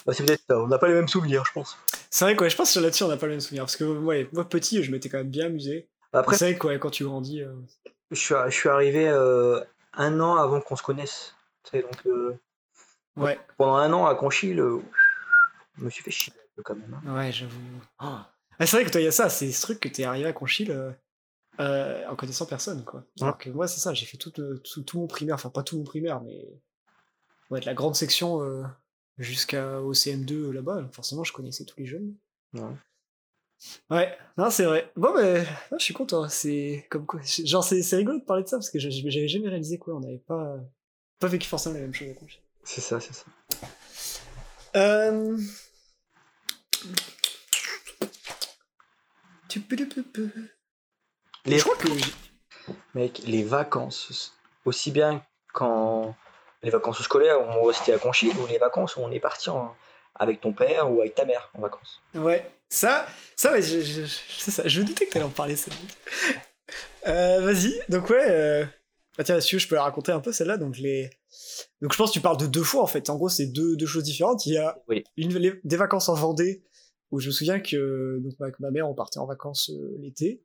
Bah, 0.05 0.13
c'est 0.13 0.23
peut-être 0.25 0.41
ça. 0.47 0.59
On 0.59 0.67
n'a 0.67 0.77
pas 0.77 0.87
les 0.87 0.93
mêmes 0.93 1.07
souvenirs, 1.07 1.43
je 1.47 1.51
pense. 1.53 1.77
C'est 2.09 2.25
vrai, 2.25 2.35
quoi. 2.35 2.47
Je 2.49 2.55
pense 2.55 2.73
que 2.73 2.79
là-dessus, 2.79 3.03
on 3.03 3.07
n'a 3.07 3.17
pas 3.17 3.25
le 3.27 3.33
même 3.33 3.39
souvenir. 3.41 3.63
Parce 3.63 3.77
que, 3.77 3.83
ouais, 3.83 4.27
moi, 4.33 4.47
petit, 4.47 4.83
je 4.83 4.91
m'étais 4.91 5.09
quand 5.09 5.17
même 5.19 5.29
bien 5.29 5.47
amusé. 5.47 5.87
Après, 6.13 6.37
c'est 6.37 6.51
vrai, 6.51 6.57
quoi, 6.59 6.77
quand 6.77 6.89
tu 6.91 7.03
grandis. 7.05 7.41
euh, 7.41 7.53
je 8.11 8.19
suis, 8.19 8.35
je 8.47 8.53
suis 8.53 8.69
arrivé 8.69 9.07
euh, 9.07 9.59
un 9.93 10.19
an 10.19 10.35
avant 10.35 10.61
qu'on 10.61 10.75
se 10.75 10.83
connaisse. 10.83 11.35
Tu 11.63 11.71
sais, 11.71 11.81
donc, 11.81 12.05
euh, 12.05 12.37
Ouais, 13.17 13.39
pendant 13.57 13.75
un 13.75 13.91
an 13.91 14.05
à 14.05 14.15
Conchil, 14.15 14.59
euh, 14.59 14.79
je 15.77 15.83
me 15.83 15.89
suis 15.89 16.01
fait 16.01 16.11
chier 16.11 16.31
un 16.33 16.55
peu 16.55 16.63
quand 16.63 16.75
même. 16.75 16.99
hein. 17.05 17.15
ouais, 17.15 17.31
j'avoue. 17.31 17.59
Ah. 17.99 18.31
Ah, 18.57 18.65
c'est 18.65 18.77
vrai 18.77 18.85
que 18.85 18.89
toi, 18.91 19.01
il 19.01 19.05
y 19.05 19.07
a 19.07 19.11
ça, 19.11 19.29
c'est 19.29 19.51
ce 19.51 19.61
truc 19.61 19.79
que 19.81 19.89
t'es 19.89 20.05
arrivé 20.05 20.27
à 20.29 20.33
Conchil 20.33 20.71
euh, 21.59 22.07
en 22.07 22.15
connaissant 22.15 22.45
personne, 22.45 22.85
quoi. 22.85 23.03
Alors 23.19 23.37
que 23.37 23.49
moi, 23.49 23.67
c'est 23.67 23.79
ça, 23.81 23.93
j'ai 23.93 24.05
fait 24.05 24.17
tout, 24.17 24.31
euh, 24.39 24.57
tout, 24.63 24.81
tout 24.83 24.99
mon 24.99 25.07
primaire, 25.07 25.35
enfin, 25.35 25.49
pas 25.49 25.63
tout 25.63 25.77
mon 25.77 25.83
primaire, 25.83 26.21
mais. 26.21 26.47
Ouais, 27.49 27.59
de 27.59 27.65
la 27.65 27.73
grande 27.73 27.95
section 27.95 28.41
euh, 28.43 28.63
jusqu'au 29.17 29.93
CM2 29.93 30.31
euh, 30.31 30.51
là-bas, 30.53 30.87
forcément, 30.93 31.25
je 31.25 31.33
connaissais 31.33 31.65
tous 31.65 31.77
les 31.79 31.85
jeunes. 31.85 32.15
Ouais. 32.53 32.61
Ouais, 33.89 34.17
non, 34.37 34.49
c'est 34.49 34.63
vrai. 34.65 34.91
Bon, 34.95 35.13
non, 35.13 35.77
je 35.77 35.83
suis 35.83 35.93
content. 35.93 36.27
C'est 36.29 36.87
comme 36.89 37.05
quoi. 37.05 37.19
Genre, 37.23 37.63
c'est 37.63 37.81
c'est 37.83 37.95
rigolo 37.97 38.19
de 38.19 38.23
parler 38.25 38.43
de 38.43 38.47
ça 38.47 38.57
parce 38.57 38.69
que 38.69 38.79
je- 38.79 38.89
j'avais 38.89 39.27
jamais 39.27 39.49
réalisé 39.49 39.77
quoi. 39.77 39.95
On 39.95 39.99
n'avait 39.99 40.17
pas, 40.17 40.55
pas 41.19 41.27
vécu 41.27 41.47
forcément 41.47 41.75
la 41.75 41.81
même 41.81 41.93
chose. 41.93 42.15
C'est 42.63 42.81
ça, 42.81 42.99
c'est 42.99 43.13
ça. 43.13 43.25
Euh... 44.75 45.37
Les, 51.45 51.57
Je 51.57 51.63
crois 51.63 51.75
que. 51.75 51.87
Mec, 52.93 53.21
les 53.25 53.43
vacances, 53.43 54.33
aussi 54.65 54.91
bien 54.91 55.23
quand 55.53 56.15
les 56.63 56.69
vacances 56.69 57.01
scolaires 57.01 57.41
où 57.41 57.45
on 57.45 57.63
restait 57.63 57.93
à 57.93 57.97
Conchille 57.97 58.33
ou 58.37 58.47
les 58.47 58.59
vacances 58.59 58.95
où 58.95 59.01
on 59.01 59.11
est 59.11 59.19
parti 59.19 59.49
avec 60.21 60.39
ton 60.39 60.53
père 60.53 60.91
ou 60.91 61.01
avec 61.01 61.15
ta 61.15 61.25
mère 61.25 61.49
en 61.55 61.61
vacances. 61.61 61.99
Ouais, 62.15 62.45
ça, 62.69 63.05
ça, 63.35 63.59
je, 63.59 63.81
je, 63.81 64.03
je, 64.05 64.51
ça, 64.51 64.63
je 64.67 64.81
doutais 64.81 65.05
que 65.07 65.11
t'allais 65.13 65.25
en 65.25 65.29
parler. 65.29 65.55
Ça. 65.55 65.71
Euh, 67.07 67.41
Vas-y, 67.41 67.73
donc 67.89 68.09
ouais. 68.09 68.25
Euh... 68.29 68.65
Bah 69.17 69.25
tiens, 69.25 69.39
si 69.41 69.59
je 69.59 69.67
peux 69.67 69.75
la 69.75 69.83
raconter 69.83 70.11
un 70.13 70.21
peu 70.21 70.31
celle-là? 70.31 70.55
Donc 70.57 70.77
les, 70.77 71.09
donc 71.81 71.91
je 71.91 71.97
pense 71.97 72.11
que 72.11 72.13
tu 72.13 72.21
parles 72.21 72.37
de 72.37 72.45
deux 72.45 72.63
fois 72.63 72.81
en 72.83 72.87
fait. 72.87 73.09
En 73.09 73.17
gros, 73.17 73.27
c'est 73.29 73.47
deux, 73.47 73.75
deux 73.75 73.85
choses 73.85 74.03
différentes. 74.03 74.45
Il 74.45 74.53
y 74.53 74.57
a 74.57 74.77
Oui. 74.87 75.03
une, 75.17 75.37
les- 75.37 75.59
des 75.65 75.75
vacances 75.75 76.07
en 76.07 76.13
Vendée 76.13 76.63
où 77.11 77.19
je 77.19 77.27
me 77.27 77.31
souviens 77.33 77.59
que 77.59 78.19
donc 78.23 78.33
avec 78.39 78.57
ma 78.61 78.71
mère 78.71 78.87
on 78.89 78.93
partait 78.93 79.19
en 79.19 79.25
vacances 79.25 79.69
euh, 79.71 79.97
l'été 79.99 80.43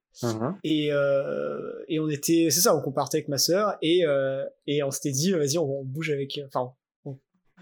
et 0.65 0.89
euh, 0.91 1.61
et 1.87 2.01
on 2.01 2.09
était 2.09 2.49
c'est 2.51 2.61
ça 2.61 2.73
donc 2.73 2.85
on 2.89 2.93
partait 2.93 3.19
avec 3.19 3.29
ma 3.29 3.39
sœur 3.39 3.77
et 3.83 4.05
euh, 4.05 4.45
et 4.67 4.83
on 4.83 4.91
s'était 4.91 5.13
dit 5.13 5.31
vas-y 5.31 5.59
on, 5.59 5.81
on 5.81 5.85
bouge 5.85 6.11
avec 6.11 6.41
enfin 6.45 6.73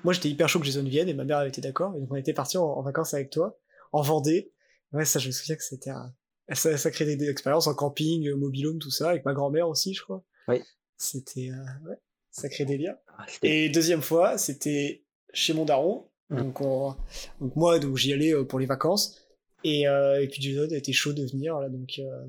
moi 0.05 0.13
j'étais 0.13 0.29
hyper 0.29 0.49
chaud 0.49 0.61
que 0.61 0.67
Jason 0.67 0.85
vienne 0.85 1.09
et 1.09 1.15
ma 1.15 1.25
mère 1.25 1.41
elle 1.41 1.49
était 1.49 1.61
d'accord 1.61 1.95
et 1.97 2.01
donc 2.01 2.11
on 2.13 2.17
était 2.17 2.33
parti 2.35 2.57
en, 2.59 2.65
en 2.65 2.83
vacances 2.83 3.15
avec 3.15 3.31
toi 3.31 3.59
en 3.93 4.03
Vendée 4.03 4.53
ouais 4.93 5.05
ça 5.05 5.19
je 5.19 5.27
me 5.29 5.33
souviens 5.33 5.57
que 5.57 5.65
c'était 5.65 5.91
un 5.91 6.15
ça, 6.53 6.77
ça 6.77 6.91
crée 6.91 7.07
des, 7.07 7.17
des 7.17 7.29
expériences 7.31 7.67
en 7.67 7.75
camping 7.75 8.29
euh, 8.29 8.37
mobilhome 8.37 8.79
tout 8.79 8.91
ça 8.91 9.11
avec 9.11 9.25
ma 9.25 9.33
grand-mère 9.35 9.69
aussi 9.69 9.95
je 9.95 10.03
crois 10.03 10.23
Oui. 10.49 10.61
c'était 10.99 11.51
euh, 11.51 11.89
ouais 11.89 11.97
sacré 12.31 12.65
délire 12.65 12.95
Ah, 13.17 13.25
c'était- 13.29 13.65
et 13.65 13.69
deuxième 13.69 14.03
fois, 14.03 14.39
c'était 14.39 15.05
chez 15.33 15.53
mon 15.53 15.65
daron. 15.65 16.11
Mm. 16.31 16.37
Donc, 16.39 16.61
on- 16.63 16.97
donc 17.41 17.55
moi, 17.55 17.79
donc 17.79 17.97
j'y 17.97 18.13
allais 18.13 18.35
euh, 18.35 18.43
pour 18.45 18.59
les 18.59 18.67
vacances. 18.67 19.21
Et, 19.63 19.87
euh, 19.87 20.21
et 20.21 20.27
puis 20.27 20.43
Jason 20.43 20.69
était 20.75 20.93
chaud 20.93 21.13
de 21.13 21.25
venir. 21.25 21.61
Là, 21.61 21.69
donc, 21.69 21.91
euh, 22.01 22.25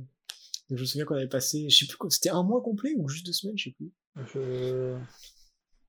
donc 0.69 0.78
je 0.78 0.82
me 0.82 0.86
souviens 0.86 1.05
qu'on 1.05 1.15
avait 1.15 1.28
passé, 1.28 1.67
je 1.71 1.76
sais 1.76 1.88
plus 1.88 1.97
quoi, 1.97 2.11
c'était 2.11 2.30
un 2.30 2.43
mois 2.43 2.61
complet 2.61 2.93
ou 2.97 3.09
juste 3.09 3.26
deux 3.26 3.32
semaines, 3.32 3.57
je 3.57 3.63
sais 3.63 3.71
plus. 3.76 3.91
Je- 4.32 4.95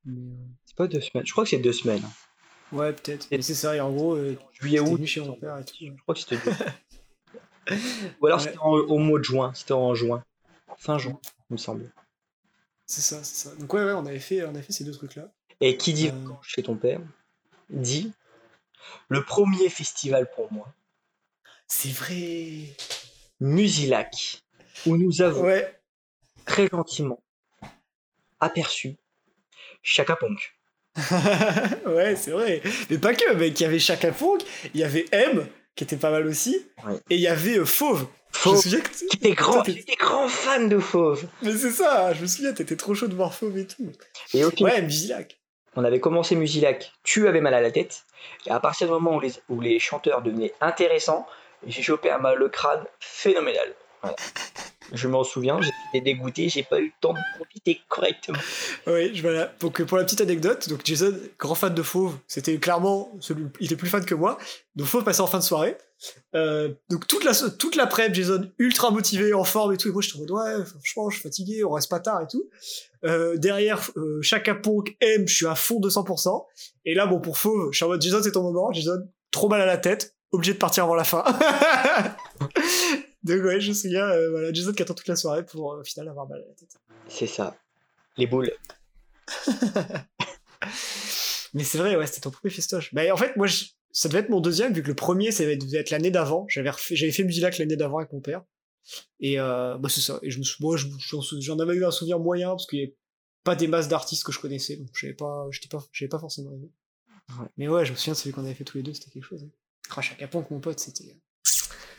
Mais, 0.07 0.21
euh, 0.33 0.35
C'est 0.65 0.77
pas 0.77 0.87
deux 0.87 1.01
semaines. 1.01 1.27
Je 1.27 1.33
crois 1.33 1.45
que 1.45 1.51
c'est 1.51 1.59
deux 1.59 1.73
semaines. 1.73 2.03
ouais, 2.73 2.93
peut-être. 2.93 3.29
Mais 3.31 3.43
c'est 3.43 3.55
ça. 3.55 3.77
Et 3.77 3.81
en 3.81 3.93
gros, 3.93 4.15
euh, 4.15 4.39
Juillet, 4.53 4.81
août. 4.81 5.05
chez 5.05 5.21
mon 5.21 5.35
père 5.35 5.59
et 5.59 5.65
tout. 5.65 5.75
Je 5.81 5.91
crois 6.03 6.15
que 6.15 6.21
c'était 6.21 6.39
deux. 6.39 6.53
Ou 8.21 8.27
alors 8.27 8.39
Ouais. 8.39 8.45
c'était 8.47 8.59
au 8.59 8.99
mois 8.99 9.19
de 9.19 9.25
juin. 9.25 9.53
C'était 9.55 9.73
en 9.73 9.95
juin. 9.95 10.25
Fin 10.79 10.99
juin, 10.99 11.19
il 11.51 11.55
me 11.55 11.57
semble. 11.59 11.91
C'est 12.87 13.01
ça, 13.01 13.25
c'est 13.25 13.49
ça. 13.49 13.57
Donc 13.57 13.73
ouais, 13.75 13.83
ouais, 13.85 13.93
on 13.93 14.07
avait 14.07 14.21
fait, 14.21 14.45
on 14.45 14.51
avait 14.51 14.63
fait 14.63 14.73
ces 14.73 14.85
deux 14.85 14.93
trucs-là. 14.93 15.33
Et 15.61 15.77
qui 15.77 15.93
dit 15.93 16.09
Euh. 16.11 16.29
chez 16.43 16.63
ton 16.63 16.77
père 16.77 17.01
dit 17.71 18.13
le 19.09 19.25
premier 19.25 19.69
festival 19.69 20.31
pour 20.31 20.53
moi, 20.53 20.73
C'est 21.67 21.91
vrai. 21.91 22.77
Musilac, 23.41 24.45
où 24.87 24.97
nous 24.97 25.21
avons 25.23 25.43
Ouais. 25.43 25.81
très 26.45 26.69
gentiment 26.69 27.21
aperçu 28.39 28.97
Chaka 29.87 30.17
Ponk. 30.17 30.53
ouais, 31.87 32.17
c'est 32.17 32.33
vrai. 32.33 32.61
Mais 32.91 32.99
pas 32.99 33.15
que, 33.15 33.33
mec. 33.35 33.59
Il 33.61 33.63
y 33.63 33.67
avait 33.67 33.79
Chaka 33.79 34.11
Ponk, 34.11 34.41
il 34.75 34.81
y 34.81 34.85
avait 34.85 35.05
M, 35.13 35.47
qui 35.77 35.85
était 35.85 35.97
pas 35.97 36.11
mal 36.11 36.27
aussi. 36.27 36.67
Ouais. 36.85 36.95
Et 37.09 37.15
il 37.15 37.21
y 37.21 37.29
avait 37.29 37.59
euh, 37.59 37.65
Fauve. 37.65 38.07
Je 38.33 38.39
Fauve, 38.41 38.57
me 38.57 38.61
souviens 38.63 38.81
que 38.81 38.89
qui 38.91 39.17
était 39.17 39.33
grand, 39.33 39.63
j'étais 39.65 39.97
fan 40.29 40.69
de 40.69 40.79
Fauve. 40.81 41.25
Mais 41.43 41.53
c'est 41.57 41.71
ça, 41.71 42.13
je 42.15 42.23
me 42.23 42.27
souviens, 42.27 42.53
t'étais 42.53 42.75
trop 42.77 42.95
chaud 42.95 43.07
de 43.07 43.15
voir 43.15 43.33
Fauve 43.33 43.57
et 43.59 43.67
tout. 43.67 43.93
Et 44.35 44.45
au 44.45 44.51
final, 44.51 44.73
Ouais, 44.75 44.83
Musilac. 44.83 45.39
on 45.77 45.85
avait 45.85 46.01
commencé 46.01 46.35
Musilac, 46.35 46.93
tu 47.05 47.29
avais 47.29 47.41
mal 47.41 47.55
à 47.55 47.61
la 47.61 47.71
tête. 47.71 48.03
Et 48.47 48.51
à 48.51 48.59
partir 48.59 48.89
du 48.89 48.93
moment 48.93 49.15
où 49.17 49.21
les, 49.21 49.33
où 49.49 49.61
les 49.61 49.79
chanteurs 49.79 50.21
devenaient 50.23 50.53
intéressants, 50.61 51.27
j'ai 51.67 51.83
chopé 51.83 52.11
un 52.11 52.19
mal 52.19 52.37
le 52.39 52.49
crâne 52.49 52.85
phénoménal. 52.99 53.73
Voilà. 54.03 54.17
Je 54.93 55.09
m'en 55.09 55.25
souviens, 55.25 55.59
j'étais 55.61 56.05
dégoûté, 56.05 56.49
j'ai 56.49 56.63
pas 56.63 56.79
eu 56.79 56.87
le 56.87 56.93
temps 57.01 57.13
de 57.13 57.19
profiter 57.37 57.81
correctement. 57.89 58.39
Oui, 58.87 59.15
je 59.15 59.23
voilà. 59.23 59.53
Donc 59.61 59.83
pour 59.83 59.99
la 59.99 60.05
petite 60.05 60.21
anecdote, 60.21 60.69
donc 60.69 60.81
Jason, 60.85 61.15
grand 61.39 61.55
fan 61.55 61.75
de 61.75 61.83
Fauve, 61.83 62.17
c'était 62.27 62.59
clairement 62.59 63.11
celui, 63.21 63.47
il 63.61 63.67
était 63.67 63.77
plus 63.77 63.89
fan 63.89 64.05
que 64.05 64.15
moi. 64.15 64.39
Donc 64.77 64.87
Fauve 64.87 65.05
passait 65.05 65.23
en 65.23 65.27
fin 65.27 65.39
de 65.39 65.45
soirée. 65.45 65.77
Euh, 66.35 66.75
donc 66.91 67.07
toute 67.07 67.25
la 67.25 67.33
toute 67.35 67.75
l'après, 67.75 68.13
Jason 68.13 68.51
ultra 68.59 68.91
motivé, 68.91 69.33
en 69.35 69.45
forme 69.45 69.73
et 69.73 69.77
tout. 69.77 69.89
Et 69.89 69.93
moi 69.93 70.03
j'étais 70.03 70.17
en 70.17 70.21
mode 70.21 70.31
ouais, 70.31 70.65
franchement, 70.65 71.11
je 71.11 71.17
suis 71.17 71.23
fatigué, 71.23 71.65
on 71.65 71.71
reste 71.71 71.91
pas 71.91 72.01
tard 72.01 72.23
et 72.23 72.27
tout. 72.27 72.49
Euh, 73.05 73.37
derrière, 73.37 73.91
euh, 73.97 74.21
Chaka 74.23 74.55
Ponk 74.55 74.97
M, 75.01 75.27
je 75.27 75.35
suis 75.35 75.47
à 75.47 75.55
fond 75.55 75.81
200%. 75.81 76.45
Et 76.85 76.95
là, 76.95 77.07
bon 77.07 77.21
pour 77.21 77.39
Fauve, 77.39 77.71
je 77.73 77.77
suis 77.77 77.85
en 77.85 77.89
mode 77.89 78.03
Jason, 78.03 78.21
c'est 78.23 78.33
ton 78.33 78.43
moment. 78.43 78.73
Jason, 78.73 78.99
trop 79.31 79.49
mal 79.49 79.61
à 79.61 79.67
la 79.67 79.79
tête, 79.79 80.15
obligé 80.33 80.53
de 80.53 80.59
partir 80.59 80.85
avant 80.85 80.95
la 80.95 81.05
fin. 81.05 81.25
donc 83.27 83.45
ouais, 83.45 83.61
je 83.61 83.69
me 83.71 83.75
souviens, 83.75 84.07
euh, 84.09 84.31
voilà, 84.31 84.53
Jason 84.53 84.73
qui 84.73 84.83
attend 84.83 84.95
toute 84.95 85.09
la 85.09 85.17
soirée 85.17 85.45
pour 85.45 85.73
euh, 85.75 85.81
au 85.81 85.85
final 85.85 86.09
avoir 86.09 86.27
mal 86.29 86.41
à 86.43 86.47
la 86.47 86.55
tête. 86.55 86.77
C'est 87.09 87.27
ça. 87.27 87.57
Les 88.17 88.27
boules. 88.27 88.51
Mais 91.55 91.65
c'est 91.65 91.79
vrai, 91.79 91.97
ouais, 91.97 92.07
c'était 92.07 92.21
ton 92.21 92.31
premier 92.31 92.53
festoche. 92.53 92.93
Bah, 92.95 93.03
en 93.13 93.17
fait, 93.17 93.37
moi, 93.37 93.47
je- 93.47 93.65
ça 93.93 94.09
devait 94.09 94.21
être 94.21 94.29
mon 94.29 94.41
deuxième, 94.41 94.73
vu 94.75 94.83
que 94.83 94.89
le 94.89 94.95
premier, 94.95 95.31
ça 95.33 95.45
devait 95.45 95.79
être 95.79 95.91
l'année 95.91 96.11
d'avant. 96.11 96.47
J'avais 96.49 96.71
refait- 96.71 96.97
j'avais 96.97 97.13
fait 97.13 97.25
Musilac 97.25 97.57
l'année 97.59 97.77
d'avant 97.77 97.99
avec 97.99 98.13
mon 98.13 98.21
père. 98.21 98.43
Et 99.21 99.41
euh, 99.41 99.79
bah, 99.79 99.89
c'est 99.89 100.01
ça. 100.03 100.19
Et 100.23 100.31
je 100.31 100.39
me 100.39 100.45
suis, 100.45 100.63
moi, 100.63 100.77
je- 100.77 100.87
j'en 101.41 101.59
avais 101.59 101.75
eu 101.75 101.85
un 101.85 101.91
souvenir 101.91 102.19
moyen, 102.19 102.51
parce 102.51 102.67
qu'il 102.67 102.79
n'y 102.79 102.85
avait 102.85 102.97
pas 103.43 103.57
des 103.57 103.69
masses 103.69 103.89
d'artistes 103.89 104.25
que 104.25 104.33
je 104.33 104.39
connaissais, 104.41 104.77
donc 104.77 104.89
j'avais 104.95 105.15
pas, 105.15 105.47
j'étais 105.51 105.69
pas, 105.69 105.83
j'avais 105.93 106.09
pas 106.09 106.19
forcément 106.19 106.53
aimé. 106.53 106.71
Ouais. 107.41 107.47
Mais 107.57 107.69
ouais, 107.69 107.85
je 107.87 107.93
me 107.93 107.97
souviens 107.97 108.13
de 108.13 108.19
celui 108.19 108.33
qu'on 108.33 108.45
avait 108.45 108.55
fait 108.55 108.65
tous 108.65 108.77
les 108.77 108.83
deux, 108.83 108.93
c'était 108.95 109.11
quelque 109.11 109.25
chose. 109.25 109.43
Hein. 109.45 109.51
Crash 109.89 110.13
à 110.13 110.15
Capon 110.17 110.39
avec 110.41 110.51
mon 110.51 110.61
pote, 110.61 110.79
c'était. 110.79 111.17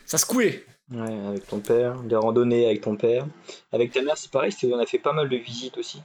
Ça 0.08 0.18
secouait! 0.18 0.66
Ouais, 0.90 1.20
avec 1.28 1.46
ton 1.48 1.60
père, 1.60 2.00
des 2.02 2.16
randonnées 2.16 2.66
avec 2.66 2.80
ton 2.82 2.96
père. 2.96 3.28
Avec 3.74 3.92
ta 3.92 4.02
mère, 4.02 4.18
c'est 4.18 4.32
pareil, 4.32 4.52
c'est- 4.54 4.72
on 4.74 4.80
a 4.80 4.86
fait 4.86 5.00
pas 5.00 5.12
mal 5.12 5.28
de 5.28 5.36
visites 5.36 5.78
aussi. 5.78 6.02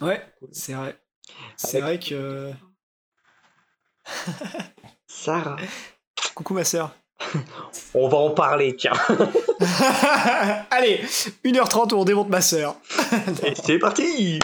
Ouais, 0.00 0.24
c'est 0.50 0.72
vrai. 0.72 0.96
C'est 1.56 1.80
vrai 1.80 1.98
que. 1.98 2.52
Sarah. 5.06 5.56
Coucou 6.34 6.54
ma 6.54 6.64
sœur. 6.64 6.94
On 7.94 8.08
va 8.08 8.18
en 8.18 8.30
parler, 8.30 8.76
tiens. 8.76 8.92
Allez, 10.70 11.00
1h30 11.44 11.92
où 11.94 11.96
on 11.98 12.04
démonte 12.04 12.28
ma 12.28 12.40
sœur. 12.42 12.76
C'est 13.64 13.78
parti 13.78 14.38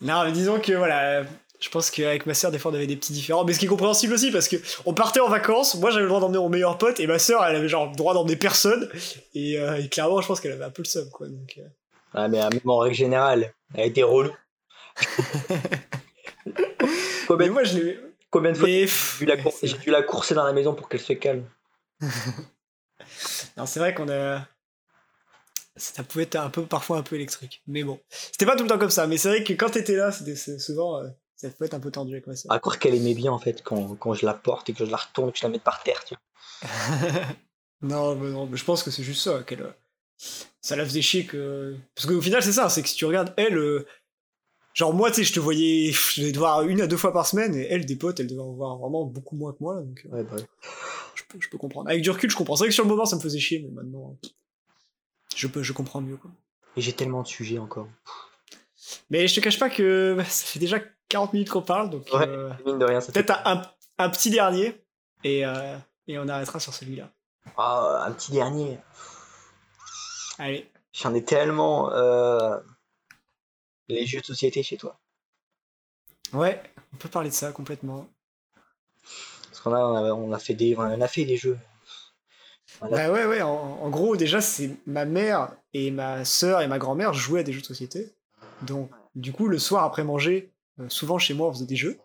Non, 0.00 0.24
mais 0.24 0.32
disons 0.32 0.58
que 0.60 0.72
voilà, 0.72 1.22
je 1.60 1.68
pense 1.70 1.90
qu'avec 1.90 2.26
ma 2.26 2.34
sœur, 2.34 2.50
des 2.50 2.58
fois, 2.58 2.70
on 2.70 2.74
avait 2.74 2.86
des 2.86 2.96
petits 2.96 3.12
différends. 3.12 3.44
Mais 3.44 3.52
ce 3.54 3.58
qui 3.58 3.64
est 3.64 3.68
compréhensible 3.68 4.12
aussi, 4.14 4.30
parce 4.30 4.48
que 4.48 4.56
on 4.84 4.92
partait 4.94 5.20
en 5.20 5.28
vacances, 5.28 5.74
moi 5.76 5.90
j'avais 5.90 6.02
le 6.02 6.08
droit 6.08 6.20
d'emmener 6.20 6.38
mon 6.38 6.48
meilleur 6.48 6.76
pote, 6.78 7.00
et 7.00 7.06
ma 7.06 7.18
sœur, 7.18 7.44
elle 7.44 7.56
avait 7.56 7.68
genre 7.68 7.90
le 7.90 7.96
droit 7.96 8.14
d'emmener 8.14 8.36
personne. 8.36 8.88
Et, 9.34 9.58
euh, 9.58 9.76
et 9.82 9.88
clairement, 9.88 10.20
je 10.20 10.26
pense 10.26 10.40
qu'elle 10.40 10.52
avait 10.52 10.64
un 10.64 10.70
peu 10.70 10.82
le 10.82 10.88
seum, 10.88 11.08
quoi. 11.10 11.28
Donc, 11.28 11.54
euh, 11.58 11.62
Ah, 12.14 12.28
mais 12.28 12.40
euh, 12.42 12.48
même 12.50 12.60
en 12.66 12.78
règle 12.78 12.94
générale, 12.96 13.54
elle 13.74 13.86
été 13.88 14.02
relou. 14.02 14.32
Mais 16.46 16.52
combien, 17.28 17.50
moi, 17.50 17.64
je 17.64 17.78
l'ai. 17.78 18.00
combien 18.30 18.52
de 18.52 18.56
fois 18.56 18.68
Mais. 18.68 18.86
j'ai 18.86 19.18
dû, 19.18 19.26
la 19.26 19.36
cour- 19.36 19.52
c'est 19.58 19.66
j'ai 19.66 19.78
dû 19.78 19.90
la 19.90 20.02
courser 20.02 20.34
dans 20.34 20.44
la 20.44 20.52
maison 20.52 20.74
pour 20.74 20.88
qu'elle 20.88 21.00
se 21.00 21.12
calme 21.12 21.44
Non, 23.56 23.66
c'est 23.66 23.80
vrai 23.80 23.94
qu'on 23.94 24.08
a. 24.08 24.46
Ça 25.76 26.02
pouvait 26.04 26.24
être 26.24 26.36
un 26.36 26.48
peu, 26.48 26.62
parfois 26.64 26.96
un 26.98 27.02
peu 27.02 27.16
électrique. 27.16 27.62
Mais 27.66 27.82
bon. 27.84 28.00
C'était 28.08 28.46
pas 28.46 28.56
tout 28.56 28.62
le 28.62 28.68
temps 28.68 28.78
comme 28.78 28.90
ça. 28.90 29.06
Mais 29.06 29.18
c'est 29.18 29.28
vrai 29.28 29.44
que 29.44 29.52
quand 29.52 29.70
t'étais 29.70 29.96
là, 29.96 30.10
c'était 30.12 30.36
souvent. 30.58 31.02
euh, 31.02 31.08
ça 31.36 31.50
peut 31.50 31.64
être 31.64 31.74
un 31.74 31.80
peu 31.80 31.90
tendu 31.90 32.12
avec 32.12 32.26
ma. 32.26 32.34
À 32.48 32.58
croire 32.58 32.78
qu'elle 32.78 32.94
aimait 32.94 33.14
bien 33.14 33.30
en 33.32 33.38
fait 33.38 33.62
quand, 33.62 33.94
quand 33.96 34.14
je 34.14 34.24
la 34.26 34.34
porte 34.34 34.68
et 34.70 34.72
que 34.72 34.84
je 34.84 34.90
la 34.90 34.96
retourne 34.96 35.28
et 35.28 35.32
que 35.32 35.38
je 35.38 35.44
la 35.44 35.50
mette 35.50 35.62
par 35.62 35.82
terre. 35.82 36.02
Tu 36.04 36.14
vois. 36.14 36.68
non, 37.82 38.14
mais 38.16 38.30
non, 38.30 38.46
mais 38.46 38.56
je 38.56 38.64
pense 38.64 38.82
que 38.82 38.90
c'est 38.90 39.02
juste 39.02 39.22
ça. 39.22 39.42
qu'elle, 39.42 39.62
euh, 39.62 39.72
ça 40.60 40.76
la 40.76 40.84
faisait 40.84 41.02
chier 41.02 41.26
que. 41.26 41.76
Parce 41.94 42.06
qu'au 42.06 42.20
final, 42.22 42.42
c'est 42.42 42.52
ça. 42.52 42.68
C'est 42.68 42.82
que 42.82 42.88
si 42.88 42.96
tu 42.96 43.04
regardes, 43.04 43.32
elle. 43.36 43.56
euh, 43.58 43.86
Genre, 44.74 44.92
moi, 44.92 45.10
tu 45.10 45.16
sais, 45.16 45.24
je 45.24 45.32
te 45.32 45.40
voyais. 45.40 45.90
Je 45.92 46.20
devais 46.20 46.32
te 46.32 46.38
voir 46.38 46.62
une 46.62 46.80
à 46.82 46.86
deux 46.86 46.96
fois 46.98 47.12
par 47.12 47.26
semaine. 47.26 47.54
Et 47.54 47.66
elle, 47.70 47.86
des 47.86 47.96
potes, 47.96 48.20
elle 48.20 48.26
devait 48.26 48.40
en 48.42 48.52
voir 48.52 48.76
vraiment 48.76 49.04
beaucoup 49.04 49.34
moins 49.36 49.52
que 49.52 49.58
moi. 49.60 49.74
Là, 49.76 49.80
donc, 49.82 50.02
euh, 50.06 50.16
Ouais, 50.16 50.24
bah, 50.24 50.36
ouais. 50.36 50.44
je, 51.14 51.22
peux, 51.28 51.40
je 51.40 51.48
peux 51.48 51.56
comprendre. 51.58 51.88
Avec 51.88 52.02
du 52.02 52.10
recul, 52.10 52.30
je 52.30 52.36
comprends. 52.36 52.56
C'est 52.56 52.64
vrai 52.64 52.68
que 52.68 52.74
sur 52.74 52.84
le 52.84 52.90
moment, 52.90 53.06
ça 53.06 53.16
me 53.16 53.20
faisait 53.22 53.38
chier. 53.38 53.60
Mais 53.60 53.70
maintenant. 53.82 54.16
euh, 54.24 54.28
Je, 55.34 55.46
peux, 55.46 55.62
je 55.62 55.72
comprends 55.72 56.00
mieux, 56.02 56.16
quoi. 56.18 56.30
Et 56.76 56.82
j'ai 56.82 56.92
tellement 56.92 57.22
de 57.22 57.26
sujets 57.26 57.56
encore. 57.58 57.88
Mais 59.08 59.26
je 59.26 59.34
te 59.34 59.40
cache 59.40 59.58
pas 59.58 59.70
que 59.70 60.14
bah, 60.16 60.24
ça 60.24 60.44
fait 60.46 60.58
déjà 60.58 60.78
40 61.08 61.32
minutes 61.32 61.50
qu'on 61.50 61.62
parle. 61.62 61.90
Donc, 61.90 62.06
Ouais. 62.12 62.26
euh, 62.28 62.50
peut-être 63.00 63.32
un, 63.44 63.62
un 63.98 64.10
petit 64.10 64.30
dernier. 64.30 64.82
Et, 65.24 65.44
euh, 65.46 65.76
et 66.06 66.18
on 66.18 66.28
arrêtera 66.28 66.60
sur 66.60 66.74
celui-là. 66.74 67.10
Ah, 67.56 68.04
un 68.06 68.12
petit 68.12 68.32
dernier. 68.32 68.78
Allez. 70.38 70.70
J'en 70.92 71.14
ai 71.14 71.24
tellement. 71.24 71.92
euh, 71.92 72.58
Les 73.88 74.04
jeux 74.06 74.20
de 74.20 74.26
société 74.26 74.62
chez 74.62 74.76
toi. 74.76 74.98
Ouais, 76.32 76.60
on 76.92 76.96
peut 76.96 77.08
parler 77.08 77.30
de 77.30 77.34
ça 77.34 77.52
complètement. 77.52 78.08
Parce 79.48 79.60
qu'on 79.60 79.72
a, 79.72 79.78
on 79.78 79.94
a, 79.96 80.12
on 80.12 80.32
a 80.32 80.38
fait 80.38 80.54
des, 80.54 80.76
on 80.76 81.00
a 81.00 81.08
fait 81.08 81.24
des 81.24 81.36
jeux. 81.36 81.58
Voilà. 82.80 82.96
Bah 83.08 83.12
ouais, 83.14 83.24
ouais, 83.26 83.42
en, 83.42 83.48
en 83.48 83.88
gros, 83.90 84.16
déjà, 84.16 84.40
c'est 84.40 84.76
ma 84.86 85.04
mère 85.04 85.52
et 85.72 85.90
ma 85.90 86.24
sœur 86.24 86.60
et 86.60 86.66
ma 86.66 86.78
grand-mère 86.78 87.14
jouaient 87.14 87.40
à 87.40 87.44
des 87.44 87.52
jeux 87.52 87.60
de 87.60 87.66
société. 87.66 88.12
Donc, 88.62 88.90
du 89.14 89.32
coup, 89.32 89.46
le 89.48 89.58
soir 89.58 89.84
après 89.84 90.02
manger, 90.04 90.52
euh, 90.80 90.88
souvent 90.88 91.18
chez 91.18 91.34
moi, 91.34 91.48
on 91.48 91.52
faisait 91.52 91.66
des 91.66 91.76
jeux. 91.76 91.98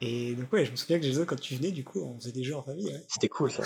Et 0.00 0.34
donc, 0.34 0.52
ouais, 0.52 0.64
je 0.64 0.70
me 0.72 0.76
souviens 0.76 0.98
que 0.98 1.04
Jason, 1.06 1.24
quand 1.24 1.38
tu 1.40 1.54
venais, 1.54 1.70
du 1.70 1.84
coup, 1.84 2.00
on 2.02 2.18
faisait 2.18 2.32
des 2.32 2.42
jeux 2.42 2.56
en 2.56 2.62
famille. 2.62 2.86
Ouais. 2.92 3.04
C'était 3.08 3.28
cool 3.28 3.50
ça. 3.52 3.62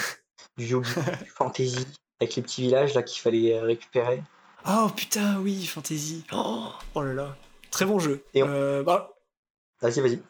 Du 0.59 0.67
Yu-Gi-Oh! 0.67 1.01
du 1.25 1.31
fantasy 1.31 1.87
avec 2.21 2.35
les 2.37 2.43
petits 2.43 2.63
villages 2.63 2.95
là 2.95 3.03
qu'il 3.03 3.21
fallait 3.21 3.55
euh, 3.55 3.63
récupérer. 3.63 4.23
Oh 4.69 4.89
putain, 4.95 5.39
oui, 5.41 5.65
Fantasy. 5.67 6.25
Oh, 6.33 6.69
oh 6.95 7.03
là 7.03 7.15
là. 7.15 7.37
Très 7.71 7.85
bon 7.85 7.99
jeu. 7.99 8.25
Et 8.35 8.43
on- 8.43 8.49
Euh, 8.49 8.83
bah, 8.83 9.13
Vas-y, 9.81 10.01
vas-y. 10.01 10.21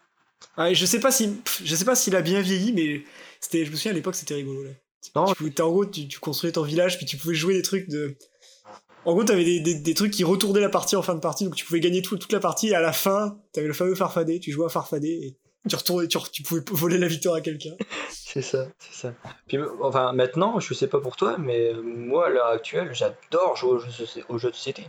ouais, 0.59 0.75
je 0.75 0.85
sais 0.87 0.99
pas 1.01 1.11
si, 1.13 1.41
je 1.65 1.75
sais 1.77 1.85
pas 1.85 1.95
s'il 1.95 2.15
a 2.17 2.21
bien 2.23 2.41
vieilli, 2.41 2.73
mais 2.73 3.05
c'était, 3.41 3.65
je 3.65 3.71
me 3.71 3.77
souviens 3.77 3.93
à 3.93 3.95
l'époque, 3.95 4.17
c'était 4.17 4.35
rigolo 4.35 4.65
là. 4.65 4.71
Non, 5.15 5.27
Tu 5.27 5.35
pouvais- 5.37 5.61
en 5.61 5.71
gros, 5.71 5.87
tu, 5.87 6.09
tu 6.09 6.19
construisais 6.19 6.53
ton 6.53 6.63
village, 6.63 6.97
puis 6.99 7.07
tu 7.07 7.17
pouvais 7.17 7.35
jouer 7.37 7.55
des 7.55 7.63
trucs 7.63 7.89
de. 7.89 8.17
En 9.07 9.13
gros, 9.15 9.25
t'avais 9.25 9.45
des, 9.45 9.61
des, 9.61 9.75
des 9.77 9.95
trucs 9.95 10.13
qui 10.13 10.25
retournaient 10.25 10.61
la 10.61 10.69
partie 10.69 10.97
en 10.97 11.03
fin 11.03 11.15
de 11.15 11.21
partie, 11.21 11.45
donc 11.45 11.55
tu 11.55 11.65
pouvais 11.65 11.81
gagner 11.81 12.03
tout- 12.03 12.17
toute 12.19 12.33
la 12.33 12.41
partie, 12.41 12.69
et 12.69 12.75
à 12.75 12.81
la 12.81 12.93
fin, 12.93 13.39
t'avais 13.53 13.67
le 13.69 13.73
fameux 13.73 13.95
farfadet, 13.95 14.39
tu 14.41 14.51
jouais 14.53 14.67
à 14.67 14.69
farfadet, 14.69 15.09
et 15.09 15.37
tu 15.69 15.77
retournais, 15.77 16.09
tu, 16.09 16.19
re- 16.19 16.31
tu 16.31 16.43
pouvais 16.43 16.61
voler 16.73 16.99
la 16.99 17.07
victoire 17.09 17.37
à 17.37 17.41
quelqu'un. 17.41 17.73
c'est 18.11 18.43
ça, 18.43 18.67
c'est 18.79 18.95
ça. 19.09 19.15
Puis, 19.49 19.59
enfin, 19.81 20.13
maintenant, 20.13 20.61
je 20.61 20.75
sais 20.75 20.89
pas 20.89 21.01
pour 21.01 21.17
toi, 21.17 21.37
mais 21.39 21.73
euh, 21.73 21.81
moi, 21.83 22.27
à 22.27 22.31
l'heure 22.31 22.49
actuelle, 22.49 22.91
j'adore 22.93 23.57
jouer 23.57 23.71
aux 23.71 23.79
jeux, 23.79 23.91
soci- 24.05 24.25
aux 24.29 24.39
jeux 24.39 24.51
de 24.51 24.57
société. 24.57 24.83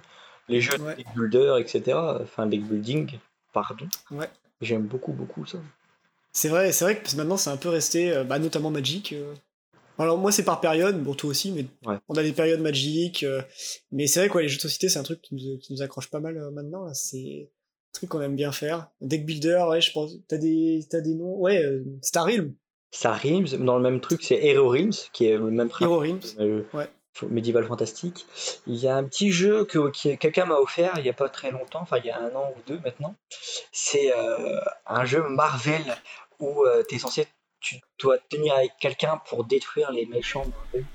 Les 0.50 0.62
jeux 0.62 0.78
Ouais. 0.80 0.94
de 0.94 0.98
deck 0.98 1.08
builder, 1.16 1.56
etc. 1.60 1.98
Enfin, 2.24 2.48
deck 2.48 2.64
building, 2.64 3.20
pardon. 3.54 3.86
Ouais. 4.12 4.30
J'aime 4.62 4.84
beaucoup, 4.84 5.14
beaucoup 5.14 5.46
ça. 5.46 5.60
C'est 6.32 6.50
vrai, 6.50 6.72
c'est 6.72 6.86
vrai 6.86 6.98
que 7.00 7.16
maintenant 7.16 7.38
c'est 7.38 7.50
un 7.50 7.58
peu 7.58 7.70
resté, 7.70 8.12
euh, 8.12 8.24
bah, 8.24 8.40
notamment 8.40 8.70
Magic. 8.72 9.14
euh. 9.14 9.34
Alors 10.00 10.18
moi 10.18 10.32
c'est 10.32 10.44
par 10.44 10.62
période, 10.62 11.02
bon 11.04 11.14
toi 11.14 11.30
aussi, 11.30 11.52
mais 11.52 11.66
Ouais. 11.90 11.98
on 12.08 12.16
a 12.16 12.24
des 12.24 12.34
périodes 12.34 12.62
Magic. 12.62 13.24
euh, 13.24 13.42
mais 13.92 14.08
c'est 14.08 14.20
vrai 14.20 14.30
quoi, 14.30 14.42
les 14.42 14.48
jeux 14.50 14.58
de 14.58 14.62
société 14.62 14.90
c'est 14.90 15.00
un 15.00 15.04
truc 15.04 15.22
qui 15.22 15.36
nous, 15.36 15.58
qui 15.58 15.74
nous 15.74 15.82
accroche 15.82 16.10
pas 16.10 16.20
mal 16.20 16.38
euh, 16.38 16.52
maintenant. 16.52 16.86
là, 16.86 16.94
C'est 16.94 17.50
un 17.50 17.94
truc 17.94 18.10
qu'on 18.10 18.22
aime 18.22 18.36
bien 18.36 18.52
faire. 18.52 18.90
Deck 19.02 19.26
builder, 19.26 19.66
ouais, 19.70 19.82
je 19.82 19.92
pense. 19.92 20.14
T'as 20.28 20.38
des, 20.38 20.86
t'as 20.90 21.02
des 21.02 21.16
noms, 21.16 21.36
ouais, 21.38 21.64
euh, 21.64 21.84
Star 22.04 22.26
Realm, 22.26 22.54
Ça 22.92 23.14
rime, 23.14 23.46
dans 23.46 23.78
le 23.78 23.84
même 23.84 24.00
truc, 24.02 24.22
c'est 24.24 24.44
Hero 24.46 24.70
Realms, 24.70 24.92
qui 25.14 25.26
est 25.26 25.38
le 25.38 25.50
même 25.52 25.70
principe. 25.70 25.88
Hero 25.92 26.00
Realms. 26.00 26.20
euh, 26.40 26.64
Ouais. 26.74 26.88
médiéval 27.32 27.66
fantastique. 27.66 28.28
Il 28.68 28.76
y 28.76 28.88
a 28.88 28.96
un 28.96 29.04
petit 29.04 29.32
jeu 29.32 29.66
que, 29.66 29.90
que 29.90 30.16
quelqu'un 30.16 30.46
m'a 30.46 30.58
offert 30.60 30.94
il 31.00 31.06
y 31.06 31.10
a 31.10 31.14
pas 31.14 31.30
très 31.30 31.50
longtemps, 31.50 31.80
enfin 31.82 31.98
il 31.98 32.06
y 32.06 32.12
a 32.12 32.20
un 32.22 32.30
an 32.36 32.54
ou 32.56 32.62
deux 32.68 32.80
maintenant. 32.86 33.16
C'est 33.72 34.14
un 34.86 35.06
jeu 35.06 35.24
Marvel 35.28 35.82
où 36.40 36.64
tu 36.88 36.96
es 36.96 37.00
censé, 37.00 37.26
tu 37.60 37.76
dois 38.00 38.18
tenir 38.30 38.54
avec 38.56 38.72
quelqu'un 38.80 39.20
pour 39.28 39.44
détruire 39.46 39.92
les 39.92 40.06
méchants. 40.06 40.46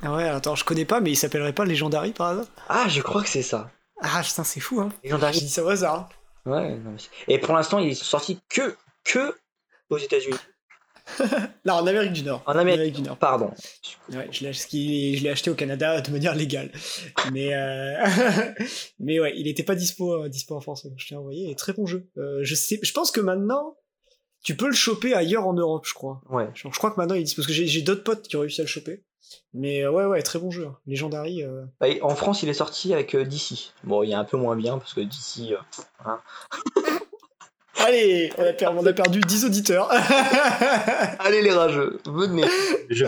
Ah 0.03 0.15
ouais, 0.15 0.29
attends, 0.29 0.55
je 0.55 0.65
connais 0.65 0.85
pas, 0.85 1.01
mais 1.01 1.11
il 1.11 1.17
s'appellerait 1.17 1.53
pas 1.53 1.65
Legendary 1.65 2.13
par 2.13 2.29
hasard? 2.29 2.47
Ah, 2.69 2.87
je 2.89 3.01
crois 3.03 3.23
que 3.23 3.29
c'est 3.29 3.43
ça. 3.43 3.71
Ah 4.01 4.21
putain, 4.25 4.45
c'est 4.45 4.61
fou, 4.61 4.81
hein. 4.81 4.89
Je 5.03 5.09
Legendary. 5.09 5.39
dis 5.41 5.49
ça 5.49 5.65
au 5.65 5.69
hasard. 5.69 6.09
hein. 6.47 6.51
Ouais, 6.51 6.77
non, 6.77 6.97
Et 7.29 7.39
pour 7.39 7.55
l'instant, 7.55 7.79
il 7.79 7.91
est 7.91 7.95
sorti 7.95 8.41
que, 8.49 8.77
que 9.05 9.37
aux 9.91 9.99
États-Unis. 9.99 10.37
Là, 11.65 11.77
en 11.77 11.87
Amérique 11.87 12.13
du 12.13 12.23
Nord. 12.23 12.43
En 12.47 12.57
Amérique. 12.57 12.95
du 12.95 13.03
Nord. 13.03 13.17
Pardon. 13.17 13.53
Ouais, 14.13 14.29
je 14.31 14.45
l'ai 14.45 14.53
je 14.53 15.29
acheté 15.29 15.51
au 15.51 15.55
Canada 15.55 16.01
de 16.01 16.11
manière 16.11 16.35
légale. 16.35 16.71
Mais, 17.33 17.55
euh, 17.55 17.95
mais 19.01 19.21
ouais, 19.21 19.33
il 19.37 19.47
était 19.49 19.63
pas 19.65 19.75
dispo, 19.75 20.15
euh, 20.25 20.29
dispo 20.29 20.55
en 20.57 20.61
France. 20.61 20.87
Je 20.97 21.07
t'ai 21.09 21.17
envoyé. 21.17 21.51
Et 21.51 21.55
très 21.57 21.73
bon 21.73 21.87
jeu. 21.87 22.09
Euh, 22.19 22.41
je 22.43 22.55
sais, 22.55 22.79
je 22.83 22.93
pense 22.93 23.11
que 23.11 23.21
maintenant, 23.21 23.77
tu 24.43 24.57
peux 24.57 24.67
le 24.67 24.75
choper 24.75 25.15
ailleurs 25.15 25.47
en 25.47 25.53
Europe, 25.53 25.87
je 25.87 25.95
crois. 25.95 26.21
Ouais. 26.29 26.49
Je, 26.55 26.69
je 26.73 26.79
crois 26.79 26.91
que 26.91 26.97
maintenant 27.01 27.15
il. 27.15 27.25
Parce 27.35 27.47
que 27.47 27.53
j'ai 27.53 27.67
j'ai 27.67 27.83
d'autres 27.83 28.05
potes 28.05 28.27
qui 28.29 28.37
ont 28.37 28.41
réussi 28.41 28.61
à 28.61 28.65
le 28.65 28.69
choper. 28.69 29.03
Mais 29.55 29.83
euh, 29.83 29.91
ouais, 29.91 30.05
ouais, 30.05 30.21
très 30.23 30.39
bon 30.39 30.51
jeu. 30.51 30.67
hein. 30.67 30.77
Legendary. 30.87 31.43
euh, 31.43 31.65
Bah, 31.81 31.87
en 32.03 32.15
France, 32.15 32.43
il 32.43 32.49
est 32.49 32.55
sorti 32.55 32.93
avec 32.93 33.15
euh, 33.15 33.25
DC. 33.25 33.73
Bon, 33.85 34.03
il 34.03 34.11
est 34.11 34.15
un 34.15 34.25
peu 34.25 34.37
moins 34.37 34.57
bien 34.57 34.79
parce 34.79 34.93
que 34.95 35.01
DC. 35.01 35.53
euh, 35.53 35.57
Allez, 37.79 38.31
on 38.39 38.43
a, 38.47 38.53
perdu, 38.53 38.79
on 38.81 38.87
a 38.87 38.93
perdu 38.93 39.21
10 39.21 39.45
auditeurs. 39.47 39.91
Allez 41.21 41.43
les 41.43 41.51
rageux, 41.51 41.99
venez. 42.07 42.45
Je. 42.91 43.07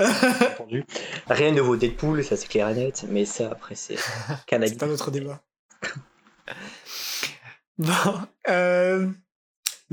Rien 1.28 1.53
ne 1.53 1.61
vaut 1.61 1.76
Deadpool, 1.76 2.24
ça 2.24 2.37
c'est 2.37 2.49
clair 2.49 2.68
et 2.70 2.74
net, 2.74 3.05
mais 3.09 3.24
ça 3.24 3.51
après 3.53 3.74
c'est 3.74 3.97
Canadien. 4.47 4.76
C'est 4.78 4.85
un 4.85 4.91
autre 4.91 5.11
débat. 5.11 5.43
bon, 7.78 7.93
euh... 8.49 9.09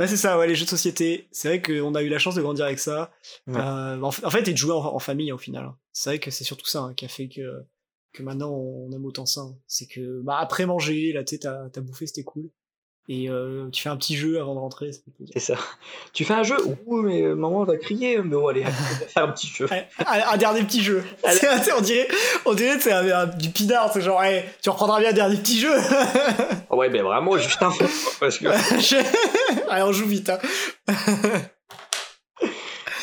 bah 0.02 0.08
c'est 0.08 0.18
ça, 0.18 0.36
ouais, 0.40 0.48
les 0.48 0.56
jeux 0.56 0.66
de 0.66 0.70
société. 0.72 1.28
C'est 1.32 1.48
vrai 1.48 1.62
qu'on 1.62 1.94
a 1.94 2.02
eu 2.02 2.10
la 2.10 2.18
chance 2.18 2.34
de 2.34 2.42
grandir 2.42 2.66
avec 2.66 2.80
ça. 2.80 3.12
Ouais. 3.46 3.56
Euh, 3.56 4.02
en, 4.02 4.10
fait, 4.12 4.48
et 4.48 4.52
de 4.52 4.58
jouer 4.58 4.72
en, 4.74 4.84
en 4.84 4.98
famille 4.98 5.32
au 5.32 5.38
final. 5.38 5.74
C'est 5.92 6.10
vrai 6.10 6.18
que 6.18 6.32
c'est 6.32 6.44
surtout 6.44 6.66
ça 6.66 6.80
hein, 6.82 6.94
qui 6.96 7.06
a 7.06 7.08
fait 7.08 7.28
que, 7.30 7.64
que 8.12 8.24
maintenant 8.24 8.50
on 8.52 8.92
aime 8.92 9.06
autant 9.06 9.28
ça. 9.28 9.42
hein. 9.42 9.56
C'est 9.68 9.86
que 9.86 10.22
bah, 10.22 10.38
après 10.40 10.66
manger, 10.66 11.14
là 11.14 11.24
tu 11.24 11.36
sais, 11.36 11.40
t'as 11.42 11.70
t'as 11.70 11.82
bouffé, 11.82 12.08
c'était 12.08 12.24
cool. 12.24 12.50
Et 13.14 13.30
euh, 13.30 13.68
tu 13.72 13.82
fais 13.82 13.90
un 13.90 13.98
petit 13.98 14.16
jeu 14.16 14.40
avant 14.40 14.54
de 14.56 14.60
rentrer. 14.60 14.92
C'est 15.34 15.40
ça. 15.40 15.56
Tu 16.14 16.24
fais 16.24 16.34
un 16.34 16.44
jeu? 16.44 16.56
Ouh, 16.86 17.02
mais 17.02 17.24
euh, 17.24 17.36
maman 17.36 17.66
va 17.66 17.76
crier. 17.76 18.18
Mais 18.20 18.30
bon, 18.30 18.48
allez, 18.48 18.64
faire 19.10 19.26
un 19.26 19.32
petit 19.34 19.48
jeu. 19.48 19.68
Un, 20.06 20.22
un 20.32 20.38
dernier 20.38 20.64
petit 20.64 20.82
jeu. 20.82 21.04
On 21.78 21.82
dirait, 21.82 22.08
on 22.46 22.54
dirait 22.54 22.78
que 22.78 22.84
c'est 22.84 22.94
un- 22.94 23.06
un- 23.24 23.26
du 23.26 23.50
pinard, 23.50 23.92
c'est 23.92 24.00
genre, 24.02 24.24
hey, 24.24 24.44
tu 24.64 24.70
reprendras 24.70 25.02
bien 25.02 25.10
un 25.10 25.14
dernier 25.14 25.36
petit 25.38 25.60
jeu. 25.60 25.74
Ouais, 26.70 26.90
mais 26.90 27.02
vraiment, 27.02 27.38
juste 27.38 27.62
un 27.62 27.72
peu. 27.72 27.86
Parce 28.22 28.38
que. 28.38 28.48
Allez, 29.70 29.84
on 29.84 29.92
joue 29.92 30.06
vite. 30.08 30.30
Hein. 30.30 30.40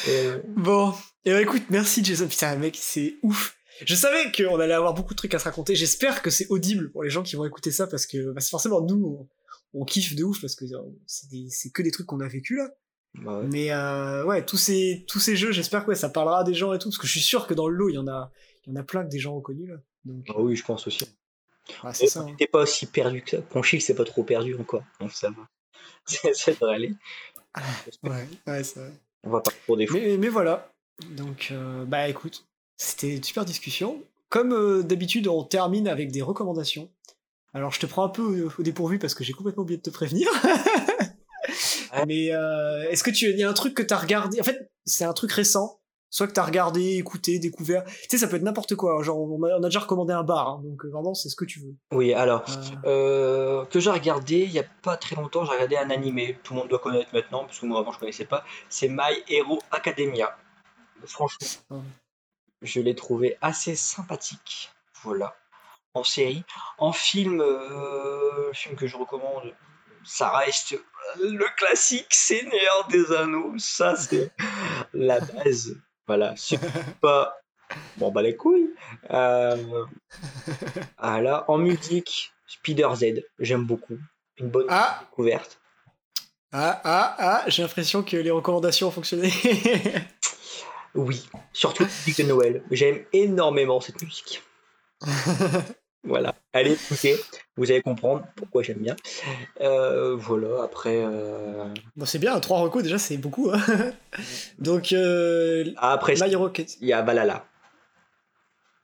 euh, 0.09 0.39
Bon, 0.57 0.95
et 1.27 1.33
bah 1.33 1.41
écoute, 1.43 1.65
merci 1.71 2.03
Jason. 2.03 2.27
Putain, 2.29 2.57
mec, 2.57 2.79
c'est 2.81 3.17
ouf. 3.23 3.57
Je 3.85 3.95
savais 3.95 4.33
qu'on 4.33 4.59
allait 4.59 4.73
avoir 4.75 4.95
beaucoup 4.95 5.13
de 5.13 5.19
trucs 5.19 5.35
à 5.35 5.39
se 5.39 5.45
raconter. 5.45 5.77
J'espère 5.77 6.23
que 6.23 6.31
c'est 6.31 6.47
audible 6.49 6.91
pour 6.93 7.05
les 7.05 7.11
gens 7.11 7.23
qui 7.23 7.37
vont 7.37 7.45
écouter 7.45 7.71
ça 7.71 7.87
parce 7.87 8.07
que 8.07 8.33
bah, 8.33 8.41
c'est 8.41 8.51
forcément 8.51 8.81
nous, 8.81 9.19
on, 9.21 9.29
on 9.75 9.85
kiffe 9.85 10.15
de 10.15 10.25
ouf 10.25 10.41
parce 10.41 10.55
que 10.55 10.65
c'est 11.07 11.71
que 11.73 11.83
des 11.83 11.91
trucs 11.91 12.07
qu'on 12.07 12.21
a 12.21 12.29
vécu 12.29 12.57
là. 12.57 12.71
bah 13.15 13.41
ouais. 13.41 13.47
Mais 13.47 13.71
euh, 13.73 14.25
ouais, 14.25 14.45
tous 14.45 14.57
ces, 14.57 15.05
tous 15.09 15.21
ces 15.21 15.37
jeux, 15.37 15.53
j'espère 15.53 15.85
que 15.85 15.91
ouais, 15.91 15.95
ça 15.97 16.09
parlera 16.09 16.41
à 16.41 16.45
des 16.45 16.55
gens 16.55 16.73
et 16.73 16.79
tout 16.79 16.89
parce 16.89 16.99
que 16.99 17.07
je 17.07 17.13
suis 17.13 17.21
sûr 17.21 17.47
que 17.47 17.55
dans 17.55 17.69
le 17.69 17.77
lot, 17.77 17.89
il 17.89 17.95
y 17.95 17.99
en 17.99 18.09
a, 18.09 18.31
il 18.67 18.73
y 18.73 18.77
en 18.77 18.81
a 18.81 18.83
plein 18.83 19.05
que 19.05 19.09
des 19.11 19.19
gens 19.19 19.35
reconnus 19.35 19.69
là. 19.69 19.77
Donc, 20.05 20.25
Ah 20.29 20.41
oui, 20.41 20.57
je 20.57 20.65
pense 20.65 20.87
aussi. 20.87 21.05
ah, 21.83 21.93
c'est 21.93 22.07
ça. 22.07 22.21
hein. 22.21 22.35
T'es 22.39 22.47
pas 22.47 22.63
aussi 22.63 22.87
perdu 22.87 23.23
que 23.23 23.31
ça. 23.31 23.43
Ponchic, 23.43 23.83
c'est 23.83 23.95
pas 23.95 24.05
trop 24.05 24.23
perdu 24.25 24.55
encore. 24.57 24.83
Donc 25.01 25.13
ça 25.13 25.31
va. 25.31 25.49
Ça 26.35 26.53
devrait 26.53 26.75
aller. 26.75 26.95
Ouais, 28.05 28.29
ouais, 28.47 28.63
c'est 28.65 28.81
vrai. 28.81 28.93
On 29.25 29.31
va 29.31 29.41
pas 29.41 29.51
pour 29.67 29.77
des 29.77 29.87
fous. 29.87 29.95
Mais, 29.95 30.17
mais 30.17 30.29
voilà. 30.29 30.71
Donc, 31.11 31.49
euh, 31.51 31.85
bah 31.85 32.09
écoute, 32.09 32.47
c'était 32.77 33.17
une 33.17 33.23
super 33.25 33.45
discussion. 33.45 34.03
Comme 34.31 34.53
euh, 34.53 34.83
d'habitude, 34.83 35.27
on 35.29 35.43
termine 35.45 35.89
avec 35.89 36.11
des 36.13 36.23
recommandations. 36.23 36.91
Alors, 37.59 37.73
je 37.73 37.81
te 37.81 37.87
prends 37.87 38.05
un 38.05 38.09
peu 38.09 38.23
au, 38.23 38.53
au 38.57 38.63
dépourvu 38.63 39.01
parce 39.01 39.15
que 39.15 39.25
j'ai 39.25 39.33
complètement 39.33 39.65
oublié 39.65 39.79
de 39.79 39.83
te 39.83 39.91
prévenir. 39.91 40.29
mais 42.07 42.33
euh, 42.33 42.89
est-ce 42.89 43.03
que 43.03 43.11
tu 43.11 43.27
il 43.27 43.39
y 43.39 43.43
a 43.43 43.51
un 43.51 43.53
truc 43.53 43.75
que 43.75 43.83
t'as 43.83 43.99
regardé? 43.99 44.41
En 44.41 44.45
fait, 44.45 44.71
c'est 44.85 45.05
un 45.05 45.13
truc 45.13 45.33
récent. 45.33 45.81
Soit 46.11 46.29
que 46.29 46.33
t'as 46.33 46.45
regardé, 46.45 46.97
écouté, 46.97 47.39
découvert. 47.39 47.85
Tu 47.85 47.93
sais, 48.11 48.19
ça 48.19 48.29
peut 48.29 48.37
être 48.37 48.43
n'importe 48.43 48.77
quoi. 48.77 49.03
Genre, 49.03 49.19
on 49.19 49.43
a, 49.43 49.59
on 49.59 49.63
a 49.63 49.67
déjà 49.67 49.81
recommandé 49.81 50.15
un 50.15 50.23
bar, 50.23 50.49
hein, 50.49 50.63
donc 50.65 50.85
euh, 50.85 50.89
vraiment, 50.89 51.13
c'est 51.13 51.29
ce 51.29 51.37
que 51.37 51.45
tu 51.45 51.61
veux. 51.61 51.75
Oui, 51.93 52.15
alors. 52.15 52.45
Euh, 52.87 53.59
Euh, 53.59 53.65
que 53.67 53.81
j'ai 53.81 53.91
regardé 53.91 54.37
il 54.37 54.53
y 54.53 54.59
a 54.61 54.65
pas 54.83 54.97
très 54.97 55.17
longtemps, 55.17 55.45
j'ai 55.45 55.53
regardé 55.53 55.77
un 55.77 55.91
animé, 55.91 56.39
tout 56.45 56.55
le 56.55 56.61
monde 56.61 56.69
doit 56.69 56.79
connaître 56.79 57.11
maintenant, 57.13 57.45
parce 57.45 57.59
que 57.59 57.67
moi 57.67 57.81
avant 57.81 57.93
je 57.93 57.99
connaissais 57.99 58.25
pas, 58.25 58.45
c'est 58.69 58.89
My 58.89 59.23
Hero 59.29 59.59
Academia. 59.71 60.37
Franchement, 61.05 61.83
je 62.63 62.81
l'ai 62.81 62.95
trouvé 62.95 63.37
assez 63.43 63.75
sympathique. 63.75 64.71
Voilà. 65.03 65.35
En 65.95 66.05
série. 66.05 66.45
En 66.79 66.93
film, 66.93 67.41
euh, 67.41 68.53
film 68.53 68.77
que 68.77 68.87
je 68.87 68.97
recommande, 68.97 69.55
ça 70.05 70.31
reste 70.31 70.79
le 71.21 71.45
classique 71.57 72.07
Seigneur 72.11 72.87
des 72.91 73.13
Anneaux. 73.13 73.55
Ça, 73.59 73.97
c'est 73.97 74.31
la 74.93 75.21
base. 75.21 75.77
Voilà. 76.07 76.35
C'est 76.37 76.61
pas. 77.01 77.37
Bon, 77.97 78.11
bah 78.11 78.23
les 78.23 78.37
couilles. 78.37 78.71
Euh, 79.11 79.85
ah 80.97 81.21
là, 81.21 81.45
en 81.49 81.59
musique, 81.59 82.33
Spider 82.47 82.89
Z, 82.95 83.23
j'aime 83.39 83.65
beaucoup. 83.65 83.99
Une 84.39 84.49
bonne 84.49 84.67
Ah, 84.71 85.01
découverte. 85.11 85.61
ah, 86.53 86.81
ah, 86.85 87.17
ah, 87.19 87.45
j'ai 87.49 87.63
l'impression 87.63 88.03
que 88.03 88.17
les 88.17 88.31
recommandations 88.31 88.89
ont 88.89 88.93
fonctionné. 88.93 89.33
Oui, 90.95 91.29
surtout 91.53 91.83
la 91.83 91.89
musique 91.91 92.17
de 92.19 92.23
Noël. 92.25 92.63
J'aime 92.71 93.05
énormément 93.13 93.79
cette 93.81 94.01
musique. 94.03 94.43
Voilà, 96.09 96.35
allez 96.55 96.73
écoutez, 96.73 97.17
vous 97.57 97.71
allez 97.71 97.83
comprendre 97.83 98.25
pourquoi 98.35 98.63
j'aime 98.63 98.79
bien. 98.79 98.97
Euh, 99.61 100.17
voilà, 100.17 100.63
après. 100.65 101.03
euh, 101.05 101.65
bon, 101.97 102.07
c'est 102.07 102.19
bien, 102.19 102.39
trois 102.41 102.59
recos 102.61 102.83
déjà, 102.83 102.99
c'est 102.99 103.19
beaucoup. 103.19 103.51
Hein. 103.53 103.61
donc, 104.59 104.93
euh, 104.93 105.65
ah, 105.77 105.93
après, 105.93 106.15
My 106.15 106.35
Acad- 106.35 106.77
il 106.81 106.89
y 106.89 106.93
a 106.93 107.03
Valhalla. 107.03 107.45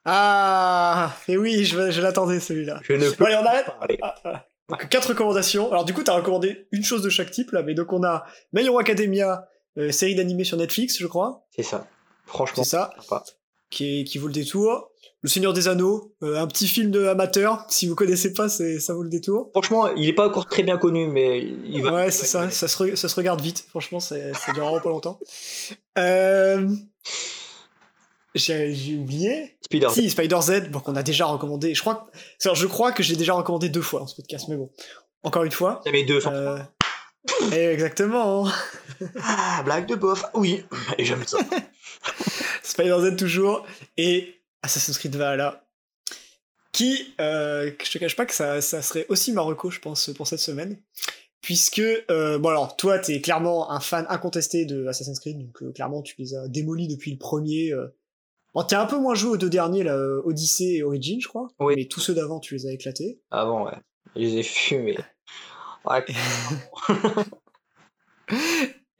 Ah, 0.04 1.14
et 1.28 1.38
oui, 1.38 1.64
je, 1.64 1.90
je 1.90 2.00
l'attendais 2.02 2.40
celui-là. 2.40 2.80
Je 2.82 2.92
ne 2.92 3.08
Bon, 3.08 3.14
peux 3.16 3.24
allez, 3.26 3.36
on 3.36 3.46
arrête. 3.46 3.66
parler. 3.66 3.98
Ah, 4.02 4.14
ah. 4.24 4.44
Donc, 4.68 4.88
quatre 4.88 5.08
recommandations. 5.08 5.70
Alors, 5.70 5.84
du 5.84 5.94
coup, 5.94 6.02
t'as 6.02 6.14
recommandé 6.14 6.66
une 6.72 6.84
chose 6.84 7.02
de 7.02 7.08
chaque 7.08 7.30
type, 7.30 7.52
là, 7.52 7.62
mais 7.62 7.74
donc 7.74 7.92
on 7.92 8.02
a 8.04 8.24
My 8.52 8.64
Hero 8.66 8.78
Academia, 8.78 9.48
euh, 9.78 9.90
série 9.92 10.14
d'animé 10.14 10.44
sur 10.44 10.56
Netflix, 10.58 10.98
je 11.00 11.06
crois. 11.06 11.46
C'est 11.56 11.62
ça. 11.62 11.86
Franchement, 12.26 12.64
C'est 12.64 12.70
ça, 12.70 12.90
sympa. 13.00 13.24
qui, 13.70 14.00
est- 14.00 14.04
qui 14.04 14.18
vaut 14.18 14.26
le 14.26 14.32
détour. 14.32 14.90
Le 15.24 15.30
Seigneur 15.30 15.54
des 15.54 15.68
Anneaux, 15.68 16.14
euh, 16.22 16.38
un 16.38 16.46
petit 16.46 16.68
film 16.68 16.90
de 16.90 17.06
amateur. 17.06 17.64
Si 17.70 17.86
vous 17.88 17.94
connaissez 17.94 18.34
pas, 18.34 18.50
c'est, 18.50 18.78
ça 18.78 18.92
vaut 18.92 19.02
le 19.02 19.08
détour. 19.08 19.48
Franchement, 19.54 19.88
il 19.96 20.06
est 20.06 20.12
pas 20.12 20.26
encore 20.28 20.44
très 20.44 20.62
bien 20.62 20.76
connu, 20.76 21.06
mais 21.08 21.40
il 21.64 21.82
va. 21.82 21.94
Ouais, 21.94 22.10
c'est 22.10 22.26
ça, 22.26 22.50
ça 22.50 22.68
se, 22.68 22.76
re- 22.82 22.94
ça 22.94 23.08
se 23.08 23.14
regarde 23.16 23.40
vite. 23.40 23.64
Franchement, 23.70 24.00
c'est- 24.00 24.34
ça 24.34 24.52
dure 24.52 24.64
vraiment 24.64 24.80
pas 24.82 24.90
longtemps. 24.90 25.18
Euh, 25.96 26.68
J'ai 28.34 28.96
oublié. 29.00 29.56
Spider 29.62 29.88
Si, 29.94 30.10
Spider 30.10 30.40
Z, 30.42 30.68
bon, 30.70 30.80
qu'on 30.80 30.94
a 30.94 31.02
déjà 31.02 31.24
recommandé. 31.24 31.74
Je 31.74 31.80
crois, 31.80 32.06
que- 32.12 32.18
alors, 32.46 32.56
je 32.56 32.66
crois 32.66 32.92
que 32.92 33.02
j'ai 33.02 33.16
déjà 33.16 33.32
recommandé 33.32 33.70
deux 33.70 33.80
fois 33.80 34.00
dans 34.00 34.06
ce 34.06 34.16
podcast, 34.16 34.44
mais 34.50 34.56
bon. 34.56 34.70
Encore 35.22 35.44
une 35.44 35.52
fois. 35.52 35.80
Avait 35.86 36.04
deux 36.04 36.20
Euh... 36.26 36.58
exactement. 37.50 38.46
Ah, 39.22 39.62
blague 39.64 39.86
de 39.86 39.94
bof. 39.94 40.22
Oui, 40.34 40.64
et 40.98 41.04
j'aime 41.06 41.24
ça. 41.26 41.38
Spider 42.62 42.98
Z 43.00 43.16
toujours. 43.16 43.64
Et 43.96 44.34
Assassin's 44.64 44.98
Creed 44.98 45.14
Valhalla. 45.16 45.64
Qui, 46.72 47.14
euh, 47.20 47.70
je 47.84 47.90
te 47.92 47.98
cache 47.98 48.16
pas 48.16 48.26
que 48.26 48.34
ça, 48.34 48.60
ça 48.60 48.82
serait 48.82 49.06
aussi 49.08 49.32
Marocco, 49.32 49.70
je 49.70 49.78
pense, 49.78 50.10
pour 50.16 50.26
cette 50.26 50.40
semaine. 50.40 50.80
Puisque, 51.40 51.80
euh, 52.10 52.38
bon 52.38 52.48
alors, 52.48 52.76
toi, 52.76 52.98
t'es 52.98 53.20
clairement 53.20 53.70
un 53.70 53.78
fan 53.78 54.06
incontesté 54.08 54.64
de 54.64 54.86
Assassin's 54.86 55.20
Creed, 55.20 55.38
donc 55.38 55.62
euh, 55.62 55.72
clairement, 55.72 56.02
tu 56.02 56.14
les 56.18 56.34
as 56.34 56.48
démolis 56.48 56.88
depuis 56.88 57.12
le 57.12 57.18
premier. 57.18 57.70
euh. 57.72 57.94
Bon, 58.54 58.62
t'as 58.64 58.82
un 58.82 58.86
peu 58.86 58.98
moins 58.98 59.14
joué 59.14 59.30
aux 59.30 59.36
deux 59.36 59.50
derniers, 59.50 59.82
là, 59.84 59.94
euh, 59.94 60.22
Odyssey 60.24 60.76
et 60.76 60.82
Origin, 60.82 61.20
je 61.20 61.28
crois. 61.28 61.48
Oui. 61.60 61.74
Mais 61.76 61.84
tous 61.84 62.00
ceux 62.00 62.14
d'avant, 62.14 62.40
tu 62.40 62.54
les 62.54 62.66
as 62.66 62.72
éclatés. 62.72 63.20
Avant, 63.30 63.66
ouais. 63.66 63.76
Je 64.16 64.20
les 64.20 64.36
ai 64.38 64.42
fumés. 64.42 64.98
Ouais, 65.86 66.02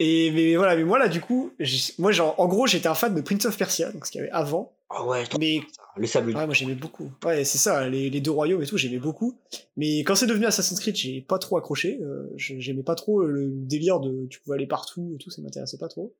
Et 0.00 0.30
mais 0.32 0.56
voilà, 0.56 0.76
mais 0.76 0.84
moi 0.84 0.98
là, 0.98 1.08
du 1.08 1.22
coup, 1.22 1.52
moi, 1.98 2.12
genre, 2.12 2.38
en 2.38 2.46
gros, 2.46 2.66
j'étais 2.66 2.88
un 2.88 2.94
fan 2.94 3.14
de 3.14 3.20
Prince 3.22 3.46
of 3.46 3.56
Persia, 3.56 3.90
donc 3.90 4.04
ce 4.04 4.10
qu'il 4.10 4.18
y 4.20 4.22
avait 4.24 4.32
avant. 4.32 4.73
Ah 4.90 5.04
ouais, 5.04 5.24
Mais 5.40 5.60
le 5.96 6.06
sable. 6.06 6.36
Ouais, 6.36 6.46
moi 6.46 6.54
j'aimais 6.54 6.74
beaucoup. 6.74 7.10
Ouais, 7.24 7.44
c'est 7.44 7.58
ça, 7.58 7.88
les, 7.88 8.10
les 8.10 8.20
deux 8.20 8.30
royaumes 8.30 8.62
et 8.62 8.66
tout, 8.66 8.76
j'aimais 8.76 8.98
beaucoup. 8.98 9.40
Mais 9.76 10.00
quand 10.00 10.14
c'est 10.14 10.26
devenu 10.26 10.46
Assassin's 10.46 10.78
Creed, 10.78 10.94
j'ai 10.94 11.20
pas 11.20 11.38
trop 11.38 11.56
accroché. 11.56 11.98
euh, 12.02 12.30
j'aimais 12.36 12.82
pas 12.82 12.94
trop 12.94 13.22
le 13.22 13.50
délire 13.50 14.00
de 14.00 14.26
tu 14.28 14.40
pouvais 14.40 14.56
aller 14.56 14.66
partout 14.66 15.12
et 15.14 15.18
tout, 15.18 15.30
ça 15.30 15.42
m'intéressait 15.42 15.78
pas 15.78 15.88
trop. 15.88 16.14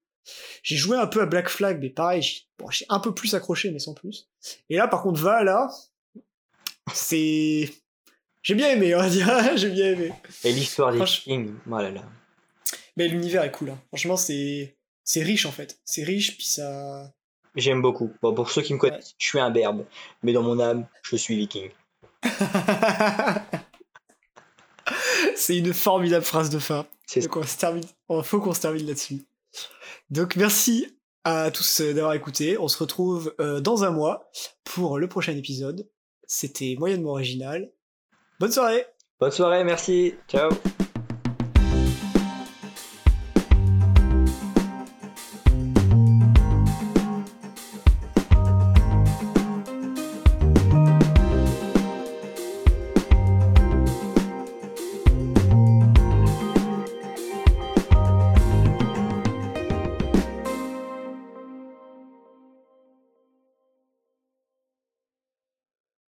J'ai 0.63 0.77
joué 0.77 0.97
un 0.97 1.07
peu 1.07 1.21
à 1.21 1.27
Black 1.27 1.49
Flag, 1.49 1.79
mais 1.81 1.91
pareil, 1.91 2.23
j'ai 2.23 2.41
bon, 2.59 2.67
un 2.89 3.01
peu 3.01 3.15
plus 3.15 3.35
accroché, 3.35 3.71
mais 3.71 3.79
sans 3.79 3.95
plus. 3.95 4.29
Et 4.71 4.77
là, 4.77 4.89
par 4.89 5.03
contre, 5.03 5.21
va 5.21 5.45
là, 5.45 5.71
c'est. 6.93 7.71
J'ai 8.43 8.55
bien 8.55 8.71
aimé, 8.71 8.95
on 8.95 8.99
va 8.99 9.09
dire, 9.09 9.29
j'ai 9.57 9.71
bien 9.71 9.93
aimé. 9.93 10.13
Et 10.45 10.53
l'histoire 10.53 10.93
des 10.93 11.03
Vikings. 11.05 11.55
Oh 11.67 11.79
là 11.79 11.91
là. 11.91 12.03
Mais 12.97 13.09
l'univers 13.09 13.43
est 13.45 13.53
cool, 13.53 13.71
hein. 13.71 13.79
franchement, 13.89 14.17
c'est. 14.17 14.77
C'est 15.07 15.23
riche 15.23 15.45
en 15.45 15.53
fait. 15.53 15.79
C'est 15.85 16.03
riche, 16.03 16.37
puis 16.37 16.47
ça. 16.47 17.14
J'aime 17.55 17.83
beaucoup. 17.83 18.13
Bon, 18.21 18.35
pour 18.35 18.51
ceux 18.51 18.63
qui 18.63 18.75
me 18.75 18.79
connaissent, 18.79 19.15
je 19.19 19.27
suis 19.27 19.39
un 19.39 19.51
berbe. 19.51 19.85
Mais 20.23 20.33
dans 20.33 20.43
mon 20.43 20.59
âme, 20.61 20.87
je 21.03 21.17
suis 21.17 21.37
viking. 21.37 21.71
c'est 25.37 25.59
une 25.59 25.73
formidable 25.73 26.25
phrase 26.25 26.51
de 26.51 26.59
fin. 26.59 26.87
C'est 27.07 27.21
Donc 27.21 27.37
on 27.37 27.43
se 27.43 27.57
termine, 27.57 27.85
il 28.11 28.23
faut 28.25 28.41
qu'on 28.41 28.55
se 28.55 28.61
termine 28.61 28.87
là-dessus. 28.87 29.25
Donc 30.11 30.37
merci 30.37 30.97
à 31.25 31.51
tous 31.51 31.81
euh, 31.81 31.93
d'avoir 31.93 32.15
écouté. 32.15 32.59
On 32.59 32.69
se 32.69 32.79
retrouve 32.79 33.35
euh, 33.41 33.61
dans 33.61 33.85
un 33.85 33.91
mois 33.91 34.31
pour 34.65 34.99
le 34.99 35.09
prochain 35.09 35.37
épisode. 35.37 35.89
C'était 36.27 36.77
moyennement 36.79 37.11
original. 37.11 37.71
Bonne 38.41 38.53
soirée 38.53 38.87
Bonne 39.21 39.31
soirée, 39.31 39.65
merci. 39.65 40.15
Ciao. 40.29 40.51